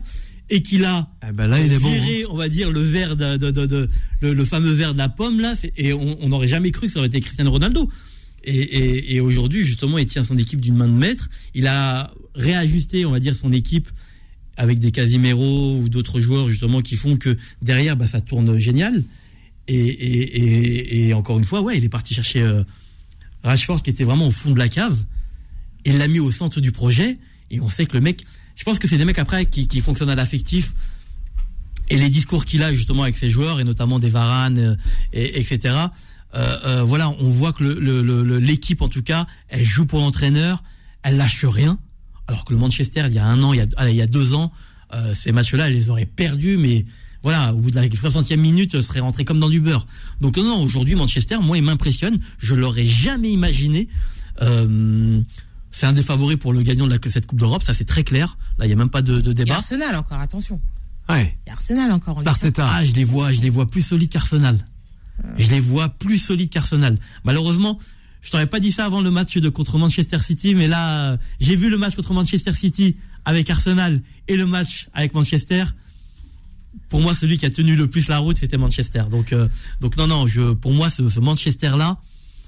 et 0.51 0.62
qu'il 0.62 0.85
a 0.85 1.09
eh 1.29 1.33
ben 1.33 1.46
là, 1.46 1.61
il 1.61 1.73
est 1.73 1.79
viré, 1.79 2.25
bon, 2.25 2.35
on 2.35 2.37
va 2.37 2.49
dire, 2.49 2.73
le 2.73 2.81
verre 2.81 3.16
de, 3.16 3.37
de, 3.37 3.51
de, 3.51 3.88
le, 4.20 4.44
fameux 4.44 4.73
verre 4.73 4.92
de 4.94 4.99
la 4.99 5.09
pomme 5.09 5.40
là, 5.40 5.55
et 5.77 5.92
on 5.92 6.29
n'aurait 6.29 6.49
jamais 6.49 6.73
cru 6.73 6.88
que 6.88 6.92
ça 6.92 6.99
aurait 6.99 7.07
été 7.07 7.20
Cristiano 7.20 7.53
Ronaldo. 7.53 7.88
Et, 8.42 8.57
et, 8.57 9.14
et 9.14 9.20
aujourd'hui, 9.20 9.64
justement, 9.64 9.99
il 9.99 10.07
tient 10.07 10.25
son 10.25 10.37
équipe 10.38 10.61
d'une 10.61 10.77
main 10.77 10.88
de 10.88 10.92
maître. 10.92 11.29
Il 11.55 11.66
a 11.66 12.12
réajusté, 12.35 13.05
on 13.05 13.11
va 13.12 13.20
dire, 13.20 13.37
son 13.37 13.53
équipe 13.53 13.88
avec 14.57 14.79
des 14.79 14.90
Casimiro 14.90 15.79
ou 15.79 15.88
d'autres 15.88 16.20
joueurs 16.20 16.49
justement 16.49 16.83
qui 16.83 16.96
font 16.96 17.16
que 17.16 17.37
derrière, 17.62 17.96
bah, 17.96 18.07
ça 18.07 18.20
tourne 18.20 18.57
génial. 18.59 19.05
Et, 19.68 19.77
et, 19.79 21.09
et, 21.09 21.14
encore 21.14 21.38
une 21.38 21.44
fois, 21.44 21.61
ouais, 21.61 21.77
il 21.77 21.85
est 21.85 21.88
parti 21.88 22.12
chercher 22.12 22.42
euh, 22.42 22.64
Rashford 23.44 23.83
qui 23.83 23.90
était 23.90 24.05
vraiment 24.05 24.27
au 24.27 24.33
fond 24.33 24.51
de 24.51 24.59
la 24.59 24.68
cave 24.68 25.05
il 25.85 25.99
l'a 25.99 26.09
mis 26.09 26.21
au 26.21 26.31
centre 26.31 26.61
du 26.61 26.73
projet. 26.73 27.19
Et 27.51 27.61
on 27.61 27.69
sait 27.69 27.87
que 27.87 27.95
le 27.95 28.01
mec, 28.01 28.25
je 28.57 28.64
pense 28.64 28.79
que 28.79 28.87
c'est 28.87 28.99
des 28.99 29.05
mecs 29.05 29.19
après 29.19 29.47
qui, 29.47 29.66
qui 29.66 29.81
fonctionnent 29.81 30.11
à 30.11 30.14
l'affectif. 30.14 30.75
Et 31.88 31.97
les 31.97 32.09
discours 32.09 32.45
qu'il 32.45 32.62
a 32.62 32.73
justement 32.73 33.03
avec 33.03 33.16
ses 33.16 33.31
joueurs, 33.31 33.59
et 33.59 33.64
notamment 33.64 33.99
des 33.99 34.11
Varane, 34.11 34.59
euh, 34.59 34.77
et, 35.12 35.40
etc. 35.40 35.75
Euh, 36.35 36.59
euh, 36.64 36.83
voilà, 36.85 37.11
on 37.11 37.29
voit 37.29 37.53
que 37.53 37.64
l'équipe, 37.64 38.81
le, 38.81 38.87
en 38.87 38.88
tout 38.88 39.03
cas, 39.03 39.27
elle 39.49 39.64
joue 39.64 39.87
pour 39.87 39.99
l'entraîneur, 39.99 40.62
elle 41.03 41.16
lâche 41.16 41.45
rien. 41.45 41.79
Alors 42.29 42.45
que 42.45 42.53
le 42.53 42.61
Manchester, 42.61 43.05
il 43.09 43.14
y 43.14 43.19
a 43.19 43.27
un 43.27 43.43
an, 43.43 43.53
il 43.53 43.59
y 43.59 44.03
a, 44.03 44.07
deux 44.07 44.35
ans, 44.35 44.53
euh, 44.95 45.14
ces 45.14 45.33
matchs-là, 45.33 45.69
elle 45.69 45.75
les 45.75 45.90
aurait 45.90 46.07
perdus, 46.07 46.57
mais 46.59 46.87
voilà, 47.23 47.53
au 47.53 47.59
bout 47.59 47.73
de 47.73 47.77
la 47.77 47.88
60e 47.88 48.37
minute, 48.37 48.81
serait 48.81 49.01
rentré 49.01 49.25
comme 49.25 49.40
dans 49.40 49.49
du 49.49 49.61
beurre. 49.61 49.87
Donc 50.21 50.37
non, 50.37 50.62
aujourd'hui, 50.62 50.95
Manchester, 50.95 51.38
moi, 51.43 51.59
il 51.59 51.64
m'impressionne. 51.64 52.19
Je 52.38 52.55
l'aurais 52.55 52.85
jamais 52.85 53.33
imaginé. 53.33 53.88
Euh, 54.43 55.21
c'est 55.71 55.87
un 55.87 55.93
des 55.93 56.03
favoris 56.03 56.37
pour 56.37 56.53
le 56.53 56.63
gagnant 56.63 56.87
de 56.87 56.91
la, 56.91 56.99
cette 57.11 57.27
Coupe 57.27 57.39
d'Europe, 57.39 57.63
ça 57.63 57.75
c'est 57.75 57.85
très 57.85 58.05
clair. 58.05 58.37
Là, 58.59 58.67
il 58.67 58.69
n'y 58.69 58.75
a 58.75 58.77
même 58.77 58.91
pas 58.91 59.03
de, 59.03 59.21
de 59.21 59.33
débat. 59.33 59.55
Et 59.55 59.57
Arsenal 59.57 59.95
encore, 59.97 60.19
attention. 60.21 60.61
Ouais. 61.09 61.37
Et 61.47 61.51
Arsenal 61.51 61.91
encore. 61.93 62.23
Ah, 62.25 62.85
je 62.85 62.93
les 62.95 63.05
vois, 63.05 63.33
je 63.33 63.41
les 63.41 63.51
vois 63.51 63.69
plus 63.69 63.83
solides 63.83 64.11
qu'Arsenal. 64.11 64.59
Je 65.39 65.51
les 65.51 65.61
vois 65.61 65.91
plus 65.91 66.19
solides 66.19 66.51
qu'Arsenal. 66.51 66.99
Malheureusement, 67.25 67.79
je 68.23 68.31
t'aurais 68.31 68.47
pas 68.47 68.61
dit 68.61 68.73
ça 68.73 68.87
avant 68.87 69.01
le 69.01 69.11
match 69.11 69.37
de 69.37 69.49
contre 69.49 69.79
Manchester 69.79 70.19
City, 70.19 70.55
mais 70.55 70.69
là, 70.69 71.19
j'ai 71.41 71.57
vu 71.57 71.71
le 71.71 71.79
match 71.79 71.95
contre 71.95 72.15
Manchester 72.15 72.53
City 72.53 72.97
avec 73.25 73.51
Arsenal 73.51 74.01
et 74.29 74.37
le 74.37 74.47
match 74.47 74.89
avec 74.95 75.15
Manchester. 75.15 75.65
Pour 76.89 77.01
moi, 77.01 77.15
celui 77.15 77.39
qui 77.39 77.47
a 77.47 77.51
tenu 77.51 77.77
le 77.77 77.87
plus 77.89 78.09
la 78.09 78.19
route, 78.19 78.37
c'était 78.37 78.57
Manchester. 78.57 79.05
Donc, 79.11 79.33
euh, 79.33 79.49
donc 79.81 79.97
non, 79.97 80.07
non, 80.07 80.27
je, 80.27 80.53
pour 80.53 80.73
moi, 80.73 80.91
ce, 80.91 81.09
ce 81.09 81.21
Manchester-là, 81.21 81.99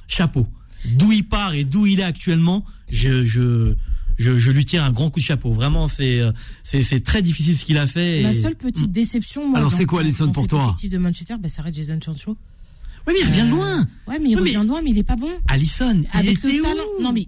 chapeau 0.09 0.47
d'où 0.85 1.13
il 1.13 1.25
part 1.25 1.55
et 1.55 1.65
d'où 1.65 1.87
il 1.87 2.01
est 2.01 2.05
actuellement, 2.05 2.65
je, 2.91 3.25
je, 3.25 3.75
je, 4.19 4.51
lui 4.51 4.65
tire 4.65 4.85
un 4.85 4.91
grand 4.91 5.11
coup 5.11 5.21
de 5.21 5.25
chapeau. 5.25 5.53
Vraiment, 5.53 5.89
c'est 5.89 6.21
c'est 6.65 7.03
très 7.05 7.23
difficile 7.23 7.57
ce 7.57 7.65
qu'il 7.65 7.79
a 7.79 7.87
fait. 7.87 8.23
La 8.23 8.33
seule 8.33 8.57
petite 8.57 8.91
déception, 8.93 9.49
moi, 9.49 9.59
alors 9.59 9.73
c'est 9.73 9.85
quoi, 9.85 10.01
Alisson, 10.01 10.31
pour 10.31 10.47
toi 10.47 10.75
de 10.83 10.99
Manchester, 10.99 11.35
bah, 11.41 11.49
ça 11.49 11.63
reste 11.63 11.77
Jason 11.77 11.99
Sancho. 12.03 12.37
Oui, 13.07 13.15
mais 13.15 13.21
il 13.21 13.27
revient 13.27 13.47
de 13.47 13.51
loin. 13.51 13.89
Ouais, 14.07 14.19
mais 14.21 14.31
il 14.31 14.37
revient 14.37 14.61
de 14.63 14.69
loin, 14.69 14.81
mais 14.83 14.91
il 14.91 14.99
est 14.99 15.03
pas 15.03 15.17
bon. 15.17 15.31
Alisson, 15.49 16.05
avec 16.13 16.43
le 16.43 16.63
talent. 16.63 16.83
Non, 17.01 17.13
mais 17.13 17.27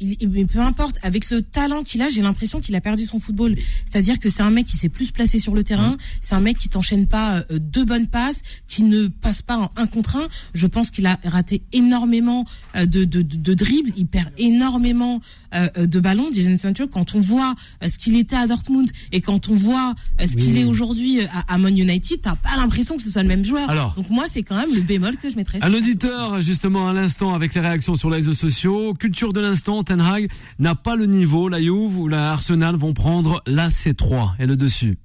il, 0.00 0.46
peu 0.46 0.60
importe, 0.60 0.98
avec 1.02 1.30
le 1.30 1.42
talent 1.42 1.82
qu'il 1.82 2.02
a, 2.02 2.08
j'ai 2.08 2.22
l'impression 2.22 2.60
qu'il 2.60 2.74
a 2.74 2.80
perdu 2.80 3.06
son 3.06 3.20
football. 3.20 3.56
C'est-à-dire 3.84 4.18
que 4.18 4.28
c'est 4.28 4.42
un 4.42 4.50
mec 4.50 4.66
qui 4.66 4.76
s'est 4.76 4.88
plus 4.88 5.12
placé 5.12 5.38
sur 5.38 5.54
le 5.54 5.62
terrain, 5.62 5.96
c'est 6.20 6.34
un 6.34 6.40
mec 6.40 6.58
qui 6.58 6.68
t'enchaîne 6.68 7.06
pas 7.06 7.38
euh, 7.50 7.58
deux 7.58 7.84
bonnes 7.84 8.06
passes, 8.06 8.42
qui 8.66 8.82
ne 8.82 9.08
passe 9.08 9.42
pas 9.42 9.56
en 9.58 9.70
un 9.76 9.86
contre 9.86 10.16
un. 10.16 10.28
Je 10.54 10.66
pense 10.66 10.90
qu'il 10.90 11.06
a 11.06 11.18
raté 11.24 11.62
énormément 11.72 12.44
euh, 12.76 12.86
de, 12.86 13.04
de, 13.04 13.22
de, 13.22 13.54
dribbles, 13.54 13.92
il 13.96 14.06
perd 14.06 14.30
énormément 14.38 15.20
euh, 15.54 15.86
de 15.86 16.00
ballons. 16.00 16.28
Jason 16.32 16.56
Sancho, 16.56 16.86
quand 16.88 17.14
on 17.14 17.20
voit 17.20 17.54
ce 17.82 17.98
qu'il 17.98 18.16
était 18.16 18.36
à 18.36 18.46
Dortmund 18.46 18.88
et 19.12 19.20
quand 19.20 19.48
on 19.48 19.54
voit 19.54 19.94
ce 20.20 20.36
qu'il 20.36 20.56
est 20.58 20.64
aujourd'hui 20.64 21.20
à, 21.22 21.54
à 21.54 21.58
Man 21.58 21.76
United, 21.76 22.20
t'as 22.22 22.36
pas 22.36 22.56
l'impression 22.56 22.96
que 22.96 23.02
ce 23.02 23.10
soit 23.10 23.22
le 23.22 23.28
même 23.28 23.44
joueur. 23.44 23.68
Alors, 23.68 23.94
Donc 23.94 24.10
moi, 24.10 24.24
c'est 24.28 24.42
quand 24.42 24.56
même 24.56 24.74
le 24.74 24.80
bémol 24.82 25.16
que 25.16 25.30
je 25.30 25.36
mettrais. 25.36 25.58
Un 25.62 25.74
auditeur, 25.74 26.40
justement, 26.40 26.88
à 26.88 26.92
l'instant, 26.92 27.34
avec 27.34 27.54
les 27.54 27.60
réactions 27.60 27.94
sur 27.94 28.10
les 28.10 28.16
réseaux 28.16 28.32
sociaux, 28.32 28.94
culture 28.94 29.32
de 29.32 29.40
l'instant 29.40 29.82
Ten 29.82 30.00
Hag 30.00 30.30
n'a 30.58 30.74
pas 30.74 30.96
le 30.96 31.06
niveau. 31.06 31.48
La 31.48 31.60
Juve 31.60 31.98
ou 31.98 32.08
la 32.08 32.32
Arsenal 32.32 32.76
vont 32.76 32.94
prendre 32.94 33.42
la 33.46 33.68
C3 33.68 34.32
et 34.38 34.46
le 34.46 34.56
dessus 34.56 34.98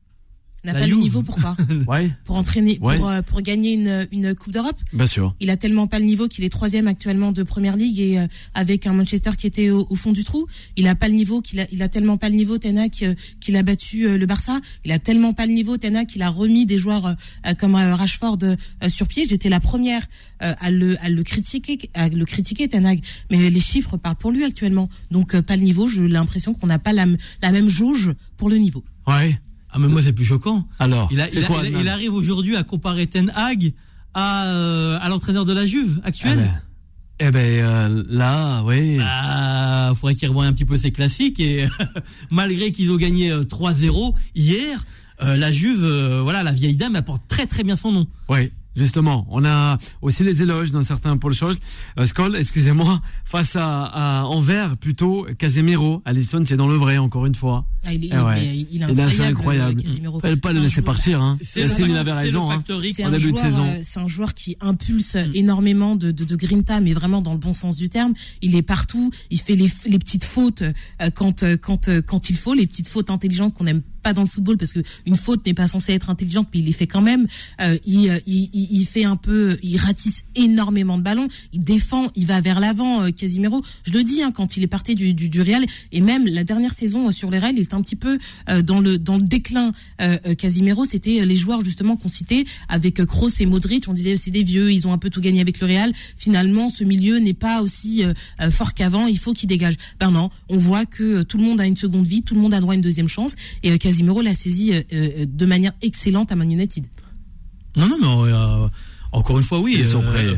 n'a 0.65 0.73
pas 0.73 0.88
le 0.88 0.95
niveau 0.95 1.21
pourquoi 1.21 1.56
ouais. 1.88 2.12
Pour 2.23 2.36
entraîner, 2.36 2.80
pour, 2.80 3.08
euh, 3.08 3.21
pour 3.21 3.41
gagner 3.41 3.73
une, 3.73 4.08
une 4.12 4.36
Coupe 4.36 4.54
d'Europe. 4.54 4.78
Bien 4.93 5.08
sûr. 5.08 5.36
Il 5.39 5.49
a 5.49 5.58
tellement 5.58 5.88
pas 5.88 5.99
le 5.99 6.06
niveau 6.06 6.28
qu'il 6.28 6.43
est 6.43 6.49
troisième 6.49 6.88
actuellement 6.88 7.32
de 7.32 7.43
Première 7.43 7.75
Ligue 7.78 7.99
et 7.99 8.19
euh, 8.19 8.28
avec 8.54 8.88
un 8.88 8.93
Manchester 8.93 9.32
qui 9.38 9.47
était 9.47 9.69
au, 9.69 9.95
fond 9.95 10.12
du 10.12 10.23
trou. 10.23 10.47
Il 10.75 10.88
a 10.88 10.95
pas 10.95 11.08
le 11.08 11.13
niveau 11.13 11.41
qu'il 11.41 11.60
a, 11.60 11.65
il 11.71 11.82
a 11.82 11.88
tellement 11.88 12.17
pas 12.17 12.30
le 12.30 12.36
niveau 12.36 12.58
Tena 12.58 12.89
qu'il 12.89 13.56
a 13.56 13.63
battu 13.63 14.08
euh, 14.08 14.17
le 14.17 14.25
Barça. 14.25 14.60
Il 14.84 14.91
a 14.91 14.99
tellement 14.99 15.34
pas 15.34 15.45
le 15.45 15.54
niveau 15.54 15.78
Tena 15.78 16.06
qu'il 16.06 16.21
a 16.21 16.30
remis 16.30 16.65
des 16.65 16.78
joueurs 16.78 17.15
comme 17.60 17.75
Rashford 17.75 18.39
sur 18.88 19.08
pied. 19.08 19.25
J'étais 19.28 19.49
la 19.49 19.60
première 19.60 20.06
à 20.39 20.71
le 20.71 21.01
à 21.04 21.10
le 21.10 21.23
critiquer 21.23 21.78
à 21.93 22.10
le 22.10 22.25
critiquer 22.25 22.67
Tenag, 22.67 23.01
mais 23.32 23.49
les 23.49 23.60
chiffres 23.60 23.97
parlent 23.97 24.15
pour 24.15 24.32
lui 24.32 24.43
actuellement. 24.43 24.89
Donc 25.12 25.39
pas 25.41 25.56
le 25.56 25.63
niveau. 25.63 25.88
J'ai 25.88 26.08
l'impression 26.08 26.54
qu'on 26.54 26.67
n'a 26.67 26.80
pas 26.80 26.93
la, 26.93 27.06
la 27.41 27.51
même 27.51 27.69
jauge 27.69 28.13
pour 28.38 28.49
le 28.49 28.58
niveau. 28.58 28.84
Ouais. 29.08 29.39
Ah 29.75 29.79
mais 29.79 29.89
moi 29.89 30.01
c'est 30.01 30.13
plus 30.13 30.23
choquant. 30.23 30.65
Alors, 30.79 31.09
il, 31.11 31.21
il, 31.81 31.88
arrive 31.89 32.13
aujourd'hui 32.13 32.55
à 32.55 32.63
comparer 32.63 33.07
Ten 33.07 33.29
Hag 33.35 33.73
à, 34.13 34.45
euh, 34.45 34.97
à 35.01 35.09
l'entraîneur 35.09 35.43
de 35.43 35.51
la 35.51 35.65
Juve 35.65 35.99
actuelle. 36.05 36.39
Ah 36.41 36.45
ben. 37.19 37.27
Eh 37.27 37.31
ben 37.31 37.63
euh, 37.63 38.03
là, 38.07 38.63
oui. 38.63 38.97
Bah, 38.97 39.91
faudrait 39.95 40.15
qu'il 40.15 40.29
revoie 40.29 40.45
un 40.45 40.53
petit 40.53 40.63
peu 40.63 40.77
ses 40.77 40.91
classiques 40.91 41.41
et 41.41 41.67
malgré 42.31 42.71
qu'ils 42.71 42.89
ont 42.93 42.95
gagné 42.95 43.31
3-0 43.33 44.13
hier, 44.33 44.85
la 45.19 45.51
Juve, 45.51 45.85
voilà, 46.23 46.41
la 46.41 46.53
vieille 46.53 46.77
dame, 46.77 46.95
elle 46.95 47.03
porte 47.03 47.23
très 47.27 47.45
très 47.45 47.63
bien 47.63 47.75
son 47.75 47.91
nom. 47.91 48.07
Oui. 48.29 48.51
Justement, 48.75 49.27
on 49.29 49.45
a 49.45 49.77
aussi 50.01 50.23
les 50.23 50.41
éloges 50.41 50.71
d'un 50.71 50.83
certain 50.83 51.17
Paul 51.17 51.33
Scholes. 51.33 51.55
Skoll, 52.05 52.35
excusez-moi, 52.35 53.01
face 53.23 53.55
à, 53.55 53.83
à 53.85 54.23
Anvers, 54.25 54.77
plutôt 54.77 55.25
Casemiro. 55.38 56.01
Alisson, 56.05 56.43
c'est 56.45 56.57
dans 56.57 56.67
le 56.67 56.75
vrai, 56.75 56.97
encore 56.97 57.25
une 57.25 57.35
fois. 57.35 57.65
Ah, 57.85 57.93
il, 57.93 58.05
est, 58.05 58.09
eh 58.11 58.17
ouais. 58.17 58.65
il, 58.71 58.81
est 58.81 58.85
incroyable. 58.85 59.23
Incroyable. 59.23 59.81
Fallait 60.21 60.35
pas 60.38 60.53
le 60.53 60.59
laisser 60.59 60.81
partir. 60.81 61.21
Hein. 61.21 61.38
Yacine, 61.55 61.85
il 61.89 61.97
avait 61.97 62.11
raison. 62.11 62.49
Hein, 62.51 62.63
en 62.69 63.11
début 63.11 63.31
de 63.31 63.38
saison. 63.38 63.65
Euh, 63.65 63.79
c'est 63.83 63.99
un 63.99 64.07
joueur 64.07 64.33
qui 64.33 64.57
impulse 64.61 65.15
mm. 65.15 65.31
énormément 65.33 65.95
de, 65.95 66.11
de, 66.11 66.23
de, 66.23 66.35
grinta, 66.35 66.79
mais 66.79 66.93
vraiment 66.93 67.21
dans 67.21 67.33
le 67.33 67.39
bon 67.39 67.53
sens 67.53 67.75
du 67.75 67.89
terme. 67.89 68.13
Il 68.41 68.55
est 68.55 68.61
partout. 68.61 69.11
Il 69.29 69.39
fait 69.39 69.55
les, 69.55 69.69
les 69.88 69.99
petites 69.99 70.25
fautes 70.25 70.61
euh, 70.61 71.09
quand, 71.13 71.43
euh, 71.43 71.57
quand, 71.57 71.89
quand 72.01 72.29
il 72.29 72.38
faut, 72.38 72.53
les 72.53 72.67
petites 72.67 72.88
fautes 72.88 73.09
intelligentes 73.09 73.53
qu'on 73.53 73.67
aime 73.67 73.81
pas 74.05 74.13
dans 74.13 74.21
le 74.21 74.27
football 74.27 74.57
parce 74.57 74.71
que 74.71 74.81
une 75.07 75.15
faute 75.15 75.43
n'est 75.47 75.55
pas 75.55 75.67
censée 75.67 75.91
être 75.93 76.11
intelligente, 76.11 76.47
mais 76.53 76.59
il 76.59 76.65
les 76.65 76.73
fait 76.73 76.85
quand 76.85 77.01
même. 77.01 77.25
Euh, 77.59 77.75
il, 77.87 78.21
il, 78.27 78.49
il, 78.53 78.85
fait 78.85 79.03
un 79.03 79.15
peu, 79.15 79.57
il 79.63 79.77
ratisse 79.77 80.21
énormément 80.35 80.99
de 80.99 81.01
ballons, 81.01 81.27
il 81.53 81.61
défend, 81.61 82.05
il 82.15 82.27
va 82.27 82.39
vers 82.39 82.59
l'avant. 82.59 83.01
Euh, 83.01 83.09
Casimiro, 83.09 83.63
je 83.83 83.93
le 83.93 84.03
dis, 84.03 84.21
hein, 84.21 84.31
quand 84.31 84.57
il 84.57 84.63
est 84.63 84.67
parti 84.67 84.93
du, 84.93 85.15
du, 85.15 85.27
du, 85.27 85.41
Real 85.41 85.65
et 85.91 86.01
même 86.01 86.27
la 86.27 86.43
dernière 86.43 86.75
saison 86.75 87.07
euh, 87.07 87.11
sur 87.11 87.31
les 87.31 87.39
Real, 87.39 87.55
il 87.57 87.61
est 87.61 87.73
un 87.73 87.81
petit 87.81 87.95
peu 87.95 88.19
euh, 88.49 88.61
dans 88.61 88.79
le 88.79 88.99
dans 88.99 89.17
le 89.17 89.23
déclin. 89.23 89.71
Euh, 90.01 90.17
Casimiro, 90.35 90.85
c'était 90.85 91.25
les 91.25 91.35
joueurs 91.35 91.65
justement 91.65 91.95
qu'on 91.95 92.09
citait 92.09 92.45
avec 92.69 93.03
Kroos 93.05 93.29
et 93.39 93.47
Modric. 93.47 93.87
On 93.87 93.93
disait 93.93 94.17
c'est 94.17 94.29
des 94.29 94.43
vieux, 94.43 94.71
ils 94.71 94.87
ont 94.87 94.93
un 94.93 94.99
peu 94.99 95.09
tout 95.09 95.21
gagné 95.21 95.41
avec 95.41 95.59
le 95.59 95.65
Real. 95.65 95.91
Finalement, 96.15 96.69
ce 96.69 96.83
milieu 96.83 97.17
n'est 97.17 97.33
pas 97.33 97.63
aussi 97.63 98.03
fort 98.51 98.75
qu'avant. 98.75 99.07
Il 99.07 99.17
faut 99.17 99.33
qu'il 99.33 99.49
dégage. 99.49 99.75
Ben 99.99 100.11
non, 100.11 100.29
on 100.49 100.59
voit 100.59 100.85
que 100.85 101.23
tout 101.23 101.39
le 101.39 101.43
monde 101.43 101.59
a 101.59 101.65
une 101.65 101.77
seconde 101.77 102.05
vie, 102.05 102.21
tout 102.21 102.35
le 102.35 102.41
monde 102.41 102.53
a 102.53 102.59
droit 102.59 102.73
à 102.73 102.75
une 102.75 102.81
deuxième 102.81 103.07
chance 103.07 103.35
et 103.63 103.77
Casimiro 103.79 103.94
l'a 104.03 104.34
saisi 104.34 104.73
euh, 104.73 104.81
euh, 104.93 105.25
de 105.27 105.45
manière 105.45 105.73
excellente 105.81 106.31
à 106.31 106.36
Man 106.36 106.51
United. 106.51 106.86
Non, 107.75 107.88
non, 107.88 107.97
mais 107.99 108.31
euh, 108.31 108.67
encore 109.12 109.38
une 109.38 109.43
fois, 109.43 109.60
oui. 109.60 109.84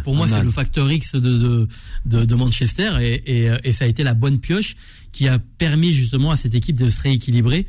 pour 0.03 0.15
moi, 0.15 0.27
c'est 0.27 0.41
le 0.41 0.51
facteur 0.51 0.91
X 0.91 1.15
de, 1.15 1.67
de, 2.05 2.35
Manchester 2.35 2.97
et, 3.01 3.49
et, 3.63 3.71
ça 3.71 3.85
a 3.85 3.87
été 3.87 4.03
la 4.03 4.13
bonne 4.13 4.39
pioche 4.39 4.75
qui 5.11 5.27
a 5.27 5.39
permis 5.39 5.93
justement 5.93 6.31
à 6.31 6.35
cette 6.35 6.55
équipe 6.55 6.75
de 6.75 6.89
se 6.89 7.01
rééquilibrer. 7.01 7.67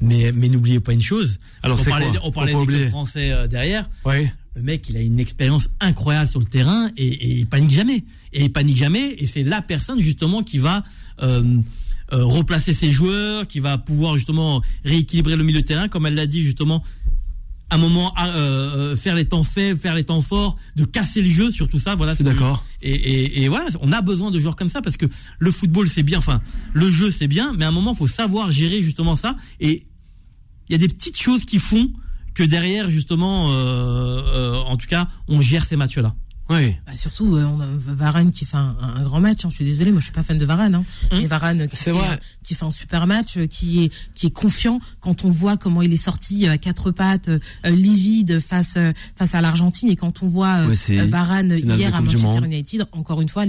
Mais, 0.00 0.32
mais 0.32 0.48
n'oubliez 0.48 0.80
pas 0.80 0.92
une 0.92 1.02
chose. 1.02 1.38
Alors, 1.62 1.78
on 1.80 1.84
parlait, 1.84 2.06
on 2.24 2.32
parlait 2.32 2.54
des 2.54 2.66
clubs 2.66 2.88
français 2.88 3.48
derrière. 3.48 3.88
Oui. 4.04 4.28
Le 4.56 4.62
mec, 4.62 4.88
il 4.88 4.96
a 4.96 5.00
une 5.00 5.20
expérience 5.20 5.68
incroyable 5.80 6.28
sur 6.28 6.40
le 6.40 6.46
terrain 6.46 6.90
et, 6.96 7.06
et 7.06 7.38
il 7.38 7.46
panique 7.46 7.70
jamais. 7.70 8.04
Et 8.32 8.44
il 8.44 8.52
panique 8.52 8.76
jamais. 8.76 9.14
Et 9.18 9.26
c'est 9.26 9.44
la 9.44 9.62
personne 9.62 10.00
justement 10.00 10.42
qui 10.42 10.58
va 10.58 10.82
euh, 12.12 12.24
replacer 12.24 12.74
ses 12.74 12.92
joueurs, 12.92 13.46
qui 13.46 13.60
va 13.60 13.78
pouvoir 13.78 14.16
justement 14.16 14.60
rééquilibrer 14.84 15.34
le 15.34 15.44
milieu 15.44 15.62
de 15.62 15.66
terrain, 15.66 15.88
comme 15.88 16.04
elle 16.04 16.14
l'a 16.14 16.26
dit 16.26 16.42
justement 16.42 16.84
à 17.70 17.76
un 17.76 17.78
moment 17.78 18.12
euh, 18.20 18.26
euh, 18.92 18.96
faire 18.96 19.14
les 19.14 19.24
temps 19.24 19.44
faibles, 19.44 19.80
faire 19.80 19.94
les 19.94 20.04
temps 20.04 20.20
forts, 20.20 20.58
de 20.76 20.84
casser 20.84 21.22
le 21.22 21.30
jeu 21.30 21.50
sur 21.50 21.68
tout 21.68 21.78
ça. 21.78 21.94
Voilà. 21.94 22.14
C'est 22.14 22.22
d'accord. 22.22 22.66
Et, 22.82 22.92
et, 22.92 23.42
et, 23.44 23.48
voilà, 23.48 23.66
on 23.80 23.92
a 23.92 24.02
besoin 24.02 24.30
de 24.30 24.38
joueurs 24.38 24.56
comme 24.56 24.68
ça 24.68 24.82
parce 24.82 24.98
que 24.98 25.06
le 25.38 25.50
football 25.50 25.88
c'est 25.88 26.02
bien, 26.02 26.18
enfin 26.18 26.42
le 26.74 26.90
jeu 26.90 27.10
c'est 27.10 27.28
bien, 27.28 27.54
mais 27.56 27.64
à 27.64 27.68
un 27.68 27.72
moment 27.72 27.94
faut 27.94 28.08
savoir 28.08 28.50
gérer 28.50 28.82
justement 28.82 29.16
ça. 29.16 29.36
Et 29.58 29.86
il 30.68 30.72
y 30.72 30.74
a 30.74 30.78
des 30.78 30.88
petites 30.88 31.18
choses 31.18 31.46
qui 31.46 31.58
font 31.58 31.90
que 32.34 32.42
derrière 32.42 32.90
justement, 32.90 33.46
en 33.46 34.76
tout 34.76 34.86
cas, 34.86 35.08
on 35.28 35.40
gère 35.40 35.64
ces 35.64 35.76
matchs-là. 35.76 36.14
Oui. 36.50 36.74
Bah 36.86 36.92
surtout, 36.96 37.36
euh, 37.36 37.44
on 37.44 37.60
a 37.60 37.66
Varane 37.66 38.32
qui 38.32 38.44
fait 38.44 38.56
un, 38.56 39.02
grand 39.02 39.20
match. 39.20 39.44
Hein. 39.44 39.48
Je 39.50 39.56
suis 39.56 39.64
désolé, 39.64 39.90
moi 39.90 40.00
je 40.00 40.06
suis 40.06 40.12
pas 40.12 40.22
fan 40.22 40.38
de 40.38 40.44
Varane. 40.44 40.74
Hein. 40.74 40.84
Hum. 41.10 41.20
Mais 41.20 41.26
Varane 41.26 41.68
qui 41.68 41.76
fait, 41.76 41.92
vrai. 41.92 42.18
qui 42.42 42.54
fait 42.54 42.64
un 42.64 42.70
super 42.70 43.06
match, 43.06 43.36
euh, 43.36 43.46
qui 43.46 43.84
est 43.84 43.92
qui 44.14 44.26
est 44.26 44.30
confiant 44.30 44.80
quand 45.00 45.24
on 45.24 45.30
voit 45.30 45.56
comment 45.56 45.82
il 45.82 45.92
est 45.92 45.96
sorti 45.96 46.46
à 46.48 46.58
quatre 46.58 46.90
pattes, 46.90 47.28
euh, 47.28 47.38
livide 47.64 48.40
face 48.40 48.78
face 49.16 49.34
à 49.34 49.40
l'Argentine 49.40 49.88
et 49.88 49.96
quand 49.96 50.22
on 50.22 50.28
voit 50.28 50.66
Varane 50.88 51.56
hier 51.58 51.94
à 51.94 52.00
Manchester 52.00 52.44
United, 52.44 52.86
encore 52.92 53.20
une 53.20 53.28
fois, 53.28 53.44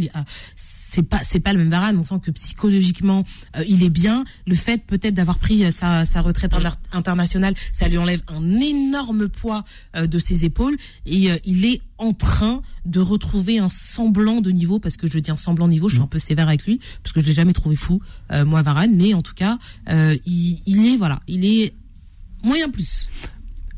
c'est 0.94 1.04
pas 1.04 1.20
c'est 1.24 1.40
pas 1.40 1.54
le 1.54 1.60
même 1.60 1.70
Varane. 1.70 1.98
On 1.98 2.04
sent 2.04 2.20
que 2.22 2.32
psychologiquement 2.32 3.24
il 3.68 3.84
est 3.84 3.90
bien. 3.90 4.24
Le 4.48 4.56
fait 4.56 4.84
peut-être 4.86 5.14
d'avoir 5.14 5.40
pris 5.40 5.72
sa, 5.72 6.06
sa 6.06 6.22
retraite 6.22 6.54
internationale, 6.92 7.54
ça 7.72 7.88
lui 7.88 7.98
enlève 7.98 8.22
un 8.28 8.60
énorme 8.60 9.30
poids 9.30 9.64
de 9.96 10.20
ses 10.20 10.46
épaules 10.46 10.76
et 11.06 11.30
il 11.46 11.66
est 11.66 11.82
en 12.04 12.14
train 12.14 12.62
de 12.86 13.00
retrouver 13.00 13.60
un 13.60 13.70
semblant 13.70 14.42
de 14.42 14.52
niveau, 14.52 14.80
parce 14.80 14.98
que 14.98 15.08
je 15.08 15.20
dis 15.20 15.32
un 15.32 15.38
semblant 15.38 15.68
de 15.68 15.74
niveau, 15.74 15.88
je 15.88 15.96
suis 15.96 16.02
mm. 16.02 16.06
un 16.06 16.08
peu 16.08 16.20
sévère 16.20 16.48
avec 16.48 16.66
lui, 16.66 16.80
parce 17.02 17.14
que 17.14 17.22
je 17.22 17.26
l'ai 17.26 17.34
jamais 17.34 17.54
trouvé 17.54 17.76
fou, 17.76 18.02
euh, 18.32 18.46
moi 18.46 18.62
Varane, 18.62 18.96
mais 18.96 19.14
en 19.14 19.22
tout 19.22 19.34
cas, 19.34 19.58
euh, 19.90 20.16
il, 20.26 20.86
est 20.86 20.98
voilà, 20.98 21.22
il 21.28 21.46
est 21.46 21.74
moyen 22.44 22.70
plus. 22.70 23.10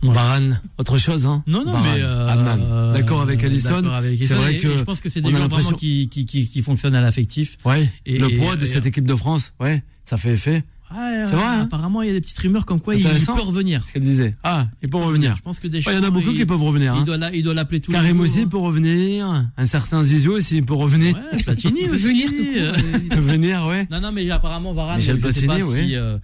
Varane, 0.03 0.61
autre 0.77 0.97
chose, 0.97 1.25
hein 1.25 1.43
Non, 1.47 1.63
non, 1.65 1.79
mais 1.81 1.99
euh, 1.99 2.93
d'accord 2.93 3.21
avec 3.21 3.43
Alisson. 3.43 3.83
C'est 4.19 4.33
vrai 4.33 4.59
que 4.59 4.77
je 4.77 4.83
pense 4.83 5.01
que 5.01 5.09
c'est 5.09 5.21
des 5.21 5.31
gens 5.31 5.47
vraiment 5.47 5.71
qui, 5.71 6.09
qui, 6.09 6.25
qui, 6.25 6.47
qui, 6.47 6.61
fonctionnent 6.61 6.95
à 6.95 7.01
l'affectif. 7.01 7.57
Ouais. 7.65 7.89
Et, 8.05 8.19
le 8.19 8.29
poids 8.37 8.55
de 8.55 8.65
cette 8.65 8.85
équipe 8.85 9.05
de 9.05 9.15
France, 9.15 9.53
ouais, 9.59 9.83
ça 10.05 10.17
fait 10.17 10.33
effet. 10.33 10.63
Ah, 10.89 11.25
c'est 11.25 11.35
vrai. 11.35 11.43
Hein. 11.43 11.61
apparemment, 11.61 12.03
il 12.03 12.07
y 12.07 12.11
a 12.11 12.13
des 12.13 12.21
petites 12.21 12.37
rumeurs 12.37 12.65
comme 12.65 12.79
quoi 12.79 12.95
il, 12.95 13.03
peut 13.03 13.41
revenir. 13.41 13.83
Ce 13.85 13.91
qu'elle 13.91 14.03
disait. 14.03 14.35
Ah, 14.43 14.67
il 14.83 14.89
peut 14.89 14.97
revenir. 14.97 15.35
Je 15.35 15.41
pense 15.41 15.59
que 15.59 15.67
des 15.67 15.79
Il 15.79 15.93
y 15.93 15.97
en 15.97 16.03
a 16.03 16.09
beaucoup 16.09 16.31
qui 16.31 16.45
peuvent 16.45 16.61
revenir. 16.61 16.93
Il, 16.95 17.09
hein. 17.11 17.41
doit, 17.41 17.53
l'appeler 17.53 17.79
tous 17.79 17.91
Karim 17.91 18.19
aussi 18.19 18.45
peut 18.45 18.57
revenir. 18.57 19.47
Un 19.57 19.65
certain 19.65 20.03
Zizou 20.03 20.33
aussi 20.33 20.61
peut 20.61 20.75
revenir. 20.75 21.15
Ouais, 21.15 21.43
Platini 21.43 21.87
peut 21.87 21.95
venir 21.95 22.29
tout 22.29 23.09
peut 23.09 23.19
venir, 23.19 23.65
ouais. 23.67 23.87
Non, 23.91 23.99
non, 23.99 24.11
mais 24.11 24.29
apparemment 24.29 24.73
Varane. 24.73 24.97
Michel 24.97 25.15
sais 25.19 25.47
pas 25.47 25.55
si, 25.57 25.95
euh, 25.95 26.17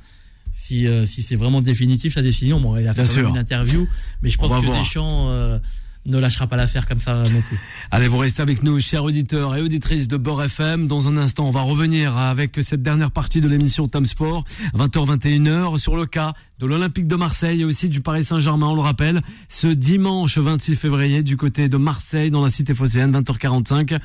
si, 0.72 0.88
euh, 0.88 1.06
si 1.06 1.22
c'est 1.22 1.36
vraiment 1.36 1.62
définitif 1.62 2.14
sa 2.14 2.22
décision. 2.22 2.60
Bon, 2.62 2.78
il 2.78 2.88
a 2.88 2.94
fait 2.94 3.20
une 3.20 3.38
interview, 3.38 3.88
mais 4.22 4.30
je 4.30 4.38
pense 4.38 4.66
que 4.66 4.80
Deschamps. 4.80 5.60
Euh, 6.08 6.12
ne 6.12 6.18
lâchera 6.18 6.48
pas 6.48 6.56
l'affaire 6.56 6.86
comme 6.88 7.00
ça 7.00 7.16
non 7.16 7.42
plus. 7.42 7.60
Allez, 7.92 8.08
vous 8.08 8.18
restez 8.18 8.42
avec 8.42 8.64
nous, 8.64 8.80
chers 8.80 9.04
auditeurs 9.04 9.56
et 9.56 9.62
auditrices 9.62 10.08
de 10.08 10.18
Bord 10.18 10.42
FM. 10.44 10.88
Dans 10.88 11.08
un 11.08 11.18
instant, 11.18 11.48
on 11.48 11.52
va 11.52 11.62
revenir 11.62 12.18
avec 12.18 12.58
cette 12.62 12.82
dernière 12.82 13.12
partie 13.12 13.42
de 13.42 13.48
l'émission 13.48 13.88
Time 13.88 14.06
Sport, 14.06 14.46
20h-21h, 14.76 15.78
sur 15.78 15.96
le 15.96 16.06
cas 16.06 16.34
de 16.62 16.68
l'Olympique 16.68 17.08
de 17.08 17.16
Marseille 17.16 17.62
et 17.62 17.66
aussi 17.66 17.90
du 17.90 18.02
Paris 18.02 18.24
Saint-Germain, 18.24 18.68
on 18.68 18.76
le 18.76 18.82
rappelle, 18.82 19.22
ce 19.50 19.66
dimanche 19.66 20.38
26 20.38 20.76
février 20.76 21.24
du 21.24 21.36
côté 21.36 21.70
de 21.70 21.78
Marseille 21.78 22.30
dans 22.30 22.44
la 22.44 22.52
cité 22.52 22.76
phocéenne, 22.76 23.12
20h45, 23.20 23.98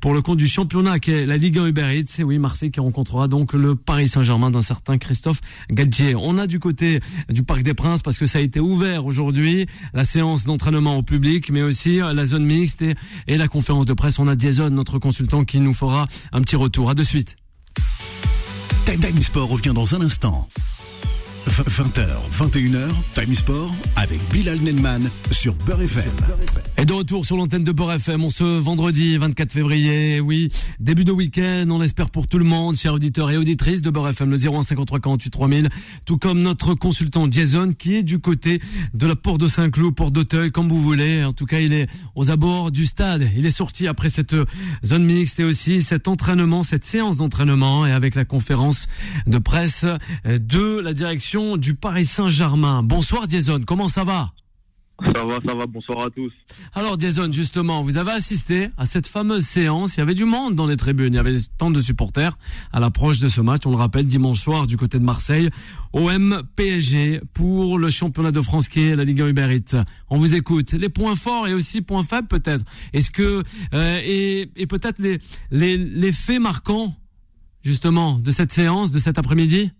pour 0.00 0.14
le 0.14 0.22
compte 0.22 0.38
du 0.38 0.46
championnat 0.46 1.00
qui 1.00 1.10
est 1.10 1.26
la 1.26 1.36
Ligue 1.36 1.58
1 1.58 1.66
Uber 1.66 1.98
Eats. 1.98 2.20
Et 2.20 2.22
oui, 2.22 2.38
Marseille 2.38 2.70
qui 2.70 2.78
rencontrera 2.78 3.26
donc 3.26 3.54
le 3.54 3.74
Paris 3.74 4.06
Saint-Germain 4.06 4.52
d'un 4.52 4.62
certain 4.62 4.98
Christophe 4.98 5.40
Gadjier. 5.68 6.14
On 6.14 6.38
a 6.38 6.46
du 6.46 6.60
côté 6.60 7.00
du 7.28 7.42
Parc 7.42 7.64
des 7.64 7.74
Princes 7.74 8.02
parce 8.02 8.18
que 8.18 8.26
ça 8.26 8.38
a 8.38 8.42
été 8.42 8.60
ouvert 8.60 9.04
aujourd'hui, 9.04 9.66
la 9.92 10.04
séance 10.04 10.44
d'entraînement 10.44 10.98
au 10.98 11.02
public, 11.02 11.35
mais 11.50 11.62
aussi 11.62 11.98
la 11.98 12.26
zone 12.26 12.44
mixte 12.44 12.82
et, 12.82 13.36
la 13.36 13.48
conférence 13.48 13.86
de 13.86 13.92
presse. 13.92 14.18
On 14.18 14.28
a 14.28 14.36
Jason, 14.36 14.70
notre 14.70 14.98
consultant, 14.98 15.44
qui 15.44 15.60
nous 15.60 15.74
fera 15.74 16.06
un 16.32 16.42
petit 16.42 16.56
retour. 16.56 16.90
À 16.90 16.94
de 16.94 17.02
suite. 17.02 17.36
Time 18.86 19.20
Sport 19.20 19.48
revient 19.48 19.72
dans 19.74 19.94
un 19.94 20.00
instant. 20.00 20.48
20h, 21.46 22.06
21h, 22.32 22.88
Time 23.14 23.34
Sport 23.34 23.72
avec 23.94 24.20
Bilal 24.32 24.58
Nenman 24.58 25.08
sur 25.30 25.54
Beurre 25.54 25.82
FM. 25.82 26.10
Et 26.76 26.84
de 26.84 26.92
retour 26.92 27.24
sur 27.24 27.36
l'antenne 27.36 27.62
de 27.62 27.70
Beurre 27.70 27.92
FM, 27.92 28.24
on 28.24 28.30
se 28.30 28.42
vendredi 28.42 29.16
24 29.16 29.52
février, 29.52 30.20
oui, 30.20 30.48
début 30.80 31.04
de 31.04 31.12
week-end, 31.12 31.66
on 31.70 31.80
espère 31.82 32.10
pour 32.10 32.26
tout 32.26 32.38
le 32.38 32.44
monde, 32.44 32.74
chers 32.76 32.94
auditeurs 32.94 33.30
et 33.30 33.36
auditrices 33.36 33.80
de 33.80 33.90
Beurre 33.90 34.08
FM, 34.08 34.30
le 34.30 34.36
0153 34.38 34.98
48 34.98 35.30
3000, 35.30 35.68
tout 36.04 36.18
comme 36.18 36.42
notre 36.42 36.74
consultant 36.74 37.30
Jason 37.30 37.72
qui 37.72 37.94
est 37.94 38.02
du 38.02 38.18
côté 38.18 38.60
de 38.92 39.06
la 39.06 39.14
porte 39.14 39.40
de 39.40 39.46
Saint-Cloud, 39.46 39.94
porte 39.94 40.12
d'Auteuil, 40.12 40.50
comme 40.50 40.68
vous 40.68 40.82
voulez. 40.82 41.22
En 41.24 41.32
tout 41.32 41.46
cas, 41.46 41.60
il 41.60 41.72
est 41.72 41.88
aux 42.16 42.30
abords 42.30 42.72
du 42.72 42.86
stade. 42.86 43.30
Il 43.36 43.46
est 43.46 43.50
sorti 43.50 43.86
après 43.86 44.08
cette 44.08 44.34
zone 44.84 45.04
mixte 45.04 45.38
et 45.38 45.44
aussi 45.44 45.80
cet 45.80 46.08
entraînement, 46.08 46.64
cette 46.64 46.84
séance 46.84 47.16
d'entraînement 47.16 47.86
et 47.86 47.92
avec 47.92 48.16
la 48.16 48.24
conférence 48.24 48.88
de 49.26 49.38
presse 49.38 49.86
de 50.24 50.80
la 50.80 50.92
direction 50.92 51.35
du 51.36 51.74
Paris 51.74 52.06
Saint-Germain. 52.06 52.82
Bonsoir 52.82 53.28
Jason, 53.28 53.60
comment 53.66 53.88
ça 53.88 54.04
va? 54.04 54.32
Ça 55.04 55.22
va, 55.26 55.38
ça 55.46 55.54
va, 55.54 55.66
bonsoir 55.66 56.06
à 56.06 56.10
tous. 56.10 56.32
Alors 56.72 56.98
Jason, 56.98 57.30
justement, 57.30 57.82
vous 57.82 57.98
avez 57.98 58.12
assisté 58.12 58.70
à 58.78 58.86
cette 58.86 59.06
fameuse 59.06 59.44
séance, 59.44 59.96
il 59.96 60.00
y 60.00 60.02
avait 60.02 60.14
du 60.14 60.24
monde 60.24 60.54
dans 60.54 60.66
les 60.66 60.78
tribunes, 60.78 61.12
il 61.12 61.16
y 61.16 61.18
avait 61.18 61.36
tant 61.58 61.70
de 61.70 61.82
supporters 61.82 62.38
à 62.72 62.80
l'approche 62.80 63.18
de 63.18 63.28
ce 63.28 63.42
match, 63.42 63.66
on 63.66 63.70
le 63.70 63.76
rappelle, 63.76 64.06
dimanche 64.06 64.40
soir 64.40 64.66
du 64.66 64.78
côté 64.78 64.98
de 64.98 65.04
Marseille, 65.04 65.50
OM 65.92 66.42
PSG 66.56 67.20
pour 67.34 67.78
le 67.78 67.90
championnat 67.90 68.30
de 68.32 68.40
France 68.40 68.70
qui 68.70 68.80
est 68.84 68.96
la 68.96 69.04
Ligue 69.04 69.18
Uber 69.18 69.54
Eats. 69.54 69.84
On 70.08 70.16
vous 70.16 70.34
écoute, 70.34 70.72
les 70.72 70.88
points 70.88 71.16
forts 71.16 71.46
et 71.46 71.52
aussi 71.52 71.82
points 71.82 72.02
faibles 72.02 72.28
peut-être. 72.28 72.64
Est-ce 72.94 73.10
que, 73.10 73.42
euh, 73.74 74.00
et, 74.02 74.50
et 74.56 74.66
peut-être 74.66 74.98
les, 74.98 75.18
les, 75.50 75.76
les 75.76 76.12
faits 76.12 76.40
marquants, 76.40 76.96
justement, 77.62 78.18
de 78.18 78.30
cette 78.30 78.54
séance, 78.54 78.90
de 78.90 78.98
cet 78.98 79.18
après-midi? 79.18 79.72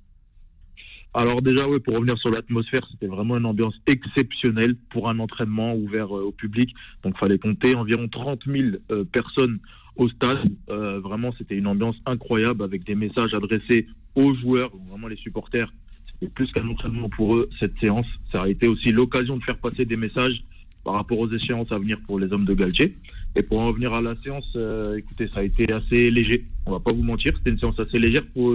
Alors 1.19 1.41
déjà, 1.41 1.67
oui, 1.67 1.81
pour 1.81 1.95
revenir 1.95 2.19
sur 2.19 2.31
l'atmosphère, 2.31 2.87
c'était 2.91 3.07
vraiment 3.07 3.39
une 3.39 3.47
ambiance 3.47 3.75
exceptionnelle 3.87 4.77
pour 4.91 5.09
un 5.09 5.19
entraînement 5.19 5.75
ouvert 5.75 6.15
euh, 6.15 6.25
au 6.25 6.31
public. 6.31 6.75
Donc, 7.03 7.17
fallait 7.17 7.39
compter 7.39 7.75
environ 7.75 8.07
30 8.07 8.41
000 8.47 8.77
euh, 8.91 9.03
personnes 9.05 9.59
au 9.97 10.11
stade. 10.11 10.41
Euh, 10.69 11.01
vraiment, 11.01 11.35
c'était 11.39 11.57
une 11.57 11.69
ambiance 11.69 11.97
incroyable 12.05 12.63
avec 12.63 12.85
des 12.85 12.95
messages 12.95 13.33
adressés 13.33 13.87
aux 14.15 14.35
joueurs, 14.35 14.71
vraiment 14.91 15.09
les 15.09 15.17
supporters. 15.17 15.73
C'était 16.13 16.31
plus 16.31 16.53
qu'un 16.53 16.69
entraînement 16.69 17.09
pour 17.09 17.35
eux 17.35 17.49
cette 17.59 17.79
séance. 17.79 18.07
Ça 18.31 18.43
a 18.43 18.49
été 18.49 18.69
aussi 18.69 18.93
l'occasion 18.93 19.39
de 19.39 19.43
faire 19.43 19.57
passer 19.57 19.87
des 19.87 19.97
messages 19.97 20.45
par 20.85 20.97
rapport 20.97 21.19
aux 21.19 21.33
échéances 21.33 21.73
à 21.73 21.79
venir 21.79 21.99
pour 22.07 22.21
les 22.21 22.31
hommes 22.31 22.45
de 22.45 22.53
Galtier. 22.53 22.95
Et 23.37 23.43
pour 23.43 23.61
en 23.61 23.69
revenir 23.69 23.95
à 23.95 24.03
la 24.03 24.17
séance, 24.17 24.57
écoutez, 24.97 25.29
ça 25.29 25.41
a 25.41 25.43
été 25.43 25.71
assez 25.73 26.11
léger. 26.11 26.45
On 26.67 26.73
va 26.73 26.81
pas 26.81 26.93
vous 26.93 27.03
mentir, 27.03 27.33
c'était 27.39 27.51
une 27.51 27.59
séance 27.59 27.79
assez 27.81 27.99
légère 27.99 28.25
pour 28.33 28.55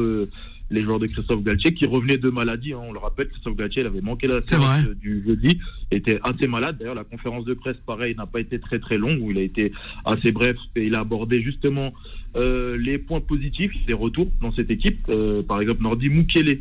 les 0.71 0.81
joueurs 0.81 0.99
de 0.99 1.07
Christophe 1.07 1.43
Galtier 1.43 1.73
qui 1.73 1.85
revenaient 1.85 2.17
de 2.17 2.29
maladie. 2.29 2.73
hein. 2.73 2.79
on 2.81 2.93
le 2.93 2.99
rappelle, 2.99 3.27
Christophe 3.27 3.55
Galtier 3.55 3.81
il 3.83 3.87
avait 3.87 4.01
manqué 4.01 4.27
la 4.27 4.41
séance 4.41 4.87
du 5.01 5.23
jeudi, 5.25 5.59
était 5.91 6.19
assez 6.23 6.47
malade. 6.47 6.77
D'ailleurs, 6.79 6.95
la 6.95 7.03
conférence 7.03 7.45
de 7.45 7.53
presse, 7.53 7.77
pareil, 7.85 8.15
n'a 8.15 8.25
pas 8.25 8.39
été 8.39 8.59
très 8.59 8.79
très 8.79 8.97
longue, 8.97 9.21
où 9.21 9.31
il 9.31 9.37
a 9.37 9.41
été 9.41 9.71
assez 10.05 10.31
bref 10.31 10.55
et 10.75 10.85
il 10.85 10.95
a 10.95 11.01
abordé 11.01 11.41
justement 11.41 11.93
euh, 12.35 12.77
les 12.77 12.97
points 12.97 13.21
positifs 13.21 13.73
des 13.85 13.93
retours 13.93 14.31
dans 14.41 14.53
cette 14.53 14.71
équipe. 14.71 15.05
Euh, 15.09 15.43
par 15.43 15.59
exemple, 15.59 15.83
Nordi 15.83 16.09
Mukele 16.09 16.59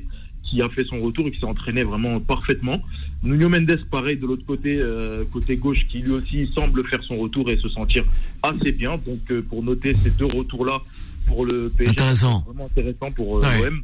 qui 0.50 0.60
a 0.62 0.68
fait 0.68 0.84
son 0.84 1.00
retour 1.00 1.28
et 1.28 1.30
qui 1.30 1.38
s'est 1.38 1.46
entraîné 1.46 1.82
vraiment 1.84 2.18
parfaitement. 2.20 2.82
Nuno 3.22 3.48
Mendes, 3.48 3.78
pareil, 3.90 4.16
de 4.16 4.26
l'autre 4.26 4.44
côté, 4.44 4.76
euh, 4.78 5.24
côté 5.32 5.56
gauche, 5.56 5.78
qui 5.88 5.98
lui 6.00 6.10
aussi 6.12 6.46
semble 6.54 6.84
faire 6.88 7.02
son 7.04 7.16
retour 7.18 7.48
et 7.50 7.56
se 7.58 7.68
sentir 7.68 8.04
assez 8.42 8.72
bien. 8.72 8.96
Donc, 9.06 9.20
euh, 9.30 9.42
pour 9.48 9.62
noter 9.62 9.94
ces 9.94 10.10
deux 10.10 10.24
retours-là 10.26 10.80
pour 11.28 11.46
le 11.46 11.70
PSG, 11.70 11.92
Intéressant. 11.92 12.40
vraiment 12.46 12.66
intéressant 12.66 13.12
pour 13.12 13.38
euh, 13.38 13.42
Ouais. 13.42 13.64
l'OM. 13.70 13.82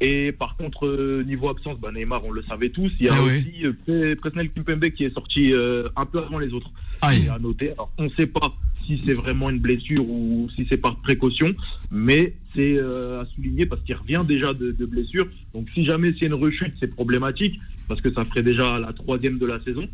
Et 0.00 0.32
par 0.32 0.56
contre, 0.56 1.22
niveau 1.24 1.48
absence, 1.48 1.78
bah, 1.80 1.90
Neymar, 1.92 2.24
on 2.24 2.30
le 2.32 2.42
savait 2.44 2.70
tous. 2.70 2.90
Il 3.00 3.06
y 3.06 3.08
a 3.08 3.14
oui. 3.22 3.38
aussi 3.38 3.76
Pre- 3.86 4.16
Presnel 4.16 4.50
Kimpembe 4.50 4.84
qui 4.90 5.04
est 5.04 5.14
sorti 5.14 5.52
un 5.96 6.06
peu 6.06 6.18
avant 6.20 6.38
les 6.38 6.52
autres. 6.52 6.70
Aïe. 7.02 7.26
Et 7.26 7.28
à 7.28 7.38
noter. 7.38 7.72
Alors, 7.72 7.90
on 7.98 8.04
ne 8.04 8.10
sait 8.10 8.26
pas 8.26 8.52
si 8.88 9.00
c'est 9.06 9.12
vraiment 9.12 9.50
une 9.50 9.58
blessure 9.58 10.08
ou 10.08 10.48
si 10.56 10.66
c'est 10.70 10.78
par 10.78 10.96
précaution, 10.96 11.54
mais 11.92 12.34
c'est 12.54 12.78
euh, 12.78 13.20
à 13.20 13.26
souligner 13.26 13.66
parce 13.66 13.82
qu'il 13.82 13.94
revient 13.94 14.22
déjà 14.26 14.54
de, 14.54 14.72
de 14.72 14.86
blessure. 14.86 15.28
Donc, 15.54 15.68
si 15.74 15.84
jamais 15.84 16.14
c'est 16.18 16.26
une 16.26 16.34
rechute, 16.34 16.72
c'est 16.80 16.88
problématique 16.88 17.60
parce 17.86 18.00
que 18.00 18.12
ça 18.12 18.24
ferait 18.24 18.42
déjà 18.42 18.78
la 18.78 18.92
troisième 18.92 19.38
de 19.38 19.46
la 19.46 19.60
saison. 19.60 19.86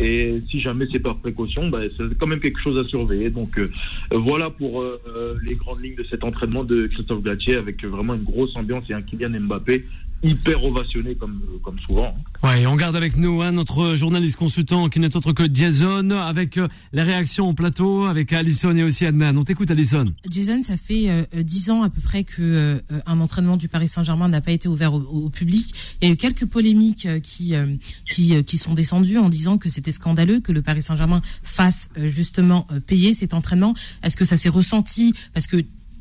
Et 0.00 0.40
si 0.50 0.60
jamais 0.60 0.86
c'est 0.92 1.00
par 1.00 1.16
précaution, 1.18 1.68
bah, 1.68 1.80
c'est 1.96 2.16
quand 2.18 2.26
même 2.26 2.40
quelque 2.40 2.60
chose 2.60 2.78
à 2.78 2.88
surveiller. 2.88 3.30
Donc, 3.30 3.58
euh, 3.58 3.70
voilà 4.12 4.50
pour 4.50 4.82
euh, 4.82 4.98
les 5.44 5.54
grandes 5.54 5.82
lignes 5.82 5.96
de 5.96 6.04
cet 6.04 6.24
entraînement 6.24 6.64
de 6.64 6.86
Christophe 6.86 7.22
Galtier 7.22 7.56
avec 7.56 7.84
vraiment 7.84 8.14
une 8.14 8.24
grosse 8.24 8.54
ambiance 8.56 8.84
et 8.90 8.94
un 8.94 9.02
Kylian 9.02 9.40
Mbappé 9.40 9.84
hyper 10.22 10.64
ovationné 10.64 11.14
comme, 11.14 11.40
comme 11.62 11.78
souvent. 11.80 12.06
hein. 12.06 12.48
Ouais, 12.48 12.66
on 12.66 12.76
garde 12.76 12.96
avec 12.96 13.16
nous 13.16 13.42
hein, 13.42 13.52
notre 13.52 13.94
journaliste 13.96 14.36
consultant 14.36 14.88
qui 14.88 14.98
n'est 15.00 15.14
autre 15.16 15.32
que 15.32 15.44
Jason 15.52 16.10
avec 16.10 16.56
euh, 16.58 16.68
les 16.92 17.02
réactions 17.02 17.48
au 17.48 17.52
plateau 17.54 18.04
avec 18.04 18.32
Alison 18.32 18.74
et 18.76 18.82
aussi 18.82 19.06
Adnan. 19.06 19.36
On 19.36 19.44
t'écoute 19.44 19.70
Alison. 19.70 20.06
Jason, 20.28 20.62
ça 20.62 20.76
fait 20.76 21.10
euh, 21.10 21.22
euh, 21.36 21.42
dix 21.42 21.70
ans 21.70 21.82
à 21.82 21.90
peu 21.90 22.00
près 22.00 22.24
que 22.24 22.40
euh, 22.40 22.78
un 23.06 23.20
entraînement 23.20 23.56
du 23.56 23.68
Paris 23.68 23.88
Saint-Germain 23.88 24.28
n'a 24.28 24.40
pas 24.40 24.52
été 24.52 24.68
ouvert 24.68 24.94
au, 24.94 25.00
au 25.00 25.30
public. 25.30 25.74
Il 26.00 26.08
y 26.08 26.10
a 26.10 26.14
eu 26.14 26.16
quelques 26.16 26.46
polémiques 26.46 27.06
euh, 27.06 27.20
qui 27.20 27.54
euh, 27.54 27.66
qui 28.08 28.34
euh, 28.34 28.42
qui 28.42 28.58
sont 28.58 28.74
descendues 28.74 29.18
en 29.18 29.28
disant 29.28 29.58
que 29.58 29.68
c'était 29.68 29.92
scandaleux 29.92 30.40
que 30.40 30.52
le 30.52 30.62
Paris 30.62 30.82
Saint-Germain 30.82 31.20
fasse 31.42 31.88
euh, 31.98 32.08
justement 32.08 32.66
euh, 32.72 32.80
payer 32.80 33.14
cet 33.14 33.34
entraînement. 33.34 33.74
Est-ce 34.02 34.16
que 34.16 34.24
ça 34.24 34.36
s'est 34.36 34.48
ressenti? 34.48 35.12
Parce 35.34 35.46
que 35.46 35.58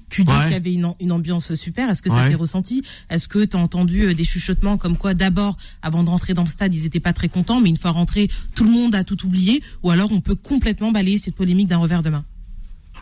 tu 0.09 0.23
dis 0.23 0.31
Ouais. 0.31 0.43
qu'il 0.43 0.51
y 0.53 0.55
avait 0.55 0.73
une, 0.73 0.93
une 0.99 1.11
ambiance 1.11 1.53
super. 1.55 1.89
Est-ce 1.89 2.01
que 2.01 2.09
ça 2.09 2.17
Ouais. 2.17 2.27
s'est 2.29 2.35
ressenti? 2.35 2.83
Est-ce 3.09 3.27
que 3.27 3.43
tu 3.45 3.57
as 3.57 3.59
entendu 3.59 4.03
euh, 4.05 4.13
des 4.13 4.23
chuchotements 4.23 4.77
comme 4.77 4.97
quoi 4.97 5.13
d'abord, 5.13 5.57
avant 5.81 6.03
de 6.03 6.09
rentrer 6.09 6.33
dans 6.33 6.43
le 6.43 6.47
stade, 6.47 6.73
ils 6.75 6.83
n'étaient 6.83 6.99
pas 6.99 7.13
très 7.13 7.29
contents, 7.29 7.59
mais 7.61 7.69
une 7.69 7.77
fois 7.77 7.91
rentrés, 7.91 8.27
tout 8.55 8.63
le 8.63 8.71
monde 8.71 8.93
a 8.95 9.03
tout 9.03 9.25
oublié? 9.25 9.61
Ou 9.83 9.89
alors 9.91 10.11
on 10.11 10.21
peut 10.21 10.35
complètement 10.35 10.91
balayer 10.91 11.17
cette 11.17 11.35
polémique 11.35 11.67
d'un 11.67 11.77
revers 11.77 12.01
de 12.01 12.09
main? 12.09 12.23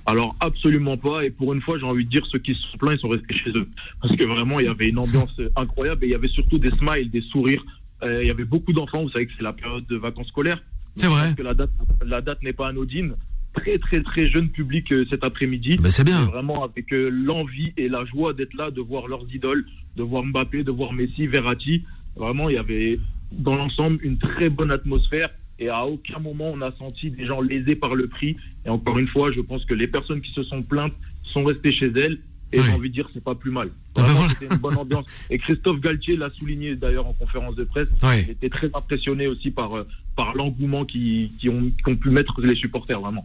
Alors 0.05 0.35
absolument 0.41 0.97
pas. 0.97 1.23
Et 1.25 1.29
pour 1.29 1.53
une 1.53 1.61
fois, 1.61 1.77
j'ai 1.79 1.85
envie 1.85 2.03
de 2.05 2.09
dire, 2.09 2.25
ceux 2.31 2.39
qui 2.39 2.53
se 2.53 2.61
sont 2.71 2.77
plaints, 2.77 2.93
ils 2.93 2.99
sont 2.99 3.07
restés 3.09 3.35
chez 3.35 3.51
eux. 3.51 3.67
Parce 4.01 4.15
que 4.15 4.25
vraiment, 4.25 4.59
il 4.59 4.65
y 4.65 4.69
avait 4.69 4.89
une 4.89 4.97
ambiance 4.99 5.31
incroyable 5.55 6.03
et 6.03 6.07
il 6.07 6.11
y 6.11 6.15
avait 6.15 6.27
surtout 6.29 6.57
des 6.59 6.71
smiles, 6.71 7.09
des 7.09 7.21
sourires. 7.21 7.63
Euh, 8.03 8.21
il 8.21 8.27
y 8.27 8.31
avait 8.31 8.43
beaucoup 8.43 8.73
d'enfants. 8.73 9.01
Vous 9.03 9.09
savez 9.11 9.27
que 9.27 9.31
c'est 9.37 9.43
la 9.43 9.53
période 9.53 9.85
de 9.87 9.95
vacances 9.95 10.27
scolaires. 10.27 10.61
C'est 10.97 11.07
vrai. 11.07 11.33
que 11.35 11.41
la 11.41 11.53
date, 11.53 11.71
la 12.05 12.21
date 12.21 12.43
n'est 12.43 12.53
pas 12.53 12.67
anodine. 12.67 13.15
Très 13.53 13.77
très 13.77 14.01
très 14.01 14.29
jeune 14.29 14.49
public 14.49 14.91
euh, 14.91 15.05
cet 15.09 15.23
après-midi. 15.23 15.77
Ben, 15.77 15.89
c'est 15.89 16.03
bien. 16.03 16.21
Vraiment 16.25 16.63
avec 16.63 16.91
euh, 16.91 17.09
l'envie 17.09 17.71
et 17.77 17.87
la 17.87 18.03
joie 18.05 18.33
d'être 18.33 18.53
là, 18.55 18.71
de 18.71 18.81
voir 18.81 19.07
leurs 19.07 19.25
idoles, 19.33 19.65
de 19.95 20.03
voir 20.03 20.23
Mbappé, 20.23 20.63
de 20.63 20.71
voir 20.71 20.93
Messi, 20.93 21.27
Verratti. 21.27 21.83
Vraiment, 22.15 22.49
il 22.49 22.55
y 22.55 22.57
avait 22.57 22.99
dans 23.31 23.55
l'ensemble 23.55 23.99
une 24.03 24.17
très 24.17 24.49
bonne 24.49 24.71
atmosphère. 24.71 25.29
Et 25.59 25.69
à 25.69 25.85
aucun 25.85 26.19
moment 26.19 26.51
on 26.51 26.61
a 26.61 26.71
senti 26.73 27.11
des 27.11 27.25
gens 27.25 27.41
lésés 27.41 27.75
par 27.75 27.93
le 27.95 28.07
prix. 28.07 28.35
Et 28.65 28.69
encore 28.69 28.97
une 28.97 29.07
fois, 29.07 29.31
je 29.31 29.41
pense 29.41 29.63
que 29.65 29.73
les 29.73 29.87
personnes 29.87 30.21
qui 30.21 30.31
se 30.33 30.43
sont 30.43 30.63
plaintes 30.63 30.93
sont 31.23 31.43
restées 31.43 31.71
chez 31.71 31.91
elles. 31.95 32.19
Et 32.53 32.59
Oui. 32.59 32.65
j'ai 32.67 32.71
envie 32.73 32.89
de 32.89 32.93
dire, 32.93 33.09
c'est 33.13 33.23
pas 33.23 33.33
plus 33.35 33.49
mal. 33.51 33.69
Ah 33.97 34.01
ben 34.03 34.13
voilà. 34.13 34.29
c'était 34.29 34.53
une 34.53 34.61
bonne 34.61 34.77
ambiance. 34.77 35.05
Et 35.31 35.37
Christophe 35.39 35.79
Galtier 35.81 36.15
l'a 36.15 36.29
souligné 36.37 36.75
d'ailleurs 36.75 37.07
en 37.07 37.13
conférence 37.13 37.55
de 37.55 37.63
presse. 37.63 37.87
Ouais. 38.03 38.23
Il 38.27 38.31
était 38.31 38.49
très 38.49 38.69
impressionné 38.73 39.27
aussi 39.27 39.49
par, 39.51 39.75
euh, 39.75 39.87
par 40.15 40.35
l'engouement 40.35 40.85
qui, 40.85 41.31
qui 41.39 41.49
ont, 41.49 41.71
qu'ont 41.83 41.95
pu 41.95 42.09
mettre 42.11 42.39
les 42.41 42.55
supporters, 42.55 42.99
vraiment. 43.01 43.23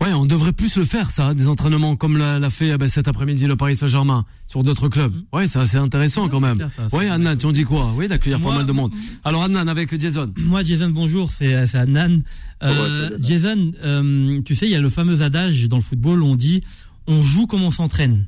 Ouais, 0.00 0.12
on 0.14 0.24
devrait 0.24 0.52
plus 0.52 0.76
le 0.76 0.84
faire 0.84 1.10
ça, 1.10 1.34
des 1.34 1.48
entraînements 1.48 1.96
comme 1.96 2.16
l'a, 2.16 2.50
fait 2.50 2.68
eh 2.68 2.78
ben, 2.78 2.88
cet 2.88 3.08
après-midi 3.08 3.46
le 3.46 3.56
Paris 3.56 3.76
Saint-Germain 3.76 4.24
sur 4.46 4.62
d'autres 4.64 4.88
clubs. 4.88 5.12
Ouais, 5.32 5.46
c'est 5.46 5.58
assez 5.58 5.76
intéressant 5.76 6.24
Ouais, 6.24 6.30
quand 6.30 6.40
même. 6.40 6.56
clair, 6.56 6.70
ça, 6.70 6.86
ouais, 6.96 7.08
Adnan, 7.08 7.36
tu 7.36 7.44
en 7.46 7.52
dis 7.52 7.64
quoi? 7.64 7.92
Oui, 7.96 8.08
d'accueillir 8.08 8.40
pas 8.40 8.54
mal 8.54 8.64
de 8.66 8.72
monde. 8.72 8.92
Alors 9.24 9.42
Adnan 9.42 9.68
avec 9.68 9.98
Jason. 10.00 10.32
Moi, 10.38 10.62
Jason, 10.64 10.88
bonjour, 10.90 11.28
c'est 11.30 11.54
Adnan. 11.74 12.22
Euh, 12.62 13.10
c'est 13.20 13.28
Jason, 13.28 13.72
euh, 13.84 14.40
tu 14.42 14.54
sais, 14.54 14.66
il 14.66 14.72
y 14.72 14.76
a 14.76 14.80
le 14.80 14.88
fameux 14.90 15.20
adage 15.22 15.68
dans 15.68 15.76
le 15.76 15.82
football, 15.82 16.22
on 16.22 16.36
dit 16.36 16.62
on 17.08 17.20
joue 17.20 17.46
comme 17.48 17.62
on 17.64 17.70
s'entraîne. 17.72 18.26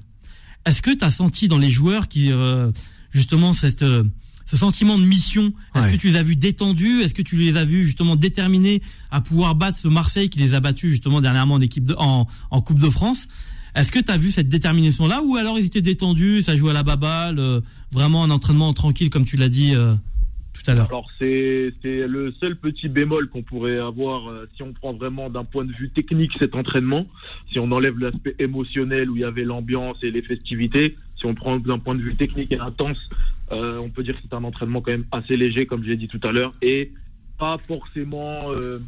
Est-ce 0.66 0.82
que 0.82 0.90
tu 0.94 1.04
as 1.04 1.10
senti 1.10 1.48
dans 1.48 1.58
les 1.58 1.70
joueurs 1.70 2.08
qui, 2.08 2.32
euh, 2.32 2.70
justement, 3.10 3.52
cette, 3.52 3.82
euh, 3.82 4.04
ce 4.46 4.56
sentiment 4.56 4.98
de 4.98 5.04
mission, 5.04 5.52
est-ce 5.74 5.84
Ouais. 5.86 5.92
que 5.92 5.96
tu 5.96 6.08
les 6.08 6.16
as 6.16 6.22
vus 6.22 6.36
détendus? 6.36 7.00
Est-ce 7.02 7.14
que 7.14 7.22
tu 7.22 7.36
les 7.36 7.56
as 7.56 7.64
vus 7.64 7.84
justement 7.84 8.16
déterminés 8.16 8.82
à 9.10 9.20
pouvoir 9.20 9.54
battre 9.54 9.78
ce 9.78 9.88
Marseille 9.88 10.28
qui 10.28 10.38
les 10.38 10.54
a 10.54 10.60
battus 10.60 10.90
justement 10.90 11.20
dernièrement 11.20 11.54
en, 11.54 11.60
équipe 11.60 11.84
de, 11.84 11.94
en, 11.98 12.26
en 12.50 12.60
Coupe 12.60 12.78
de 12.78 12.90
France? 12.90 13.26
Est-ce 13.74 13.90
que 13.90 13.98
tu 13.98 14.10
as 14.12 14.16
vu 14.16 14.30
cette 14.30 14.48
détermination-là? 14.48 15.22
Ou 15.24 15.36
alors 15.36 15.58
ils 15.58 15.66
étaient 15.66 15.82
détendus, 15.82 16.42
ça 16.42 16.56
jouait 16.56 16.70
à 16.70 16.74
la 16.74 16.82
baballe, 16.84 17.38
euh, 17.40 17.60
vraiment 17.90 18.22
un 18.22 18.30
entraînement 18.30 18.72
tranquille 18.72 19.10
comme 19.10 19.24
tu 19.24 19.36
l'as 19.36 19.48
dit 19.48 19.74
euh, 19.74 19.94
tout 20.54 20.70
à 20.70 20.74
l'heure. 20.74 20.86
Alors 20.88 21.10
c'est 21.18 21.72
c'est 21.82 22.06
le 22.06 22.32
seul 22.32 22.56
petit 22.56 22.88
bémol 22.88 23.28
qu'on 23.28 23.42
pourrait 23.42 23.78
avoir 23.78 24.28
euh, 24.28 24.48
si 24.56 24.62
on 24.62 24.72
prend 24.72 24.92
vraiment 24.92 25.28
d'un 25.28 25.44
point 25.44 25.64
de 25.64 25.72
vue 25.72 25.90
technique 25.90 26.32
cet 26.38 26.54
entraînement, 26.54 27.06
si 27.52 27.58
on 27.58 27.70
enlève 27.72 27.98
l'aspect 27.98 28.34
émotionnel 28.38 29.10
où 29.10 29.16
il 29.16 29.22
y 29.22 29.24
avait 29.24 29.44
l'ambiance 29.44 29.96
et 30.02 30.10
les 30.10 30.22
festivités, 30.22 30.96
si 31.18 31.26
on 31.26 31.34
prend 31.34 31.58
d'un 31.58 31.78
point 31.78 31.94
de 31.94 32.00
vue 32.00 32.14
technique 32.14 32.52
et 32.52 32.58
intense, 32.58 32.98
euh, 33.52 33.78
on 33.78 33.90
peut 33.90 34.02
dire 34.02 34.14
que 34.14 34.22
c'est 34.22 34.34
un 34.34 34.44
entraînement 34.44 34.80
quand 34.80 34.92
même 34.92 35.06
assez 35.12 35.36
léger 35.36 35.66
comme 35.66 35.84
j'ai 35.84 35.96
dit 35.96 36.08
tout 36.08 36.20
à 36.22 36.32
l'heure 36.32 36.54
et 36.62 36.92
pas 37.38 37.58
forcément 37.66 38.50
euh, 38.52 38.78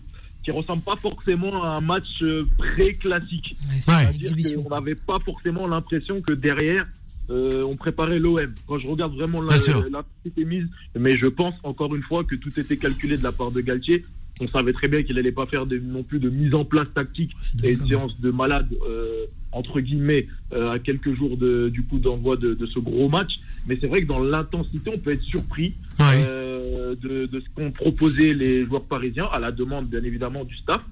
qui 0.47 0.53
ressemble 0.53 0.83
pas 0.83 0.95
forcément 0.97 1.65
à 1.65 1.71
un 1.71 1.81
match 1.81 2.23
euh, 2.23 2.47
pré-classique. 2.57 3.57
Ouais, 3.89 4.55
qu'on 4.55 4.71
n'avait 4.71 4.95
pas 4.95 5.19
forcément 5.25 5.67
l'impression 5.67 6.21
que 6.21 6.33
derrière, 6.33 6.87
euh, 7.31 7.63
on 7.65 7.77
préparait 7.77 8.19
l'OM. 8.19 8.53
Quand 8.67 8.79
je 8.79 8.87
regarde 8.89 9.15
vraiment 9.15 9.41
la, 9.43 9.57
la 9.91 10.05
petite 10.23 10.47
mise, 10.47 10.67
mais 10.99 11.17
je 11.19 11.27
pense 11.27 11.55
encore 11.65 11.95
une 11.97 12.03
fois 12.03 12.25
que 12.25 12.35
tout 12.37 12.59
était 12.59 12.77
calculé 12.77 13.17
de 13.17 13.23
la 13.23 13.33
part 13.33 13.51
de 13.51 13.61
Galtier. 13.61 14.05
On 14.39 14.49
savait 14.49 14.75
très 14.75 14.87
bien 14.89 15.03
qu'il 15.03 15.17
n'allait 15.17 15.33
pas 15.33 15.47
faire 15.47 15.65
de- 15.65 15.79
non 15.79 16.03
plus 16.03 16.19
de 16.19 16.29
mise 16.29 16.53
en 16.55 16.67
place 16.67 16.87
tactique 16.95 17.33
et 17.65 17.73
une 17.73 17.87
séance 17.89 18.21
de 18.21 18.31
malade 18.31 18.69
euh, 18.87 19.25
entre 19.51 19.81
guillemets 19.81 20.27
euh, 20.53 20.73
à 20.73 20.79
quelques 20.79 21.15
jours 21.15 21.39
de, 21.39 21.71
du 21.71 21.83
coup 21.85 21.99
d'envoi 21.99 22.37
de, 22.37 22.53
de 22.53 22.67
ce 22.67 22.79
gros 22.79 23.09
match. 23.09 23.41
Mais 23.67 23.79
c'est 23.81 23.87
vrai 23.87 24.03
que 24.03 24.07
dans 24.07 24.23
l'intensité, 24.23 24.91
on 24.95 24.99
peut 24.99 25.13
être 25.13 25.23
surpris 25.23 25.73
Ouais. 25.99 26.23
euh, 26.29 26.95
de, 27.01 27.25
de 27.25 27.41
ce 27.41 27.47
qu'ont 27.55 27.71
proposé 27.71 28.35
les 28.35 28.67
joueurs 28.67 28.85
parisiens 28.85 29.25
à 29.33 29.39
la 29.39 29.53
demande 29.53 29.89
bien 29.89 30.03
évidemment 30.05 30.45
du 30.45 30.55
staff. 30.59 30.83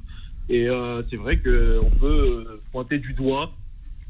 Et 0.48 0.66
euh, 0.70 1.02
c'est 1.10 1.16
vrai 1.16 1.36
qu'on 1.36 1.90
peut 2.00 2.06
euh, 2.46 2.60
pointer 2.72 2.98
du 2.98 3.12
doigt 3.12 3.52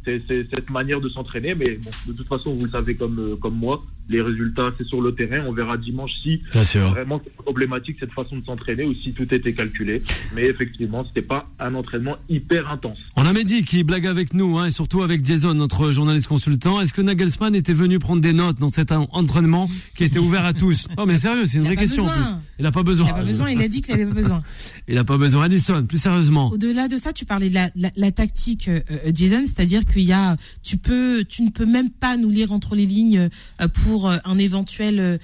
c'est, 0.05 0.22
cette 0.50 0.70
manière 0.70 1.00
de 1.00 1.09
s'entraîner. 1.09 1.55
Mais 1.55 1.76
bon, 1.76 1.90
de 2.07 2.12
toute 2.12 2.28
façon, 2.28 2.52
vous 2.55 2.64
le 2.64 2.70
savez 2.70 2.96
comme, 2.96 3.18
euh, 3.18 3.36
comme 3.36 3.55
moi, 3.55 3.82
les 4.09 4.20
résultats, 4.20 4.70
c'est 4.78 4.86
sur 4.86 5.00
le 5.00 5.14
terrain. 5.14 5.44
On 5.46 5.52
verra 5.52 5.76
dimanche 5.76 6.11
si 6.22 6.40
vraiment 6.52 7.20
c'est 7.24 7.32
problématique 7.34 7.96
cette 8.00 8.12
façon 8.12 8.36
de 8.38 8.44
s'entraîner 8.44 8.84
ou 8.84 8.94
si 8.94 9.12
tout 9.12 9.32
était 9.34 9.52
calculé. 9.52 10.02
Mais 10.34 10.46
effectivement, 10.46 11.02
c'était 11.05 11.22
pas 11.26 11.46
un 11.59 11.74
entraînement 11.74 12.16
hyper 12.28 12.68
intense. 12.70 12.98
On 13.16 13.24
a 13.24 13.32
Mehdi 13.32 13.64
qui 13.64 13.82
blague 13.84 14.07
avec 14.07 14.34
nous, 14.34 14.59
hein, 14.59 14.66
et 14.66 14.70
surtout 14.70 15.02
avec 15.02 15.24
Jason, 15.24 15.55
notre 15.55 15.90
journaliste 15.90 16.26
consultant. 16.26 16.80
Est-ce 16.80 16.92
que 16.94 17.02
Nagelsmann 17.02 17.55
était 17.55 17.72
venu 17.72 17.98
prendre 17.98 18.20
des 18.22 18.32
notes 18.32 18.59
dans 18.59 18.68
cet 18.68 18.92
en- 18.92 19.09
entraînement 19.12 19.68
qui 19.96 20.05
était 20.05 20.18
ouvert 20.18 20.44
à 20.44 20.52
tous 20.52 20.86
Non, 20.96 21.07
mais 21.07 21.16
sérieux, 21.16 21.46
c'est 21.46 21.59
une 21.59 21.64
Il 21.64 21.66
a 21.66 21.70
vraie 21.70 21.76
question 21.76 22.05
en 22.05 22.09
besoin. 22.09 22.22
plus. 22.24 22.34
Il 22.61 22.66
a 22.66 22.70
pas 22.72 22.80
Il 22.80 22.84
besoin. 22.86 23.07
n'a 23.07 23.12
pas 23.14 23.22
besoin, 23.24 23.50
il 23.50 23.61
a 23.62 23.68
dit 23.68 23.80
qu'il 23.82 23.94
n'avait 23.94 24.07
pas 24.07 24.14
besoin. 24.20 24.42
Il 24.88 24.98
a 24.98 25.05
pas 25.05 25.16
besoin. 25.16 25.44
Addison, 25.44 25.84
plus 25.86 25.96
sérieusement. 25.98 26.50
Au-delà 26.52 26.88
de 26.88 26.96
ça, 26.98 27.12
tu 27.14 27.24
parlais 27.24 27.48
de 27.48 27.55
la, 27.55 27.70
la, 27.74 27.90
la 27.96 28.12
tactique, 28.12 28.68
euh, 28.68 28.80
euh, 28.90 29.11
Jason, 29.14 29.40
c'est-à-dire 29.46 29.84
qu'il 29.86 30.02
y 30.02 30.12
a, 30.12 30.36
tu 30.62 30.76
peux, 30.76 31.24
tu 31.26 31.42
ne 31.42 31.48
peux 31.50 31.64
même 31.64 31.88
pas 31.90 32.16
nous 32.18 32.28
lire 32.28 32.52
entre 32.52 32.76
les 32.76 32.84
lignes 32.86 33.30
euh, 33.62 33.68
pour 33.82 33.93
pour 33.95 34.09
euh, 34.11 34.16
un 34.24 34.38
éventuel 34.38 34.99
euh, 34.99 35.18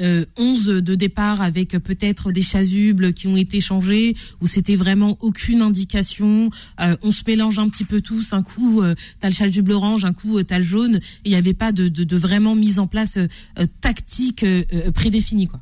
euh, 0.00 0.24
11 0.36 0.66
de 0.82 0.94
départ 0.96 1.40
avec 1.40 1.70
peut-être 1.78 2.32
des 2.32 2.42
chasubles 2.42 3.12
qui 3.12 3.28
ont 3.28 3.36
été 3.36 3.60
changés 3.60 4.14
ou 4.40 4.48
c'était 4.48 4.74
vraiment 4.74 5.16
aucune 5.20 5.62
indication. 5.62 6.50
Euh, 6.80 6.96
on 7.04 7.12
se 7.12 7.22
mélange 7.28 7.60
un 7.60 7.68
petit 7.68 7.84
peu 7.84 8.00
tous. 8.00 8.32
Un 8.32 8.42
coup, 8.42 8.82
euh, 8.82 8.94
t'as 9.20 9.28
le 9.28 9.34
chasuble 9.34 9.70
orange, 9.70 10.04
un 10.04 10.12
coup, 10.12 10.36
euh, 10.36 10.42
t'as 10.42 10.58
le 10.58 10.64
jaune. 10.64 10.98
Il 11.24 11.30
n'y 11.30 11.36
avait 11.36 11.54
pas 11.54 11.70
de, 11.70 11.86
de, 11.86 12.02
de, 12.02 12.16
vraiment 12.16 12.56
mise 12.56 12.80
en 12.80 12.88
place 12.88 13.18
euh, 13.18 13.64
tactique 13.80 14.44
prédéfinie, 14.92 15.46
quoi. 15.46 15.60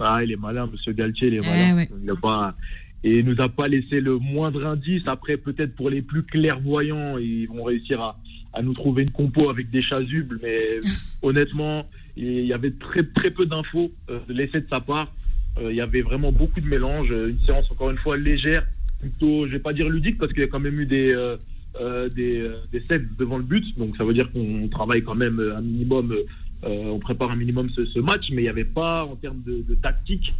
Ah, 0.00 0.24
il 0.24 0.32
est 0.32 0.36
malin, 0.36 0.66
Monsieur 0.72 0.94
Galtier, 0.94 1.28
il 1.28 1.34
est 1.34 1.40
Eh 1.44 1.46
malin. 1.50 1.76
ouais. 1.76 1.90
Il 2.02 2.10
a 2.10 2.16
pas 2.16 2.56
et 3.04 3.18
il 3.18 3.24
nous 3.26 3.36
a 3.42 3.48
pas 3.48 3.66
laissé 3.68 4.00
le 4.00 4.16
moindre 4.18 4.64
indice. 4.64 5.02
Après, 5.06 5.36
peut-être 5.36 5.74
pour 5.74 5.90
les 5.90 6.00
plus 6.00 6.22
clairvoyants, 6.22 7.18
ils 7.18 7.46
vont 7.46 7.64
réussir 7.64 8.00
à, 8.00 8.16
à 8.52 8.62
nous 8.62 8.74
trouver 8.74 9.02
une 9.04 9.10
compo 9.10 9.50
avec 9.50 9.70
des 9.70 9.82
chasubles. 9.82 10.38
Mais 10.42 10.78
honnêtement, 11.22 11.86
il 12.16 12.44
y 12.46 12.52
avait 12.52 12.72
très 12.72 13.02
très 13.02 13.30
peu 13.30 13.46
d'infos 13.46 13.90
euh, 14.10 14.18
laissées 14.28 14.60
de 14.60 14.66
sa 14.68 14.80
part. 14.80 15.12
Euh, 15.58 15.68
il 15.70 15.76
y 15.76 15.80
avait 15.80 16.02
vraiment 16.02 16.32
beaucoup 16.32 16.60
de 16.60 16.66
mélange. 16.66 17.10
Une 17.10 17.38
séance 17.46 17.70
encore 17.70 17.90
une 17.90 17.98
fois 17.98 18.16
légère, 18.16 18.66
plutôt, 19.00 19.46
je 19.46 19.52
vais 19.52 19.58
pas 19.58 19.72
dire 19.72 19.88
ludique 19.88 20.18
parce 20.18 20.32
qu'il 20.32 20.40
y 20.42 20.44
a 20.44 20.48
quand 20.48 20.60
même 20.60 20.78
eu 20.80 20.86
des 20.86 21.12
euh, 21.14 21.36
euh, 21.80 22.08
des, 22.10 22.38
euh, 22.40 22.56
des 22.70 22.80
sets 22.90 23.02
devant 23.18 23.38
le 23.38 23.44
but. 23.44 23.64
Donc 23.78 23.96
ça 23.96 24.04
veut 24.04 24.14
dire 24.14 24.30
qu'on 24.32 24.68
travaille 24.68 25.02
quand 25.02 25.14
même 25.14 25.40
un 25.56 25.60
minimum. 25.62 26.12
euh, 26.12 26.24
on 26.64 26.98
prépare 26.98 27.30
un 27.32 27.36
minimum 27.36 27.70
ce, 27.74 27.84
ce 27.86 27.98
match, 27.98 28.26
mais 28.30 28.42
il 28.42 28.44
n'y 28.44 28.48
avait 28.48 28.64
pas 28.64 29.04
en 29.04 29.16
termes 29.16 29.42
de, 29.44 29.64
de 29.68 29.74
tactique, 29.74 30.32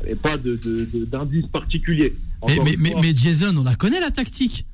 il 0.00 0.04
n'y 0.06 0.06
avait 0.12 0.20
pas 0.20 0.36
de, 0.36 0.56
de, 0.56 0.84
de- 0.84 1.04
d'indice 1.06 1.46
particulier. 1.46 2.12
Mais, 2.46 2.52
Encore 2.52 2.64
mais, 2.64 2.74
une 2.74 2.80
mais, 2.80 2.90
fois, 2.90 3.00
mais 3.02 3.14
Jason, 3.14 3.56
on 3.56 3.64
la 3.64 3.74
connaît 3.76 4.00
la 4.00 4.10
tactique. 4.10 4.66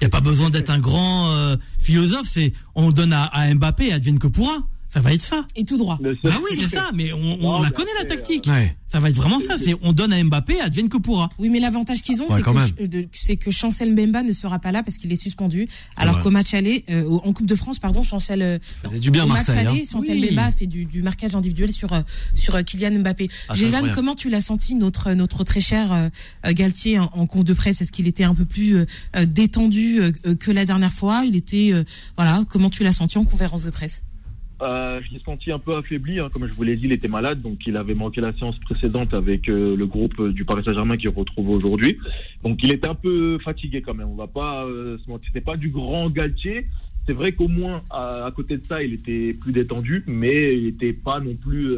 Il 0.00 0.04
n'y 0.04 0.06
a 0.06 0.10
pas 0.10 0.20
besoin 0.20 0.50
d'être 0.50 0.70
un 0.70 0.80
grand 0.80 1.30
euh, 1.30 1.56
philosophe. 1.78 2.28
C'est 2.30 2.52
on 2.74 2.90
donne 2.90 3.12
à, 3.12 3.24
à 3.24 3.52
Mbappé, 3.54 3.92
advienne 3.92 4.18
que 4.18 4.26
pourra. 4.26 4.66
Ça 4.94 5.00
va 5.00 5.12
être 5.12 5.22
ça. 5.22 5.44
Et 5.56 5.64
tout 5.64 5.76
droit. 5.76 5.98
le 6.00 6.16
seul- 6.22 6.30
Ah 6.32 6.38
oui, 6.48 6.56
c'est 6.56 6.68
ça. 6.68 6.90
Mais 6.94 7.12
on, 7.12 7.16
on 7.18 7.36
Non, 7.38 7.62
la 7.62 7.68
mais 7.70 7.74
connaît 7.74 7.90
la 7.98 8.04
tactique. 8.04 8.46
Ouais. 8.46 8.76
Ça 8.86 9.00
va 9.00 9.10
être 9.10 9.16
vraiment 9.16 9.40
ça. 9.40 9.56
C'est 9.58 9.74
on 9.82 9.92
donne 9.92 10.12
à 10.12 10.22
Mbappé, 10.22 10.60
advienne 10.60 10.88
que 10.88 10.98
pourra. 10.98 11.30
Oui, 11.40 11.48
mais 11.48 11.58
l'avantage 11.58 12.00
qu'ils 12.02 12.22
ont, 12.22 12.28
Ouais, 12.28 12.40
c'est 13.10 13.36
que, 13.36 13.50
Chancel 13.50 13.90
Mbemba 13.92 14.22
ne 14.22 14.32
sera 14.32 14.60
pas 14.60 14.70
là 14.70 14.84
parce 14.84 14.98
qu'il 14.98 15.12
est 15.12 15.16
suspendu. 15.16 15.66
Alors 15.96 16.14
vrai. 16.14 16.22
qu'au 16.22 16.30
match 16.30 16.54
aller, 16.54 16.84
euh, 16.90 17.08
en 17.24 17.32
Coupe 17.32 17.46
de 17.46 17.56
France, 17.56 17.80
pardon, 17.80 18.04
Chancel. 18.04 18.40
euh, 18.40 18.58
faisait 18.84 19.00
du 19.00 19.10
bien 19.10 19.24
au 19.24 19.26
Marseille, 19.26 19.64
match 19.64 19.74
hein. 19.74 19.84
Chancel 19.90 20.12
Oui. 20.16 20.26
Mbemba 20.26 20.44
a 20.44 20.52
fait 20.52 20.66
du, 20.68 20.84
du 20.84 21.02
marquage 21.02 21.34
individuel 21.34 21.72
sur 21.72 21.92
euh, 21.92 22.02
sur 22.36 22.62
Kylian 22.64 23.00
Mbappé. 23.00 23.28
Ah, 23.48 23.54
comment 23.92 24.14
tu 24.14 24.28
l'as 24.28 24.40
senti 24.42 24.76
notre 24.76 25.10
notre 25.14 25.42
très 25.42 25.60
cher 25.60 25.92
euh, 25.92 26.08
Galtier 26.52 27.00
en, 27.00 27.10
en 27.14 27.26
conf 27.26 27.42
de 27.42 27.52
presse? 27.52 27.80
Est-ce 27.80 27.90
qu'il 27.90 28.06
était 28.06 28.22
un 28.22 28.34
peu 28.36 28.44
plus 28.44 28.76
euh, 28.76 28.84
détendu 29.26 29.98
que 30.38 30.52
la 30.52 30.64
dernière 30.64 30.92
fois? 30.92 31.24
Il 31.26 31.34
était 31.34 31.70
euh, 31.72 31.82
voilà. 32.16 32.44
Comment 32.48 32.70
tu 32.70 32.84
l'as 32.84 32.92
senti 32.92 33.18
en 33.18 33.24
conférence 33.24 33.64
de 33.64 33.70
presse? 33.70 34.02
Euh, 34.64 35.00
je 35.02 35.12
l'ai 35.12 35.20
senti 35.20 35.52
un 35.52 35.58
peu 35.58 35.76
affaibli, 35.76 36.20
hein. 36.20 36.30
comme 36.32 36.46
je 36.46 36.52
vous 36.54 36.62
l'ai 36.62 36.76
dit, 36.76 36.86
il 36.86 36.92
était 36.92 37.08
malade, 37.08 37.42
donc 37.42 37.66
il 37.66 37.76
avait 37.76 37.94
manqué 37.94 38.22
la 38.22 38.32
séance 38.32 38.58
précédente 38.58 39.12
avec 39.12 39.48
euh, 39.48 39.76
le 39.76 39.86
groupe 39.86 40.18
euh, 40.20 40.32
du 40.32 40.46
Paris 40.46 40.62
Saint-Germain 40.64 40.96
qui 40.96 41.06
retrouve 41.08 41.50
aujourd'hui. 41.50 41.98
Donc 42.42 42.60
il 42.62 42.72
était 42.72 42.88
un 42.88 42.94
peu 42.94 43.38
fatigué 43.40 43.82
quand 43.82 43.92
même. 43.92 44.08
On 44.08 44.14
va 44.14 44.26
pas 44.26 44.64
se 44.64 45.10
mentir, 45.10 45.26
c'était 45.26 45.44
pas 45.44 45.58
du 45.58 45.68
grand 45.68 46.08
Galtier. 46.08 46.66
C'est 47.06 47.12
vrai 47.12 47.32
qu'au 47.32 47.48
moins 47.48 47.82
à, 47.90 48.32
côté 48.34 48.56
de 48.56 48.64
ça, 48.64 48.82
il 48.82 48.94
était 48.94 49.34
plus 49.34 49.52
détendu, 49.52 50.02
mais 50.06 50.56
il 50.56 50.68
était 50.68 50.94
pas 50.94 51.20
non 51.20 51.34
plus. 51.34 51.74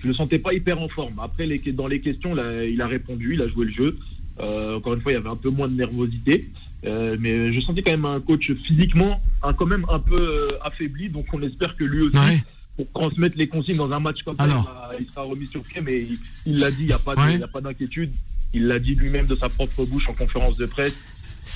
Je 0.00 0.08
le 0.08 0.12
sentais 0.12 0.40
pas 0.40 0.52
hyper 0.52 0.80
en 0.82 0.88
forme. 0.88 1.20
Après, 1.22 1.46
dans 1.72 1.86
les 1.86 2.00
questions, 2.00 2.32
il 2.66 2.82
a 2.82 2.86
répondu, 2.88 3.34
il 3.34 3.42
a 3.42 3.46
joué 3.46 3.66
le 3.66 3.72
jeu. 3.72 3.98
Euh, 4.40 4.76
encore 4.76 4.94
une 4.94 5.00
fois, 5.00 5.12
il 5.12 5.16
y 5.16 5.18
avait 5.18 5.28
un 5.28 5.36
peu 5.36 5.50
moins 5.50 5.68
de 5.68 5.74
nervosité. 5.74 6.50
Euh, 6.86 7.16
mais 7.20 7.52
je 7.52 7.60
sentais 7.60 7.82
quand 7.82 7.90
même 7.90 8.06
un 8.06 8.20
coach 8.20 8.50
physiquement 8.66 9.20
un, 9.42 9.52
quand 9.52 9.66
même 9.66 9.84
un 9.90 9.98
peu 9.98 10.16
euh, 10.18 10.48
affaibli, 10.64 11.10
donc 11.10 11.26
on 11.34 11.42
espère 11.42 11.76
que 11.76 11.84
lui 11.84 12.02
aussi, 12.02 12.16
Ouais. 12.16 12.42
pour 12.76 12.90
transmettre 12.92 13.36
les 13.36 13.48
consignes 13.48 13.76
dans 13.76 13.92
un 13.92 14.00
match 14.00 14.22
comme 14.24 14.36
ça, 14.36 14.46
il 14.46 14.50
sera- 14.50 14.90
il 15.00 15.06
sera 15.06 15.22
remis 15.22 15.46
sur 15.46 15.62
pied, 15.62 15.82
mais 15.82 16.06
il- 16.46 16.58
l'a 16.58 16.70
dit, 16.70 16.78
il 16.80 16.86
n'y 16.86 16.92
a 16.94 16.98
pas 16.98 17.14
Ouais. 17.16 17.38
d'inquiétude. 17.62 18.10
Il 18.54 18.66
l'a 18.66 18.78
dit 18.78 18.94
lui-même 18.94 19.26
de 19.26 19.36
sa 19.36 19.50
propre 19.50 19.84
bouche 19.84 20.08
en 20.08 20.14
conférence 20.14 20.56
de 20.56 20.64
presse. 20.66 20.96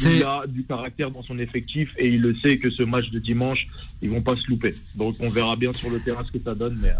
Il 0.02 0.22
a 0.24 0.42
du 0.46 0.62
caractère 0.64 1.10
dans 1.10 1.22
son 1.22 1.38
effectif 1.38 1.94
et 1.98 2.08
il 2.08 2.20
le 2.20 2.34
sait 2.34 2.58
que 2.58 2.68
ce 2.70 2.82
match 2.82 3.08
de 3.10 3.18
dimanche, 3.18 3.66
ils 4.02 4.10
vont 4.10 4.20
pas 4.22 4.36
se 4.36 4.46
louper. 4.48 4.74
Donc 4.96 5.14
on 5.20 5.28
verra 5.30 5.56
bien 5.56 5.72
sur 5.72 5.88
le 5.88 6.00
terrain 6.00 6.22
ce 6.24 6.32
que 6.32 6.42
ça 6.44 6.54
donne, 6.54 6.78
mais 6.82 6.88
euh, 6.90 6.94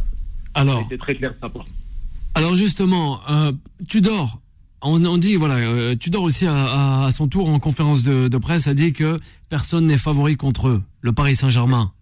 alors. 0.55 0.83
c'était 0.85 0.97
très 0.99 1.15
clair 1.15 1.35
de 1.35 1.39
sa 1.41 1.49
part. 1.51 1.67
Alors 2.35 2.55
justement, 2.57 3.21
euh, 3.31 3.53
Tudor, 3.89 4.41
on, 4.85 5.05
on 5.05 5.19
dit 5.19 5.37
voilà, 5.37 5.57
euh, 5.57 5.95
Tudor 5.97 6.23
aussi 6.23 6.47
à, 6.47 7.09
son 7.11 7.29
tour 7.29 7.49
en 7.49 7.59
conférence 7.59 8.03
de, 8.05 8.29
de 8.29 8.39
presse 8.39 8.67
a 8.69 8.75
dit 8.75 8.93
que 8.93 9.19
personne 9.49 9.87
n'est 9.87 9.99
favori 9.99 10.37
contre 10.37 10.69
eux, 10.69 10.83
le 11.01 11.13
Paris 11.13 11.35
Saint-Germain. 11.37 11.93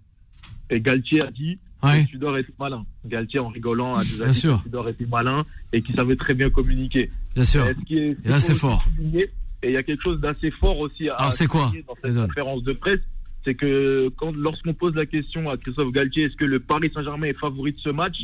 Et 0.71 0.81
Galtier 0.81 1.23
a 1.23 1.31
dit 1.31 1.59
Ouais. 1.85 2.05
que 2.05 2.11
Tudor 2.13 2.39
était 2.39 2.53
malin. 2.61 2.87
Galtier, 3.05 3.41
en 3.41 3.49
rigolant, 3.49 3.95
a 3.95 4.05
déjà 4.05 4.29
dit 4.29 4.39
sûr. 4.39 4.59
que 4.59 4.63
Tudor 4.65 4.89
était 4.89 5.07
malin 5.07 5.45
et 5.73 5.83
qu'il 5.83 5.97
savait 5.97 6.15
très 6.15 6.33
bien 6.35 6.49
communiquer. 6.49 7.11
Bien 7.35 7.43
sûr. 7.43 7.67
Et 7.67 7.75
ce 7.75 7.85
qui 7.85 7.99
est- 7.99 8.17
Et 8.25 8.29
là, 8.29 8.39
c'est 8.39 8.55
fort. 8.55 8.87
Et 9.13 9.29
il 9.65 9.73
y 9.73 9.77
a 9.77 9.83
quelque 9.83 10.01
chose 10.03 10.21
d'assez 10.21 10.53
fort 10.53 10.79
aussi 10.79 11.09
à 11.09 11.15
Alors, 11.17 11.33
c'est 11.33 11.49
quoi, 11.49 11.73
dans 11.89 11.95
cette 12.11 12.27
conférence 12.29 12.63
de 12.63 12.73
presse. 12.73 13.01
C'est 13.45 13.57
que 13.57 14.09
quand, 14.17 14.31
lorsqu'on 14.37 14.75
pose 14.75 14.95
la 14.95 15.07
question 15.07 15.51
à 15.51 15.57
Christophe 15.57 15.91
Galtier, 15.93 16.27
est-ce 16.27 16.37
que 16.37 16.45
le 16.45 16.61
Paris 16.61 16.93
Saint-Germain 16.95 17.27
est 17.27 17.39
favori 17.39 17.73
de 17.73 17.79
ce 17.81 17.89
match 17.91 18.17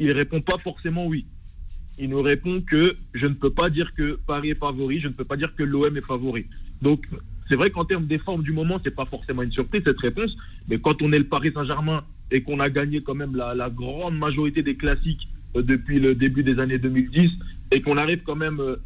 Il 0.00 0.10
répond 0.10 0.40
pas 0.40 0.58
forcément 0.64 1.06
oui. 1.06 1.24
Il 1.98 2.10
nous 2.10 2.22
répond 2.22 2.60
que 2.60 2.96
je 3.14 3.26
ne 3.26 3.34
peux 3.34 3.50
pas 3.50 3.70
dire 3.70 3.94
que 3.94 4.18
Paris 4.26 4.50
est 4.50 4.58
favori, 4.58 5.00
je 5.00 5.08
ne 5.08 5.12
peux 5.12 5.24
pas 5.24 5.36
dire 5.36 5.54
que 5.54 5.62
l'OM 5.62 5.96
est 5.96 6.04
favori. 6.04 6.46
Donc, 6.82 7.06
c'est 7.48 7.56
vrai 7.56 7.70
qu'en 7.70 7.84
termes 7.84 8.06
des 8.06 8.18
formes 8.18 8.42
du 8.42 8.52
moment, 8.52 8.76
c'est 8.82 8.94
pas 8.94 9.06
forcément 9.06 9.42
une 9.42 9.52
surprise 9.52 9.82
cette 9.86 10.00
réponse, 10.00 10.36
mais 10.68 10.78
quand 10.78 11.00
on 11.00 11.12
est 11.12 11.18
le 11.18 11.26
Paris 11.26 11.52
Saint-Germain 11.54 12.04
et 12.30 12.42
qu'on 12.42 12.60
a 12.60 12.68
gagné 12.68 13.02
quand 13.02 13.14
même 13.14 13.34
la, 13.36 13.70
grande 13.70 14.18
majorité 14.18 14.62
des 14.62 14.76
classiques 14.76 15.28
euh, 15.56 15.62
depuis 15.62 16.00
le 16.00 16.14
début 16.14 16.42
des 16.42 16.58
années 16.58 16.78
2010 16.78 17.30
et 17.72 17.80
qu'on 17.80 17.96
arrive 17.96 18.22
quand 18.24 18.36
même 18.36 18.60
euh, 18.60 18.76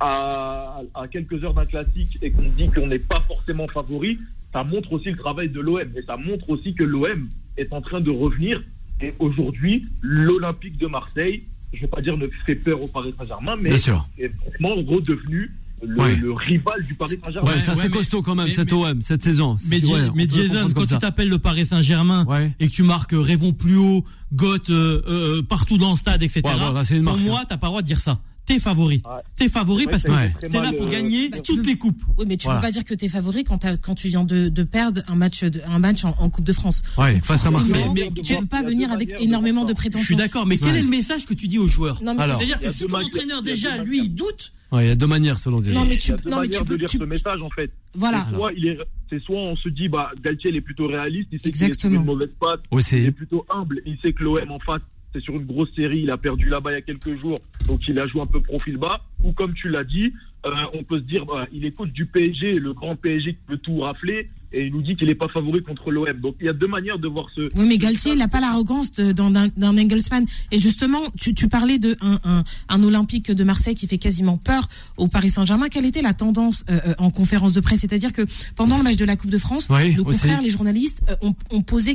à, 0.00 0.80
à 0.94 1.08
quelques 1.08 1.42
heures 1.44 1.54
d'un 1.54 1.66
classique 1.66 2.18
et 2.22 2.30
qu'on 2.30 2.48
dit 2.48 2.70
qu'on 2.70 2.86
n'est 2.86 2.98
pas 2.98 3.20
forcément 3.26 3.66
favori, 3.68 4.18
ça 4.52 4.64
montre 4.64 4.92
aussi 4.92 5.10
le 5.10 5.16
travail 5.16 5.50
de 5.50 5.60
l'OM 5.60 5.90
et 5.96 6.02
ça 6.02 6.16
montre 6.16 6.48
aussi 6.48 6.74
que 6.74 6.84
l'OM 6.84 7.22
est 7.56 7.72
en 7.72 7.82
train 7.82 8.00
de 8.00 8.10
revenir. 8.10 8.62
Et 9.02 9.12
aujourd'hui, 9.18 9.86
l'Olympique 10.00 10.78
de 10.78 10.86
Marseille, 10.86 11.42
je 11.76 11.82
ne 11.82 11.86
vais 11.86 11.90
pas 11.90 12.00
dire 12.02 12.16
ne 12.16 12.26
fait 12.44 12.54
peur 12.56 12.82
au 12.82 12.86
Paris 12.88 13.14
Saint-Germain, 13.18 13.56
mais 13.60 13.70
est 13.74 14.32
vraiment 14.58 14.74
redevenu 14.74 15.50
le, 15.82 15.96
Ouais. 16.00 16.16
le 16.16 16.32
rival 16.32 16.82
du 16.86 16.94
Paris 16.94 17.18
Saint-Germain. 17.22 17.50
Ouais, 17.52 17.60
ça 17.60 17.74
ouais, 17.74 17.82
c'est 17.82 17.90
costaud 17.90 18.22
quand 18.22 18.34
même, 18.34 18.46
mais- 18.46 18.50
cette 18.52 18.72
mais- 18.72 18.78
OM, 18.90 19.02
cette 19.02 19.22
saison. 19.22 19.56
Mais, 19.68 19.84
Ouais, 19.84 20.26
Jason, 20.28 20.70
quand 20.74 20.82
tu 20.82 20.88
ça. 20.88 20.96
t'appelles 20.98 21.28
le 21.28 21.38
Paris 21.38 21.66
Saint-Germain 21.66 22.24
Ouais. 22.26 22.50
et 22.58 22.68
que 22.68 22.72
tu 22.72 22.82
marques 22.82 23.12
euh, 23.12 23.20
Rêvons 23.20 23.52
plus 23.52 23.76
haut, 23.76 24.04
Goth 24.32 24.70
euh, 24.70 25.02
euh, 25.06 25.42
partout 25.42 25.76
dans 25.78 25.90
le 25.90 25.96
stade, 25.96 26.22
etc. 26.22 26.40
Voilà, 26.44 26.82
pour 27.04 27.18
moi, 27.18 27.44
t'as 27.48 27.58
pas 27.58 27.66
le 27.66 27.70
droit 27.72 27.82
de 27.82 27.86
dire 27.86 28.00
ça. 28.00 28.18
T'es 28.46 28.58
favori. 28.60 29.02
Ouais. 29.04 29.22
T'es 29.36 29.48
favori 29.48 29.86
parce 29.86 30.02
que 30.04 30.10
Ouais. 30.12 30.32
t'es 30.40 30.60
là 30.60 30.72
pour 30.72 30.88
gagner 30.88 31.28
Bah, 31.30 31.38
tu 31.40 31.52
toutes 31.54 31.62
peux- 31.64 31.68
les 31.70 31.76
coupes. 31.76 32.00
Oui, 32.16 32.24
mais 32.28 32.36
tu 32.36 32.44
Voilà. 32.44 32.60
peux 32.60 32.66
pas 32.66 32.70
dire 32.72 32.84
que 32.84 32.94
tu 32.94 33.04
es 33.04 33.08
favori 33.08 33.42
quand, 33.44 33.58
t'as- 33.58 33.76
quand 33.76 33.94
tu 33.96 34.08
viens 34.08 34.22
de, 34.24 34.48
de 34.48 34.62
perdre 34.62 35.00
un 35.08 35.16
match, 35.16 35.42
de, 35.42 35.60
un 35.68 35.78
match 35.80 36.04
en, 36.04 36.14
en 36.20 36.30
Coupe 36.30 36.44
de 36.44 36.52
France. 36.52 36.82
Ouais, 36.96 37.20
face 37.22 37.44
à 37.44 37.50
Marseille. 37.50 37.84
Mais- 37.94 38.10
tu 38.22 38.32
mais- 38.34 38.40
peux 38.40 38.46
pas 38.46 38.62
venir 38.62 38.92
avec 38.92 39.14
énormément 39.20 39.62
de 39.64 39.68
ça. 39.68 39.72
Je 39.74 39.76
prétentions. 39.78 40.04
suis 40.06 40.16
d'accord, 40.16 40.46
mais 40.46 40.56
quel 40.58 40.68
Ouais. 40.72 40.78
est 40.78 40.82
le 40.82 40.88
message 40.88 41.26
que 41.26 41.34
tu 41.34 41.48
dis 41.48 41.58
aux 41.58 41.66
joueurs 41.68 42.02
Non, 42.02 42.14
mais 42.14 42.22
Alors. 42.22 42.36
C'est-à-dire 42.36 42.58
Il 42.60 42.64
y 42.64 42.66
que 42.66 42.70
a 42.70 42.72
si 42.72 42.80
deux 42.80 42.86
ton 42.86 42.92
manières- 42.98 43.08
entraîneur 43.14 43.42
déjà, 43.42 43.78
lui, 43.82 43.98
il 44.04 44.14
doute, 44.14 44.52
Ouais, 44.72 44.84
il 44.84 44.88
y 44.88 44.90
a 44.90 44.96
deux 44.96 45.06
manières 45.06 45.38
selon. 45.38 45.58
Non, 45.60 45.84
mais 45.84 45.86
Il 45.86 45.92
y 45.94 45.98
tu, 45.98 46.12
a 46.12 46.16
deux 46.16 46.28
non, 46.28 46.40
mais 46.40 46.46
tu 46.48 46.50
manières 46.50 46.64
peux, 46.64 46.74
de 46.74 46.80
lire 46.80 46.88
tu- 46.88 46.98
ce 46.98 47.04
message 47.04 47.40
en 47.40 47.50
fait. 47.50 47.70
voilà. 47.94 48.26
C'est 48.28 48.36
soit, 48.36 48.52
il 48.56 48.66
est, 48.66 48.78
c'est 49.08 49.22
soit 49.22 49.38
on 49.38 49.54
se 49.56 49.68
dit 49.68 49.88
bah 49.88 50.10
Galtier 50.24 50.50
il 50.50 50.56
est 50.56 50.60
plutôt 50.60 50.88
réaliste, 50.88 51.28
il 51.32 51.40
sait 51.40 51.50
qu'il 51.70 51.84
est 51.84 51.84
une 51.94 52.04
mauvaise 52.04 52.30
Aussi. 52.72 52.98
il 52.98 53.04
est 53.06 53.12
plutôt 53.12 53.44
humble, 53.48 53.80
il 53.86 53.96
sait 54.04 54.12
que 54.12 54.24
l'OM 54.24 54.50
en 54.50 54.58
face 54.58 54.82
c'est 55.12 55.20
sur 55.20 55.34
une 55.34 55.46
grosse 55.46 55.74
série, 55.74 56.00
il 56.00 56.10
a 56.10 56.16
perdu 56.16 56.48
là-bas 56.48 56.72
il 56.72 56.74
y 56.74 56.78
a 56.78 56.82
quelques 56.82 57.18
jours, 57.18 57.38
donc 57.66 57.80
il 57.88 57.98
a 57.98 58.06
joué 58.06 58.20
un 58.20 58.26
peu 58.26 58.40
profil 58.40 58.76
bas. 58.76 59.00
Ou 59.24 59.32
comme 59.32 59.54
tu 59.54 59.68
l'as 59.68 59.84
dit, 59.84 60.12
euh, 60.46 60.50
on 60.74 60.84
peut 60.84 60.98
se 60.98 61.04
dire 61.04 61.26
bah, 61.26 61.46
il 61.52 61.64
est 61.64 61.72
coach 61.72 61.90
du 61.90 62.06
PSG, 62.06 62.58
le 62.58 62.72
grand 62.72 62.96
PSG 62.96 63.34
qui 63.34 63.40
peut 63.46 63.58
tout 63.58 63.78
rafler, 63.80 64.30
et 64.56 64.66
il 64.66 64.72
nous 64.72 64.82
dit 64.82 64.96
qu'il 64.96 65.08
n'est 65.08 65.14
pas 65.14 65.28
favori 65.28 65.62
contre 65.62 65.90
l'OM. 65.90 66.06
Donc 66.20 66.36
il 66.40 66.46
y 66.46 66.48
a 66.48 66.52
deux 66.52 66.66
manières 66.66 66.98
de 66.98 67.08
voir 67.08 67.26
ce. 67.34 67.42
Oui, 67.56 67.66
mais 67.68 67.78
Galtier, 67.78 68.12
il 68.12 68.18
n'a 68.18 68.28
pas 68.28 68.40
l'arrogance 68.40 68.90
d'un 68.92 69.30
d'un- 69.30 69.48
d'un 69.56 69.76
Engelsman. 69.78 70.24
Et 70.52 70.58
justement, 70.58 71.00
tu, 71.18 71.34
tu 71.34 71.48
parlais 71.48 71.78
de 71.78 71.96
un, 72.00 72.18
un, 72.24 72.44
un 72.68 72.82
Olympique 72.82 73.30
de 73.30 73.44
Marseille 73.44 73.74
qui 73.74 73.86
fait 73.86 73.98
quasiment 73.98 74.36
peur 74.38 74.68
au 74.96 75.08
Paris 75.08 75.30
Saint-Germain. 75.30 75.68
Quelle 75.68 75.84
était 75.86 76.02
la 76.02 76.14
tendance 76.14 76.64
euh, 76.70 76.80
euh, 76.86 76.94
en 76.98 77.10
conférence 77.10 77.52
de 77.52 77.60
presse? 77.60 77.80
C'est-à-dire 77.80 78.12
que 78.12 78.22
pendant 78.54 78.78
le 78.78 78.82
match 78.84 78.96
de 78.96 79.04
la 79.04 79.16
Coupe 79.16 79.30
de 79.30 79.38
France, 79.38 79.66
Oui, 79.70 79.92
le 79.92 80.02
aussi. 80.02 80.20
confrère, 80.20 80.40
les 80.42 80.50
journalistes 80.50 81.02
euh, 81.10 81.14
ont, 81.28 81.34
ont 81.50 81.62
posé 81.62 81.94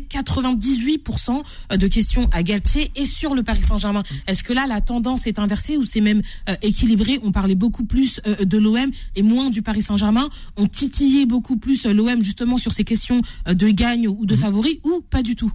98% 0.59 1.41
de 1.77 1.87
questions 1.87 2.27
à 2.31 2.43
Galtier 2.43 2.91
et 2.95 3.05
sur 3.05 3.35
le 3.35 3.43
Paris 3.43 3.61
Saint-Germain. 3.63 4.03
Est-ce 4.27 4.43
que 4.43 4.53
là, 4.53 4.65
la 4.67 4.81
tendance 4.81 5.27
est 5.27 5.39
inversée 5.39 5.77
ou 5.77 5.85
c'est 5.85 6.01
même 6.01 6.21
euh, 6.49 6.55
équilibré? 6.61 7.19
On 7.23 7.31
parlait 7.31 7.55
beaucoup 7.55 7.85
plus 7.85 8.19
euh, 8.27 8.45
de 8.45 8.57
l'OM 8.57 8.89
et 9.15 9.21
moins 9.23 9.49
du 9.49 9.61
Paris 9.61 9.81
Saint-Germain. 9.81 10.29
On 10.57 10.67
titillait 10.67 11.25
beaucoup 11.25 11.57
plus 11.57 11.85
euh, 11.85 11.93
l'OM 11.93 12.23
justement 12.23 12.50
sur 12.57 12.73
ces 12.73 12.83
questions 12.83 13.21
euh, 13.47 13.53
de 13.53 13.67
gagne 13.69 14.07
ou 14.07 14.25
de 14.25 14.35
favori 14.35 14.79
ou 14.83 15.01
pas 15.09 15.21
du 15.21 15.35
tout 15.35 15.51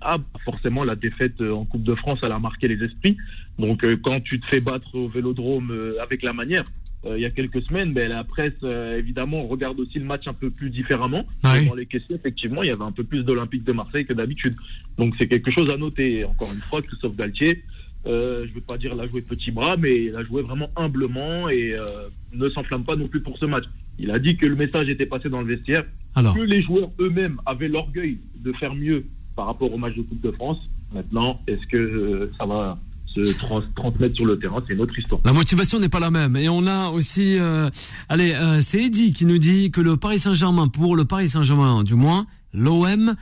Ah, 0.00 0.18
forcément, 0.44 0.84
la 0.84 0.96
défaite 0.96 1.40
euh, 1.40 1.52
en 1.52 1.64
Coupe 1.64 1.82
de 1.82 1.94
France, 1.94 2.18
elle 2.22 2.32
a 2.32 2.38
marqué 2.38 2.68
les 2.68 2.82
esprits. 2.84 3.16
Donc, 3.58 3.84
euh, 3.84 3.96
quand 4.02 4.20
tu 4.20 4.40
te 4.40 4.46
fais 4.46 4.60
battre 4.60 4.94
au 4.94 5.08
Vélodrome 5.08 5.70
euh, 5.70 6.02
avec 6.02 6.22
la 6.22 6.32
manière, 6.32 6.64
il 7.08 7.20
y 7.20 7.24
a 7.24 7.30
quelques 7.30 7.62
semaines, 7.62 7.92
ben, 7.92 8.08
la 8.08 8.24
presse, 8.24 8.60
évidemment, 8.64 9.46
regarde 9.46 9.78
aussi 9.78 10.00
le 10.00 10.06
match 10.06 10.26
un 10.26 10.32
peu 10.32 10.50
plus 10.50 10.70
différemment. 10.70 11.24
Ouais. 11.44 11.64
Dans 11.64 11.76
les 11.76 11.86
questions, 11.86 12.16
effectivement, 12.16 12.64
il 12.64 12.68
y 12.68 12.72
avait 12.72 12.82
un 12.82 12.90
peu 12.90 13.04
plus 13.04 13.22
d'Olympique 13.22 13.62
de 13.62 13.70
Marseille 13.70 14.04
que 14.04 14.12
d'habitude. 14.12 14.56
Donc 14.98 15.14
c'est 15.16 15.28
quelque 15.28 15.52
chose 15.52 15.70
à 15.72 15.76
noter. 15.76 16.24
Encore 16.24 16.52
une 16.52 16.60
fois, 16.62 16.82
Christophe 16.82 17.14
Galtier, 17.14 17.62
euh, 18.06 18.44
je 18.44 18.50
ne 18.50 18.54
veux 18.54 18.60
pas 18.60 18.78
dire 18.78 18.94
l'a 18.94 19.06
joué 19.08 19.20
petit 19.20 19.50
bras, 19.50 19.76
mais 19.76 20.04
il 20.04 20.16
a 20.16 20.22
joué 20.22 20.42
vraiment 20.42 20.70
humblement 20.76 21.48
et 21.48 21.74
euh, 21.74 22.08
ne 22.32 22.48
s'enflamme 22.50 22.84
pas 22.84 22.94
non 22.94 23.08
plus 23.08 23.20
pour 23.20 23.36
ce 23.38 23.46
match. 23.46 23.64
Il 23.98 24.10
a 24.10 24.18
dit 24.18 24.36
que 24.36 24.46
le 24.46 24.54
message 24.56 24.88
était 24.88 25.06
passé 25.06 25.28
dans 25.28 25.40
le 25.40 25.46
vestiaire, 25.56 25.84
Alors, 26.14 26.34
que 26.34 26.40
les 26.40 26.62
joueurs 26.62 26.90
eux-mêmes 27.00 27.40
avaient 27.46 27.68
l'orgueil 27.68 28.18
de 28.44 28.52
faire 28.54 28.74
mieux 28.74 29.04
par 29.34 29.46
rapport 29.46 29.72
au 29.72 29.78
match 29.78 29.94
de 29.96 30.02
Coupe 30.02 30.20
de 30.22 30.30
France. 30.32 30.58
Maintenant, 30.94 31.40
est-ce 31.46 31.66
que 31.66 31.76
euh, 31.76 32.32
ça 32.38 32.46
va 32.46 32.78
se 33.14 33.20
trans- 33.38 33.62
transmettre 33.74 34.14
sur 34.16 34.26
le 34.26 34.38
terrain? 34.38 34.58
C'est 34.66 34.74
une 34.74 34.80
autre 34.80 34.98
histoire. 34.98 35.20
la 35.24 35.32
motivation 35.32 35.78
n'est 35.80 35.88
pas 35.88 36.00
la 36.00 36.10
même. 36.10 36.36
Et 36.36 36.48
on 36.48 36.66
a 36.66 36.88
aussi, 36.90 37.38
euh, 37.38 37.68
allez, 38.08 38.32
euh, 38.34 38.60
c'est 38.62 38.82
Eddy 38.84 39.12
qui 39.12 39.24
nous 39.26 39.38
dit 39.38 39.70
que 39.70 39.80
le 39.80 39.96
Paris 39.96 40.18
Saint-Germain, 40.18 40.68
pour 40.68 40.94
le 40.96 41.04
Paris 41.04 41.28
Saint-Germain, 41.28 41.82
du 41.84 41.94
moins, 41.94 42.26
l'OM 42.54 43.14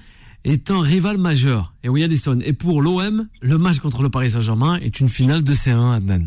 est 0.44 0.70
un 0.70 0.80
rival 0.82 1.16
majeur. 1.18 1.72
Et 1.84 1.88
oui, 1.88 2.02
Allison. 2.04 2.38
Et 2.44 2.52
pour 2.52 2.82
l'OM, 2.82 3.28
le 3.40 3.58
match 3.58 3.78
contre 3.78 4.02
le 4.02 4.10
Paris 4.10 4.30
Saint-Germain 4.30 4.76
est 4.76 5.00
une 5.00 5.08
finale 5.08 5.42
de 5.42 5.52
C1, 5.54 5.94
Adnan. 5.96 6.26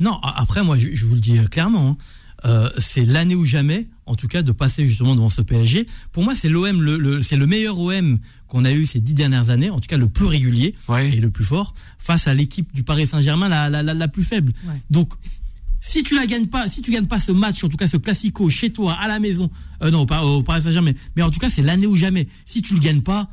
Non, 0.00 0.16
après, 0.22 0.62
moi, 0.62 0.76
je, 0.78 0.88
je 0.94 1.06
vous 1.06 1.14
le 1.14 1.20
dis 1.20 1.38
euh, 1.38 1.44
clairement, 1.46 1.90
hein, 1.90 1.96
euh, 2.44 2.70
c'est 2.78 3.04
l'année 3.04 3.34
ou 3.34 3.44
jamais, 3.44 3.86
en 4.06 4.14
tout 4.14 4.28
cas, 4.28 4.42
de 4.42 4.52
passer 4.52 4.86
justement 4.86 5.14
devant 5.14 5.28
ce 5.28 5.42
PSG. 5.42 5.86
Pour 6.12 6.22
moi, 6.22 6.34
c'est 6.36 6.48
l'OM, 6.48 6.80
le, 6.82 6.96
le- 6.98 7.20
c'est 7.22 7.36
le 7.36 7.46
meilleur 7.46 7.78
OM 7.78 8.18
qu'on 8.46 8.64
a 8.64 8.72
eu 8.72 8.86
ces 8.86 9.00
dix 9.00 9.14
dernières 9.14 9.50
années, 9.50 9.70
en 9.70 9.80
tout 9.80 9.88
cas 9.88 9.96
le 9.96 10.08
plus 10.08 10.26
régulier 10.26 10.74
Ouais. 10.88 11.10
et 11.16 11.20
le 11.20 11.30
plus 11.30 11.44
fort, 11.44 11.74
face 11.98 12.28
à 12.28 12.34
l'équipe 12.34 12.72
du 12.74 12.82
Paris 12.84 13.06
Saint-Germain, 13.06 13.48
la, 13.48 13.68
la, 13.68 13.82
la, 13.82 13.92
la 13.94 14.08
plus 14.08 14.24
faible. 14.24 14.52
Ouais. 14.66 14.74
Donc, 14.90 15.12
si 15.80 16.02
tu 16.02 16.14
la 16.16 16.26
gagnes 16.26 16.46
pas, 16.46 16.68
si 16.70 16.82
tu 16.82 16.90
gagnes 16.90 17.06
pas 17.06 17.20
ce 17.20 17.32
match, 17.32 17.62
en 17.64 17.68
tout 17.68 17.76
cas 17.76 17.88
ce 17.88 17.96
classico 17.96 18.48
chez 18.50 18.70
toi, 18.70 18.94
à 18.94 19.08
la 19.08 19.18
maison, 19.20 19.50
euh, 19.82 19.90
non, 19.90 20.06
pas 20.06 20.24
au 20.24 20.42
Paris 20.42 20.62
Saint-Germain, 20.62 20.92
mais 21.16 21.22
en 21.22 21.30
tout 21.30 21.38
cas, 21.40 21.50
c'est 21.50 21.62
l'année 21.62 21.86
ou 21.86 21.96
jamais. 21.96 22.28
Si 22.46 22.62
tu 22.62 22.74
le 22.74 22.80
gagnes 22.80 23.02
pas, 23.02 23.28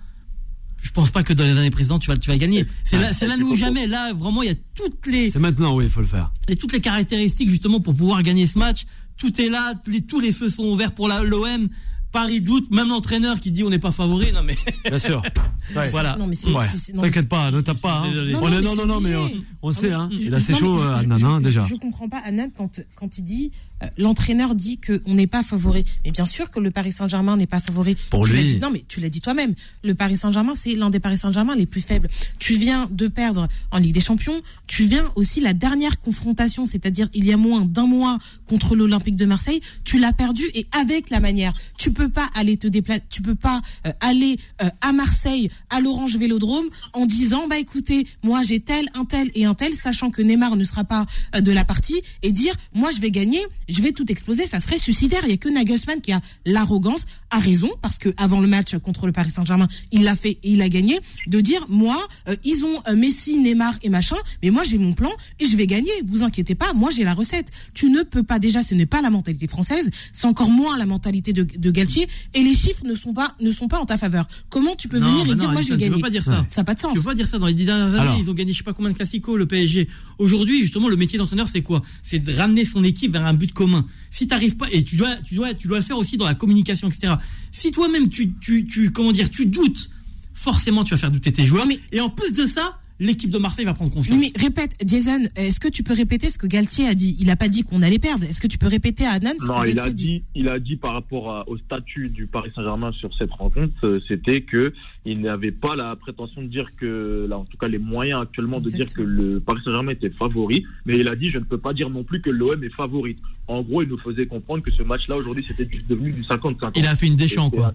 je 0.86 0.92
pense 0.92 1.10
pas 1.12 1.24
que 1.24 1.34
dans 1.34 1.44
les 1.44 1.52
années 1.58 1.72
précédentes 1.72 2.02
tu 2.04 2.08
vas 2.10 2.18
tu 2.18 2.30
vas 2.30 2.38
gagner. 2.38 2.66
C'est 2.84 3.00
la- 3.00 3.12
c'est 3.12 3.28
l'année 3.28 3.44
ou 3.44 3.56
jamais. 3.56 3.88
Là, 3.88 4.14
vraiment, 4.14 4.44
il 4.44 4.50
y 4.50 4.52
a 4.52 4.56
toutes 4.76 5.08
les 5.08 5.32
C'est 5.32 5.40
maintenant, 5.40 5.76
oui, 5.76 5.86
il 5.86 5.90
faut 5.90 6.00
le 6.02 6.06
faire. 6.08 6.32
et 6.48 6.56
toutes 6.56 6.74
les 6.74 6.82
caractéristiques 6.82 7.50
justement 7.50 7.80
pour 7.80 7.96
pouvoir 7.96 8.22
gagner 8.24 8.46
ce 8.48 8.58
match. 8.60 8.86
Tout 9.18 9.42
est 9.42 9.50
là, 9.50 9.74
les- 9.88 10.02
tous 10.02 10.20
les 10.20 10.32
feux 10.32 10.50
sont 10.50 10.64
ouverts 10.66 10.92
pour 10.94 11.08
la- 11.08 11.24
l'OM. 11.24 11.68
Paris 12.12 12.40
doute, 12.40 12.72
même 12.72 12.88
l'entraîneur 12.88 13.42
qui 13.42 13.52
dit 13.52 13.64
on 13.66 13.70
n'est 13.70 13.80
pas 13.80 13.92
favori. 13.92 14.32
Non 14.32 14.42
mais 14.42 14.56
Bien 14.86 14.98
sûr. 14.98 15.22
Ouais. 15.76 15.88
voilà. 15.90 16.16
Non, 16.16 16.28
mais 16.28 16.36
c'est. 16.36 16.52
Ouais. 16.52 16.64
c'est- 16.72 16.78
c'est- 16.78 16.94
non, 16.94 17.02
mais 17.02 17.10
T'inquiète 17.10 17.28
pas, 17.28 17.50
ne 17.52 17.60
tape 17.60 17.80
pas. 17.82 18.02
Hein. 18.02 18.04
On 18.06 18.14
Non, 18.14 18.24
est- 18.24 18.32
non, 18.32 18.40
non, 18.42 18.50
mais 18.50 18.62
non, 18.62 18.86
non, 18.86 19.02
c'est 19.02 19.10
mais 19.10 19.16
obligé. 19.16 19.42
on, 19.64 19.68
on 19.68 19.72
sait, 19.72 19.92
hein. 19.92 20.08
Il 20.12 20.22
je- 20.22 20.30
est 20.30 20.34
assez 20.36 20.54
chaud, 20.54 20.78
je- 20.78 20.88
euh, 20.88 20.96
je- 20.96 21.26
hein, 21.26 21.40
je- 21.42 21.44
déjà. 21.48 21.64
Je 21.64 21.76
comprends 21.76 22.08
pas 22.08 22.20
Annan 22.24 22.48
quand, 22.56 22.80
quand 22.96 23.18
il 23.18 23.24
dit 23.24 23.52
l'entraîneur 23.98 24.56
dit 24.56 24.80
qu'on 24.80 25.14
n'est 25.14 25.28
pas 25.28 25.44
favori. 25.44 25.84
Mais 26.04 26.12
bien 26.12 26.26
sûr 26.26 26.50
que 26.52 26.60
le 26.60 26.72
Paris 26.72 26.92
Saint-Germain 26.92 27.38
n'est 27.38 27.48
pas 27.48 27.60
favori. 27.60 27.96
Pour 28.10 28.26
Tu 28.26 28.34
lui. 28.34 28.46
dit- 28.46 28.58
non, 28.58 28.70
mais 28.72 28.84
tu 28.88 29.00
l'as 29.00 29.10
dit 29.10 29.22
toi-même. 29.22 29.54
Le 29.84 29.94
Paris 29.96 30.18
Saint-Germain, 30.18 30.54
c'est 30.56 30.76
l'un 30.76 30.90
des 30.90 31.00
Paris 31.00 31.18
Saint-Germain 31.18 31.56
les 31.56 31.66
plus 31.66 31.82
faibles. 31.82 32.10
Tu 32.40 32.56
viens 32.56 32.88
de 32.92 33.08
perdre 33.08 33.48
en 33.72 33.78
Ligue 33.78 33.94
des 33.94 34.00
Champions. 34.02 34.42
Tu 34.68 34.86
viens 34.86 35.12
aussi 35.16 35.42
la 35.42 35.54
dernière 35.54 36.00
confrontation, 36.00 36.66
c'est-à-dire 36.66 37.10
il 37.14 37.26
y 37.26 37.32
a 37.34 37.38
moins 37.38 37.62
d'un 37.66 37.86
mois 37.88 38.18
contre 38.48 38.76
l'Olympique 38.76 39.16
de 39.16 39.26
Marseille. 39.26 39.62
Tu 39.84 40.00
l'as 40.00 40.14
perdu 40.14 40.44
et 40.54 40.68
avec 40.72 41.10
la 41.10 41.20
manière. 41.20 41.54
Tu 41.78 41.92
peux 41.92 42.10
pas 42.10 42.30
aller 42.36 42.58
te 42.58 42.68
déplacer. 42.68 43.02
Tu 43.10 43.22
peux 43.22 43.36
pas 43.36 43.62
euh, 43.86 43.92
aller 44.00 44.38
euh, 44.62 44.70
à 44.82 44.92
Marseille, 44.94 45.50
à 45.70 45.82
l'Orange 45.82 46.18
Vélodrome, 46.18 46.66
en 46.94 47.06
disant 47.06 47.48
bah 47.48 47.58
écoutez, 47.60 48.08
moi 48.24 48.42
j'ai 48.44 48.60
tel, 48.60 48.88
un 48.94 49.06
tel 49.06 49.30
et 49.36 49.46
un 49.46 49.54
tel, 49.54 49.74
sachant 49.74 50.10
que 50.12 50.22
Neymar 50.22 50.56
ne 50.56 50.64
sera 50.64 50.84
pas 50.84 51.06
euh, 51.36 51.42
de 51.42 51.52
la 51.52 51.66
partie, 51.66 52.02
et 52.24 52.32
dire 52.32 52.54
moi 52.74 52.92
je 52.92 53.00
vais 53.02 53.12
gagner, 53.12 53.40
je 53.68 53.82
vais 53.82 53.92
tout 53.92 54.10
exploser, 54.12 54.48
ça 54.48 54.60
serait 54.60 54.78
suicidaire. 54.78 55.22
Il 55.26 55.30
y 55.32 55.34
a 55.34 55.38
que 55.38 55.50
Nagelsmann 55.50 56.02
qui 56.02 56.12
a 56.12 56.22
l'arrogance, 56.46 57.06
a 57.30 57.40
raison, 57.40 57.70
parce 57.82 57.98
que 57.98 58.10
avant 58.18 58.40
le 58.40 58.48
match 58.48 58.78
contre 58.78 59.06
le 59.06 59.12
Paris 59.12 59.32
Saint-Germain, 59.32 59.68
il 59.92 60.04
l'a 60.04 60.16
fait 60.16 60.32
et 60.44 60.52
il 60.52 60.62
a 60.62 60.70
gagné, 60.70 61.00
de 61.28 61.42
dire 61.42 61.66
moi 61.70 61.98
euh, 62.28 62.36
ils 62.44 62.64
ont 62.64 62.82
euh, 62.88 62.96
Messi, 62.96 63.38
Neymar 63.38 63.76
et 63.84 63.90
machin, 63.90 64.16
mais 64.44 64.50
moi 64.50 64.64
j'ai 64.64 64.78
mon 64.78 64.94
plan 64.94 65.12
et 65.40 65.46
je 65.46 65.56
vais 65.56 65.68
gagner. 65.68 65.92
Vous 66.06 66.24
inquiétez 66.24 66.56
pas, 66.56 66.74
moi 66.74 66.92
j'ai 66.92 67.04
la 67.04 67.14
recette. 67.14 67.52
Tu 67.74 67.90
ne 67.90 68.04
peux 68.04 68.24
pas 68.24 68.40
déjà, 68.40 68.64
ce 68.64 68.76
n'est 68.76 68.86
pas 68.86 69.02
la 69.02 69.10
mentalité 69.10 69.48
française, 69.48 69.90
c'est 70.14 70.28
encore 70.28 70.50
moins 70.50 70.78
la 70.78 70.86
mentalité 70.86 71.34
de, 71.34 71.44
de 71.44 71.72
Galtier, 71.72 72.08
et 72.34 72.42
les 72.42 72.54
chiffres 72.54 72.86
ne 72.86 72.96
sont 72.96 73.14
pas 73.14 73.34
ne 73.40 73.52
sont 73.52 73.68
pas 73.68 73.80
en 73.80 73.86
ta 73.86 73.98
faveur. 73.98 74.28
Comment 74.50 74.76
tu 74.76 74.88
peux 74.88 75.00
Non, 75.00 75.12
venir 75.12 75.26
et 75.26 75.30
non, 75.30 75.36
dire 75.36 75.52
moi 75.52 75.62
je 75.62 75.70
vais 75.70 75.76
tu 75.76 75.82
gagner 75.82 75.96
peux 75.96 76.02
pas 76.02 76.10
dire 76.10 76.24
ça. 76.24 76.46
Ça 76.48 76.62
n'a 76.62 76.66
pas 76.66 76.76
de 76.76 76.80
sens. 76.80 76.94
Tu 76.94 77.00
peux 77.00 77.06
pas 77.06 77.16
dire 77.16 77.28
ça 77.28 77.38
dans 77.38 77.48
les 77.48 77.54
dix 77.54 77.66
dernières 77.66 77.88
années. 77.88 78.00
Alors. 78.00 78.20
Ils 78.20 78.30
ont 78.30 78.34
gagné 78.34 78.54
je 78.54 78.60
sais 78.60 78.64
pas 78.64 78.74
combien 78.74 78.92
de 78.92 78.96
classicos 78.96 79.38
le 79.38 79.46
PSG. 79.46 79.90
Aujourd'hui, 80.18 80.62
justement, 80.62 80.90
le 80.90 80.96
métier 80.96 81.18
d'entraîneur, 81.20 81.48
c'est 81.52 81.62
quoi? 81.62 81.82
C'est 82.04 82.20
de 82.20 82.34
ramener 82.34 82.66
son 82.66 82.84
équipe 82.84 83.12
vers 83.12 83.26
un 83.26 83.34
but 83.34 83.54
commun. 83.56 83.86
Si 84.12 84.28
t'arrives 84.28 84.56
pas, 84.58 84.68
et 84.72 84.84
tu 84.84 84.96
dois, 84.98 85.16
tu 85.26 85.34
dois, 85.34 85.54
tu 85.56 85.68
dois 85.68 85.80
le 85.80 85.84
faire 85.84 85.98
aussi 85.98 86.18
dans 86.18 86.26
la 86.26 86.36
communication, 86.36 86.88
etc. 86.90 87.14
Si 87.52 87.72
toi-même 87.72 88.10
tu, 88.10 88.34
tu, 88.40 88.68
tu, 88.68 88.92
comment 88.92 89.12
dire, 89.12 89.30
tu 89.32 89.48
doutes, 89.48 89.90
forcément, 90.36 90.84
tu 90.84 90.92
vas 90.94 90.98
faire 90.98 91.12
douter 91.12 91.34
tes 91.34 91.46
joueurs. 91.46 91.66
Mais- 91.66 91.80
Et 91.92 92.00
en 92.02 92.10
plus 92.10 92.32
de 92.34 92.46
ça, 92.46 92.80
l'équipe 93.00 93.30
de 93.30 93.38
Marseille 93.38 93.66
va 93.66 93.74
prendre 93.74 93.92
confiance. 93.92 94.18
Oui, 94.18 94.32
mais 94.36 94.42
répète, 94.42 94.76
Jason, 94.86 95.24
est-ce 95.36 95.60
que 95.60 95.68
tu 95.68 95.84
peux 95.84 95.94
répéter 95.94 96.30
ce 96.30 96.38
que 96.38 96.48
Galtier 96.48 96.88
a 96.88 96.94
dit? 96.94 97.16
Il 97.20 97.30
a 97.30 97.36
pas 97.36 97.48
dit 97.50 97.64
qu'on 97.64 97.82
allait 97.82 98.00
perdre. 98.00 98.24
Est-ce 98.26 98.40
que 98.40 98.48
tu 98.48 98.58
peux 98.58 98.68
répéter 98.68 99.06
à 99.06 99.12
Adnan 99.12 99.34
ce 99.40 99.46
Non, 99.48 99.62
que 99.62 99.70
il 99.70 99.80
a 99.80 99.92
dit, 99.92 100.24
il 100.34 100.48
a 100.50 100.60
dit 100.60 100.76
par 100.78 100.94
rapport 100.94 101.32
à- 101.32 101.50
au 101.50 101.58
statut 101.58 102.10
du 102.10 102.28
Paris 102.28 102.52
Saint-Germain 102.56 102.92
sur 102.94 103.14
cette 103.18 103.32
rencontre, 103.32 103.74
euh, 103.84 104.00
c'était 104.08 104.42
que 104.42 104.74
il 105.06 105.22
n'avait 105.22 105.52
pas 105.52 105.76
la 105.76 105.96
prétention 105.96 106.42
de 106.42 106.48
dire 106.48 106.70
que, 106.80 107.26
là, 107.30 107.38
en 107.38 107.46
tout 107.46 107.58
cas, 107.58 107.68
les 107.68 107.78
moyens 107.78 108.22
actuellement 108.24 108.60
de 108.60 108.70
dire 108.70 108.88
que 108.88 109.02
le 109.02 109.40
Paris 109.40 109.60
Saint-Germain 109.66 109.92
était 109.92 110.10
favori, 110.10 110.66
mais 110.86 110.98
il 110.98 111.08
a 111.08 111.16
dit, 111.16 111.30
je 111.32 111.38
ne 111.38 111.44
peux 111.44 111.60
pas 111.60 111.74
dire 111.74 111.90
non 111.90 112.04
plus 112.04 112.22
que 112.22 112.30
l'OM 112.30 112.64
est 112.64 112.74
favorite. 112.74 113.20
En 113.48 113.62
gros, 113.62 113.84
il 113.84 113.90
nous 113.90 114.00
faisait 114.00 114.26
comprendre 114.26 114.64
que 114.64 114.72
ce 114.72 114.82
match-là 114.84 115.16
aujourd'hui, 115.18 115.46
c'était 115.48 115.68
devenu 115.88 116.12
du 116.12 116.24
50-50. 116.24 116.74
Il 116.78 116.88
a 116.88 116.96
fait 116.96 117.08
une 117.08 117.16
Deschamps, 117.16 117.50
quoi. 117.52 117.74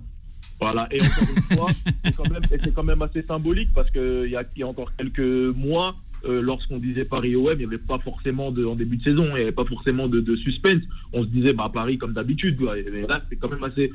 Voilà, 0.61 0.87
et 0.91 1.01
encore 1.01 1.29
une 1.51 1.57
fois, 1.57 1.71
c'est 2.05 2.17
quand, 2.17 2.31
même- 2.31 2.43
quand 2.75 3.03
assez 3.03 3.23
symbolique 3.27 3.71
parce 3.75 3.91
qu'il 3.91 4.29
y 4.31 4.37
a, 4.37 4.43
y 4.57 4.63
a 4.63 4.67
encore 4.67 4.91
quelques 4.99 5.55
mois, 5.57 5.97
euh, 6.27 6.43
lorsqu'on 6.43 6.79
disait 6.79 7.05
Paris-OM, 7.07 7.53
il 7.55 7.59
n'y 7.59 7.65
avait 7.65 7.79
pas 7.79 7.99
forcément 7.99 8.51
de, 8.53 8.65
en 8.67 8.75
début 8.77 8.99
de 8.99 9.03
saison, 9.05 9.25
il 9.31 9.35
n'y 9.37 9.41
avait 9.41 9.53
pas 9.53 9.65
forcément 9.65 10.07
de, 10.07 10.21
de 10.21 10.37
suspense. 10.37 10.83
On 11.15 11.23
se 11.23 11.29
disait, 11.29 11.55
bah, 11.55 11.71
Paris 11.73 11.97
comme 11.97 12.13
d'habitude. 12.13 12.59
Et 12.77 13.07
là, 13.09 13.23
c'est 13.31 13.37
quand 13.37 13.51
même 13.51 13.65
assez, 13.65 13.91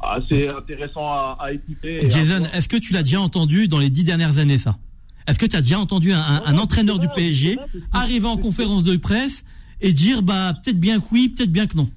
assez 0.00 0.48
intéressant 0.48 1.06
à, 1.08 1.38
à 1.40 1.52
écouter. 1.52 2.06
Jason, 2.08 2.42
est-ce 2.52 2.68
que 2.68 2.76
tu 2.76 2.92
l'as 2.92 3.02
déjà 3.02 3.20
entendu 3.20 3.68
dans 3.68 3.78
les 3.78 3.88
dix 3.90 4.04
dernières 4.04 4.36
années, 4.38 4.58
ça? 4.58 4.76
Est-ce 5.26 5.38
que 5.38 5.46
tu 5.46 5.56
as 5.56 5.62
déjà 5.62 5.78
entendu 5.80 6.12
un, 6.12 6.20
un- 6.20 6.42
un 6.44 6.52
Non, 6.52 6.62
entraîneur 6.64 6.98
du 6.98 7.08
PSG 7.08 7.56
arriver 7.92 8.26
en 8.26 8.36
conférence 8.36 8.84
de 8.84 8.94
presse 8.98 9.44
et 9.80 9.94
dire 9.94 10.22
bah 10.22 10.52
peut-être 10.62 10.78
bien 10.78 11.00
que 11.00 11.06
oui, 11.12 11.30
peut-être 11.30 11.50
bien 11.50 11.66
que 11.66 11.78
non? 11.78 11.88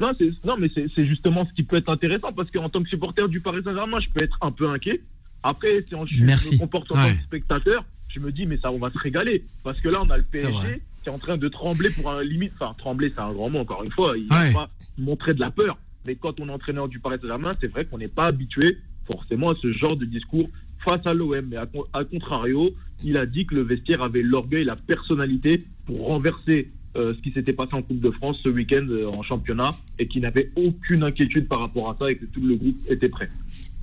Non, 0.00 0.12
non 0.44 0.56
mais 0.58 0.70
c'est, 0.74 1.06
justement 1.06 1.44
ce 1.46 1.52
qui 1.54 1.62
peut 1.62 1.76
être 1.76 1.92
intéressant 1.92 2.32
parce 2.32 2.50
qu'en 2.50 2.68
tant 2.68 2.82
que 2.82 2.88
supporter 2.88 3.28
du 3.28 3.40
Paris 3.40 3.62
Saint-Germain, 3.64 3.98
je 4.00 4.08
peux 4.10 4.22
être 4.22 4.38
un 4.40 4.52
peu 4.52 4.68
inquiet. 4.70 5.00
Après, 5.42 5.84
si 5.86 5.94
on, 5.94 6.06
je 6.06 6.22
Merci. 6.22 6.54
me 6.54 6.58
comporte 6.60 6.90
en 6.92 6.96
tant 6.96 7.02
Ouais. 7.04 7.16
que 7.16 7.22
spectateur, 7.22 7.84
je 8.08 8.20
me 8.20 8.30
dis, 8.32 8.46
mais 8.46 8.58
ça, 8.58 8.70
on 8.72 8.78
va 8.78 8.90
se 8.90 8.98
régaler. 8.98 9.44
Parce 9.62 9.80
que 9.80 9.88
là, 9.88 10.00
on 10.02 10.10
a 10.10 10.16
le. 10.18 10.22
PSG 10.24 10.82
qui 11.02 11.08
est 11.08 11.12
en 11.12 11.18
train 11.18 11.36
de 11.36 11.48
trembler 11.48 11.90
pour 11.90 12.12
un 12.12 12.22
limite. 12.24 12.52
Enfin, 12.58 12.74
trembler, 12.76 13.12
c'est 13.14 13.20
un 13.22 13.32
grand 13.32 13.48
mot, 13.50 13.60
encore 13.60 13.84
une 13.84 13.92
fois. 13.92 14.16
Il 14.16 14.24
Ouais. 14.24 14.50
va 14.50 14.66
pas 14.66 14.70
montrer 14.98 15.34
de 15.34 15.40
la 15.40 15.50
peur. 15.50 15.78
Mais 16.06 16.14
quand 16.16 16.40
on 16.40 16.48
est 16.48 16.52
entraîneur 16.52 16.88
du 16.88 16.98
Paris 17.00 17.18
Saint-Germain, 17.20 17.54
c'est 17.60 17.66
vrai 17.68 17.84
qu'on 17.84 17.98
n'est 17.98 18.08
pas 18.08 18.26
habitué 18.26 18.78
forcément 19.06 19.50
à 19.50 19.54
ce 19.60 19.72
genre 19.72 19.96
de 19.96 20.04
discours 20.04 20.48
face 20.84 21.06
à 21.06 21.12
l'OM. 21.14 21.44
Mais 21.48 21.56
à, 21.56 21.66
à 21.92 22.04
contrario, 22.04 22.70
il 23.04 23.16
a 23.16 23.26
dit 23.26 23.46
que 23.46 23.54
le 23.54 23.62
vestiaire 23.62 24.02
avait 24.02 24.22
l'orgueil, 24.22 24.64
la 24.64 24.76
personnalité 24.76 25.64
pour 25.86 26.06
renverser 26.08 26.70
euh, 26.96 27.14
ce 27.14 27.20
qui 27.22 27.32
s'était 27.32 27.52
passé 27.52 27.70
en 27.74 27.82
Coupe 27.82 28.00
de 28.00 28.10
France 28.10 28.38
ce 28.42 28.48
week-end 28.48 28.86
euh, 28.88 29.06
en 29.08 29.22
championnat 29.22 29.68
et 29.98 30.08
qu'il 30.08 30.22
n'avait 30.22 30.50
aucune 30.56 31.02
inquiétude 31.02 31.46
par 31.48 31.60
rapport 31.60 31.90
à 31.90 31.96
ça 32.02 32.10
et 32.10 32.16
que 32.16 32.24
tout 32.26 32.40
le 32.40 32.56
groupe 32.56 32.76
était 32.90 33.08
prêt. 33.08 33.28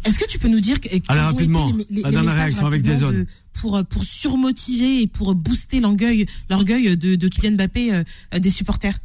Est-ce 0.05 0.19
que 0.19 0.27
tu 0.27 0.37
peux 0.37 0.47
nous 0.49 0.59
dire 0.59 0.79
que- 0.79 0.89
quels 0.89 0.99
ont 1.19 1.31
été 1.39 1.47
les, 1.89 1.95
les- 1.95 2.01
la 2.01 2.09
les 2.09 2.13
dernière 2.15 2.21
messages 2.21 2.37
réaction 2.37 2.67
avec 2.67 2.85
Jason. 2.85 3.07
de- 3.11 3.25
pour, 3.59 3.83
pour 3.87 4.03
surmotiver 4.03 5.01
et 5.03 5.07
pour 5.07 5.33
booster 5.35 5.79
l'orgueil 5.79 6.25
l'orgueil 6.49 6.95
de, 6.97 7.15
de 7.15 7.27
Kylian 7.27 7.53
Mbappé 7.55 7.93
euh, 7.93 8.03
des 8.39 8.49
supporters? 8.49 8.97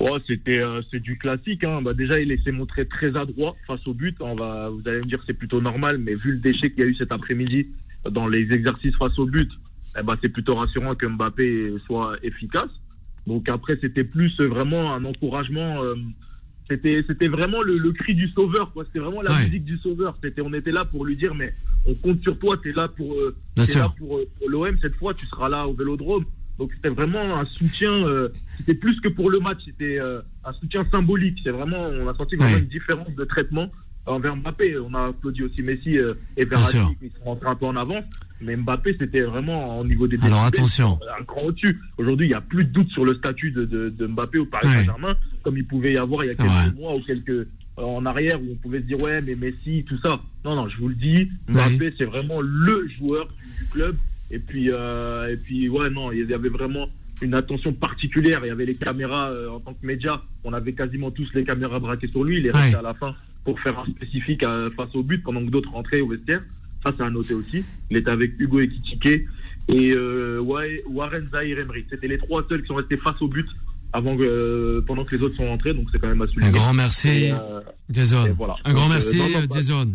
Oh, 0.00 0.18
c'était 0.26 0.58
euh, 0.58 0.82
c'est 0.90 1.00
du 1.00 1.16
classique. 1.18 1.62
Hein. 1.64 1.80
Bah, 1.82 1.94
déjà, 1.94 2.20
il 2.20 2.36
s'est 2.42 2.50
montré 2.52 2.86
très 2.86 3.16
adroit 3.16 3.54
face 3.66 3.86
au 3.86 3.94
but. 3.94 4.16
On 4.20 4.34
va, 4.34 4.68
vous 4.68 4.82
allez 4.86 4.98
me 4.98 5.04
dire 5.06 5.18
que 5.20 5.24
c'est 5.26 5.38
plutôt 5.38 5.60
normal, 5.60 5.98
mais 5.98 6.14
vu 6.14 6.32
le 6.32 6.38
déchet 6.38 6.70
qu'il 6.70 6.80
y 6.80 6.82
a 6.82 6.86
eu 6.86 6.96
cet 6.96 7.12
après-midi 7.12 7.68
dans 8.10 8.26
les 8.26 8.52
exercices 8.52 8.94
face 8.96 9.16
au 9.18 9.24
but, 9.26 9.48
eh 9.98 10.02
ben, 10.02 10.16
c'est 10.22 10.28
plutôt 10.28 10.54
rassurant 10.54 10.94
que 10.94 11.06
Mbappé 11.06 11.74
soit 11.86 12.16
efficace. 12.22 12.70
Donc 13.26 13.48
après, 13.48 13.78
c'était 13.80 14.04
plus 14.04 14.38
vraiment 14.40 14.94
un 14.94 15.04
encouragement. 15.04 15.82
euh, 15.82 15.94
c'était 16.70 17.04
c'était 17.06 17.28
vraiment 17.28 17.62
le, 17.62 17.76
le 17.78 17.92
cri 17.92 18.14
du 18.14 18.28
sauveur. 18.28 18.72
quoi. 18.72 18.84
C'était 18.86 18.98
vraiment 19.00 19.22
la 19.22 19.32
Ouais. 19.32 19.44
musique 19.44 19.64
du 19.64 19.76
sauveur. 19.78 20.16
C'était 20.22 20.42
on 20.44 20.52
était 20.54 20.72
là 20.72 20.84
pour 20.84 21.04
lui 21.04 21.14
dire 21.16 21.34
mais 21.34 21.54
on 21.86 21.94
compte 21.94 22.22
sur 22.22 22.38
toi. 22.38 22.56
T'es 22.62 22.72
là 22.72 22.88
pour 22.88 23.12
euh, 23.14 23.34
t'es 23.54 23.74
là 23.78 23.92
pour, 23.98 24.18
euh, 24.18 24.24
pour 24.38 24.48
l'OM 24.50 24.76
cette 24.78 24.94
fois. 24.96 25.12
Tu 25.14 25.26
seras 25.26 25.48
là 25.48 25.66
au 25.66 25.74
Vélodrome. 25.74 26.24
Donc 26.58 26.70
c'était 26.74 26.88
vraiment 26.90 27.38
un 27.38 27.44
soutien. 27.44 27.92
c'était 28.58 28.74
plus 28.74 29.00
que 29.00 29.08
pour 29.08 29.28
le 29.30 29.40
match. 29.40 29.58
C'était 29.64 29.98
un 29.98 30.52
soutien 30.54 30.86
symbolique. 30.92 31.38
C'est 31.42 31.50
vraiment 31.50 31.82
on 31.88 32.08
a 32.08 32.14
senti 32.14 32.36
vraiment 32.36 32.54
Ouais. 32.54 32.60
une 32.60 32.66
différence 32.68 33.14
de 33.14 33.24
traitement 33.24 33.68
envers 34.06 34.36
Mbappé. 34.36 34.76
On 34.78 34.94
a 34.94 35.08
applaudi 35.08 35.42
aussi 35.42 35.62
Messi 35.62 35.98
euh, 35.98 36.14
et 36.36 36.44
Verratti 36.44 36.78
qui 37.00 37.10
sont 37.18 37.24
rentrés 37.24 37.48
un 37.48 37.56
peu 37.56 37.66
en 37.66 37.76
avance. 37.76 38.04
Mais 38.40 38.56
Mbappé, 38.56 38.96
c'était 38.98 39.22
vraiment 39.22 39.78
au 39.78 39.84
niveau 39.84 40.06
des 40.06 40.18
Alors 40.22 40.44
attention. 40.44 40.98
un 41.18 41.22
grand 41.24 41.42
au-dessus. 41.42 41.80
Aujourd'hui, 41.96 42.26
il 42.26 42.30
n'y 42.30 42.34
a 42.34 42.40
plus 42.40 42.64
de 42.64 42.70
doute 42.70 42.90
sur 42.90 43.04
le 43.04 43.14
statut 43.14 43.50
de, 43.50 43.64
de, 43.64 43.88
de 43.88 44.06
Mbappé 44.06 44.38
au 44.38 44.46
Paris 44.46 44.68
Saint-Germain, 44.68 45.16
comme 45.42 45.56
il 45.56 45.66
pouvait 45.66 45.94
y 45.94 45.98
avoir 45.98 46.24
il 46.24 46.28
y 46.28 46.30
a 46.30 46.34
quelques 46.34 46.76
mois 46.78 46.94
ou 46.94 47.00
quelques 47.00 47.30
euh, 47.30 47.82
en 47.82 48.06
arrière 48.06 48.40
où 48.40 48.52
on 48.52 48.54
pouvait 48.56 48.80
se 48.80 48.84
dire 48.84 49.00
ouais 49.00 49.20
mais 49.20 49.34
Messi 49.34 49.84
tout 49.88 49.98
ça. 49.98 50.20
Non 50.44 50.54
non, 50.54 50.68
je 50.68 50.76
vous 50.78 50.88
le 50.88 50.94
dis, 50.94 51.28
Mbappé 51.48 51.94
c'est 51.96 52.04
vraiment 52.04 52.40
le 52.40 52.88
joueur 52.98 53.28
du, 53.58 53.66
club. 53.72 53.96
Et 54.30 54.38
puis 54.38 54.70
euh, 54.70 55.28
et 55.28 55.36
puis 55.36 55.68
ouais 55.68 55.90
non, 55.90 56.12
il 56.12 56.28
y 56.28 56.34
avait 56.34 56.48
vraiment 56.48 56.88
une 57.22 57.34
attention 57.34 57.72
particulière. 57.72 58.40
Il 58.42 58.48
y 58.48 58.50
avait 58.50 58.66
les 58.66 58.74
caméras 58.74 59.30
euh, 59.30 59.48
en 59.48 59.60
tant 59.60 59.72
que 59.72 59.86
média. 59.86 60.22
On 60.44 60.52
avait 60.52 60.72
quasiment 60.72 61.10
tous 61.10 61.28
les 61.34 61.44
caméras 61.44 61.78
braquées 61.78 62.08
sur 62.08 62.24
lui. 62.24 62.38
Il 62.38 62.46
est 62.46 62.50
resté 62.50 62.76
à 62.76 62.82
la 62.82 62.94
fin 62.94 63.14
pour 63.44 63.60
faire 63.60 63.78
un 63.78 63.86
spécifique 63.86 64.42
euh, 64.42 64.70
face 64.70 64.94
au 64.94 65.02
but 65.02 65.22
pendant 65.22 65.44
que 65.44 65.50
d'autres 65.50 65.70
rentraient 65.70 66.00
au 66.00 66.08
vestiaire. 66.08 66.42
Ça, 66.84 66.92
c'est 66.96 67.02
à 67.02 67.10
noter 67.10 67.34
aussi. 67.34 67.64
Il 67.90 67.96
était 67.96 68.10
avec 68.10 68.32
Hugo 68.38 68.60
et 68.60 69.94
euh, 69.96 70.40
Warren 70.40 71.28
Zahir 71.30 71.58
Emery. 71.58 71.86
C'était 71.88 72.08
les 72.08 72.18
trois 72.18 72.44
seuls 72.48 72.62
qui 72.62 72.68
sont 72.68 72.74
restés 72.74 72.96
face 72.98 73.20
au 73.22 73.28
but 73.28 73.46
avant 73.94 74.16
que, 74.16 74.22
euh, 74.22 74.84
pendant 74.86 75.04
que 75.04 75.14
les 75.14 75.22
autres 75.22 75.36
sont 75.36 75.46
rentrés, 75.46 75.72
donc 75.72 75.86
c'est 75.92 76.00
quand 76.00 76.08
même 76.08 76.20
à 76.20 76.26
souligner. 76.26 76.48
Un 76.48 76.50
grand 76.50 76.74
merci, 76.74 77.30
euh, 77.30 77.60
Jason. 77.88 78.24
Un 78.64 78.72
grand 78.72 78.88
merci, 78.88 79.18
Jason. 79.52 79.94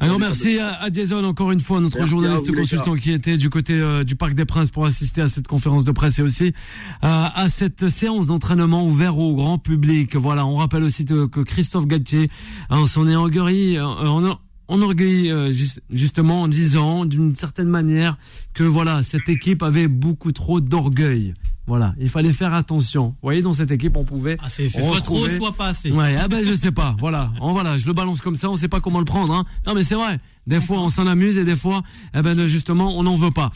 Un 0.00 0.06
grand 0.06 0.18
merci 0.18 0.58
à, 0.60 0.80
à, 0.80 0.92
Jason, 0.92 1.24
encore 1.24 1.50
une 1.50 1.58
fois, 1.58 1.80
notre 1.80 2.06
journaliste 2.06 2.54
consultant 2.54 2.94
qui 2.94 3.10
était 3.10 3.36
du 3.36 3.50
côté 3.50 3.74
euh, 3.74 4.04
du 4.04 4.14
Parc 4.14 4.34
des 4.34 4.44
Princes 4.44 4.70
pour 4.70 4.86
assister 4.86 5.20
à 5.20 5.26
cette 5.26 5.48
conférence 5.48 5.84
de 5.84 5.90
presse 5.90 6.20
et 6.20 6.22
aussi 6.22 6.54
à 7.02 7.46
cette 7.48 7.88
séance 7.88 8.28
d'entraînement 8.28 8.86
ouverte 8.86 9.16
au 9.18 9.34
grand 9.34 9.58
public. 9.58 10.14
Voilà, 10.14 10.46
on 10.46 10.54
rappelle 10.54 10.84
aussi 10.84 11.04
que 11.04 11.42
Christophe 11.42 11.86
Galtier, 11.86 12.30
hein, 12.70 12.86
s'en 12.86 13.08
est 13.08 13.16
engueulli, 13.16 13.76
on 13.80 14.38
enorgueilli 14.68 15.30
euh, 15.30 15.50
justement 15.90 16.42
en 16.42 16.48
disant 16.48 17.04
d'une 17.04 17.34
certaine 17.34 17.68
manière 17.68 18.16
que 18.54 18.64
voilà 18.64 19.02
cette 19.02 19.28
équipe 19.28 19.62
avait 19.62 19.88
beaucoup 19.88 20.32
trop 20.32 20.60
d'orgueil. 20.60 21.34
Voilà, 21.66 21.94
il 21.98 22.10
fallait 22.10 22.32
faire 22.32 22.52
attention. 22.52 23.08
Vous 23.08 23.14
voyez, 23.22 23.40
dans 23.40 23.54
cette 23.54 23.70
équipe, 23.70 23.96
on 23.96 24.04
pouvait. 24.04 24.36
Ah, 24.40 24.48
c'est 24.50 24.68
soit 24.68 25.00
trop, 25.00 25.26
soit 25.28 25.52
pas 25.52 25.68
assez. 25.68 25.90
Ouais, 25.90 26.14
ah 26.20 26.28
ben 26.28 26.44
je 26.44 26.52
sais 26.52 26.72
pas. 26.72 26.94
Voilà, 27.00 27.32
on, 27.40 27.52
voilà, 27.52 27.78
je 27.78 27.86
le 27.86 27.94
balance 27.94 28.20
comme 28.20 28.36
ça, 28.36 28.50
on 28.50 28.56
sait 28.56 28.68
pas 28.68 28.80
comment 28.80 28.98
le 28.98 29.06
prendre. 29.06 29.32
Hein. 29.32 29.44
Non, 29.66 29.74
mais 29.74 29.82
c'est 29.82 29.94
vrai. 29.94 30.20
Des 30.46 30.60
fois, 30.60 30.80
on 30.80 30.90
s'en 30.90 31.06
amuse 31.06 31.38
et 31.38 31.44
des 31.44 31.56
fois, 31.56 31.82
eh 32.14 32.20
ben 32.20 32.46
justement, 32.46 32.98
on 32.98 33.02
n'en 33.02 33.16
veut 33.16 33.30
pas. 33.30 33.50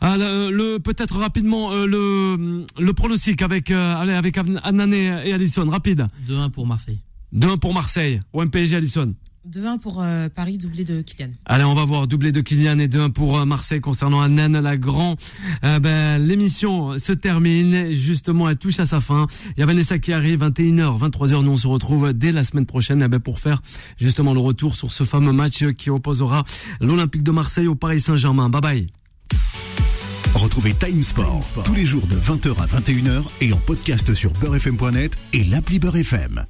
Ah, 0.00 0.16
le, 0.16 0.78
peut-être 0.78 1.18
rapidement 1.18 1.72
euh, 1.72 1.86
le 1.86 2.64
le 2.78 2.92
pronostic 2.94 3.42
avec 3.42 3.70
euh, 3.70 3.96
allez, 3.96 4.14
avec 4.14 4.38
Anané 4.38 5.20
et 5.26 5.32
Allison, 5.34 5.68
rapide. 5.68 6.08
2-1 6.30 6.50
pour 6.50 6.66
Marseille. 6.66 7.00
2-1 7.36 7.58
pour 7.58 7.74
Marseille. 7.74 8.20
Ou 8.32 8.42
MPG 8.42 8.74
Allison. 8.74 9.14
2-1 9.48 9.78
pour 9.78 10.02
euh, 10.02 10.28
Paris, 10.28 10.58
doublé 10.58 10.84
de 10.84 11.00
Kylian. 11.00 11.30
Allez, 11.46 11.64
on 11.64 11.74
va 11.74 11.84
voir 11.84 12.06
doublé 12.06 12.30
de 12.30 12.40
Kylian 12.40 12.78
et 12.78 12.88
2-1 12.88 13.12
pour 13.12 13.38
euh, 13.38 13.44
Marseille 13.46 13.80
concernant 13.80 14.20
Anan 14.20 14.60
Lagrand. 14.60 15.16
Euh, 15.64 15.78
ben, 15.78 16.18
l'émission 16.18 16.98
se 16.98 17.12
termine, 17.12 17.90
justement, 17.92 18.50
elle 18.50 18.56
touche 18.56 18.80
à 18.80 18.86
sa 18.86 19.00
fin. 19.00 19.26
Il 19.56 19.60
y 19.60 19.62
a 19.62 19.66
Vanessa 19.66 19.98
qui 19.98 20.12
arrive, 20.12 20.42
21h, 20.42 20.98
23h, 20.98 21.42
nous 21.42 21.52
on 21.52 21.56
se 21.56 21.66
retrouve 21.66 22.12
dès 22.12 22.32
la 22.32 22.44
semaine 22.44 22.66
prochaine 22.66 23.02
eh 23.02 23.08
ben, 23.08 23.18
pour 23.18 23.38
faire 23.38 23.62
justement 23.96 24.34
le 24.34 24.40
retour 24.40 24.76
sur 24.76 24.92
ce 24.92 25.04
fameux 25.04 25.32
match 25.32 25.64
qui 25.72 25.88
opposera 25.88 26.44
l'Olympique 26.80 27.22
de 27.22 27.30
Marseille 27.30 27.66
au 27.66 27.74
Paris 27.74 28.00
Saint-Germain. 28.00 28.50
Bye 28.50 28.60
bye. 28.60 28.86
Retrouvez 30.34 30.74
Time 30.74 31.02
Sport, 31.02 31.44
tous 31.64 31.74
les 31.74 31.86
jours 31.86 32.06
de 32.06 32.16
20h 32.16 32.60
à 32.60 32.66
21h 32.66 33.24
et 33.40 33.52
en 33.52 33.58
podcast 33.58 34.14
sur 34.14 34.32
beurrefm.net 34.34 35.12
et 35.32 35.44
l'appli 35.44 35.78
Beurrefm. 35.78 36.44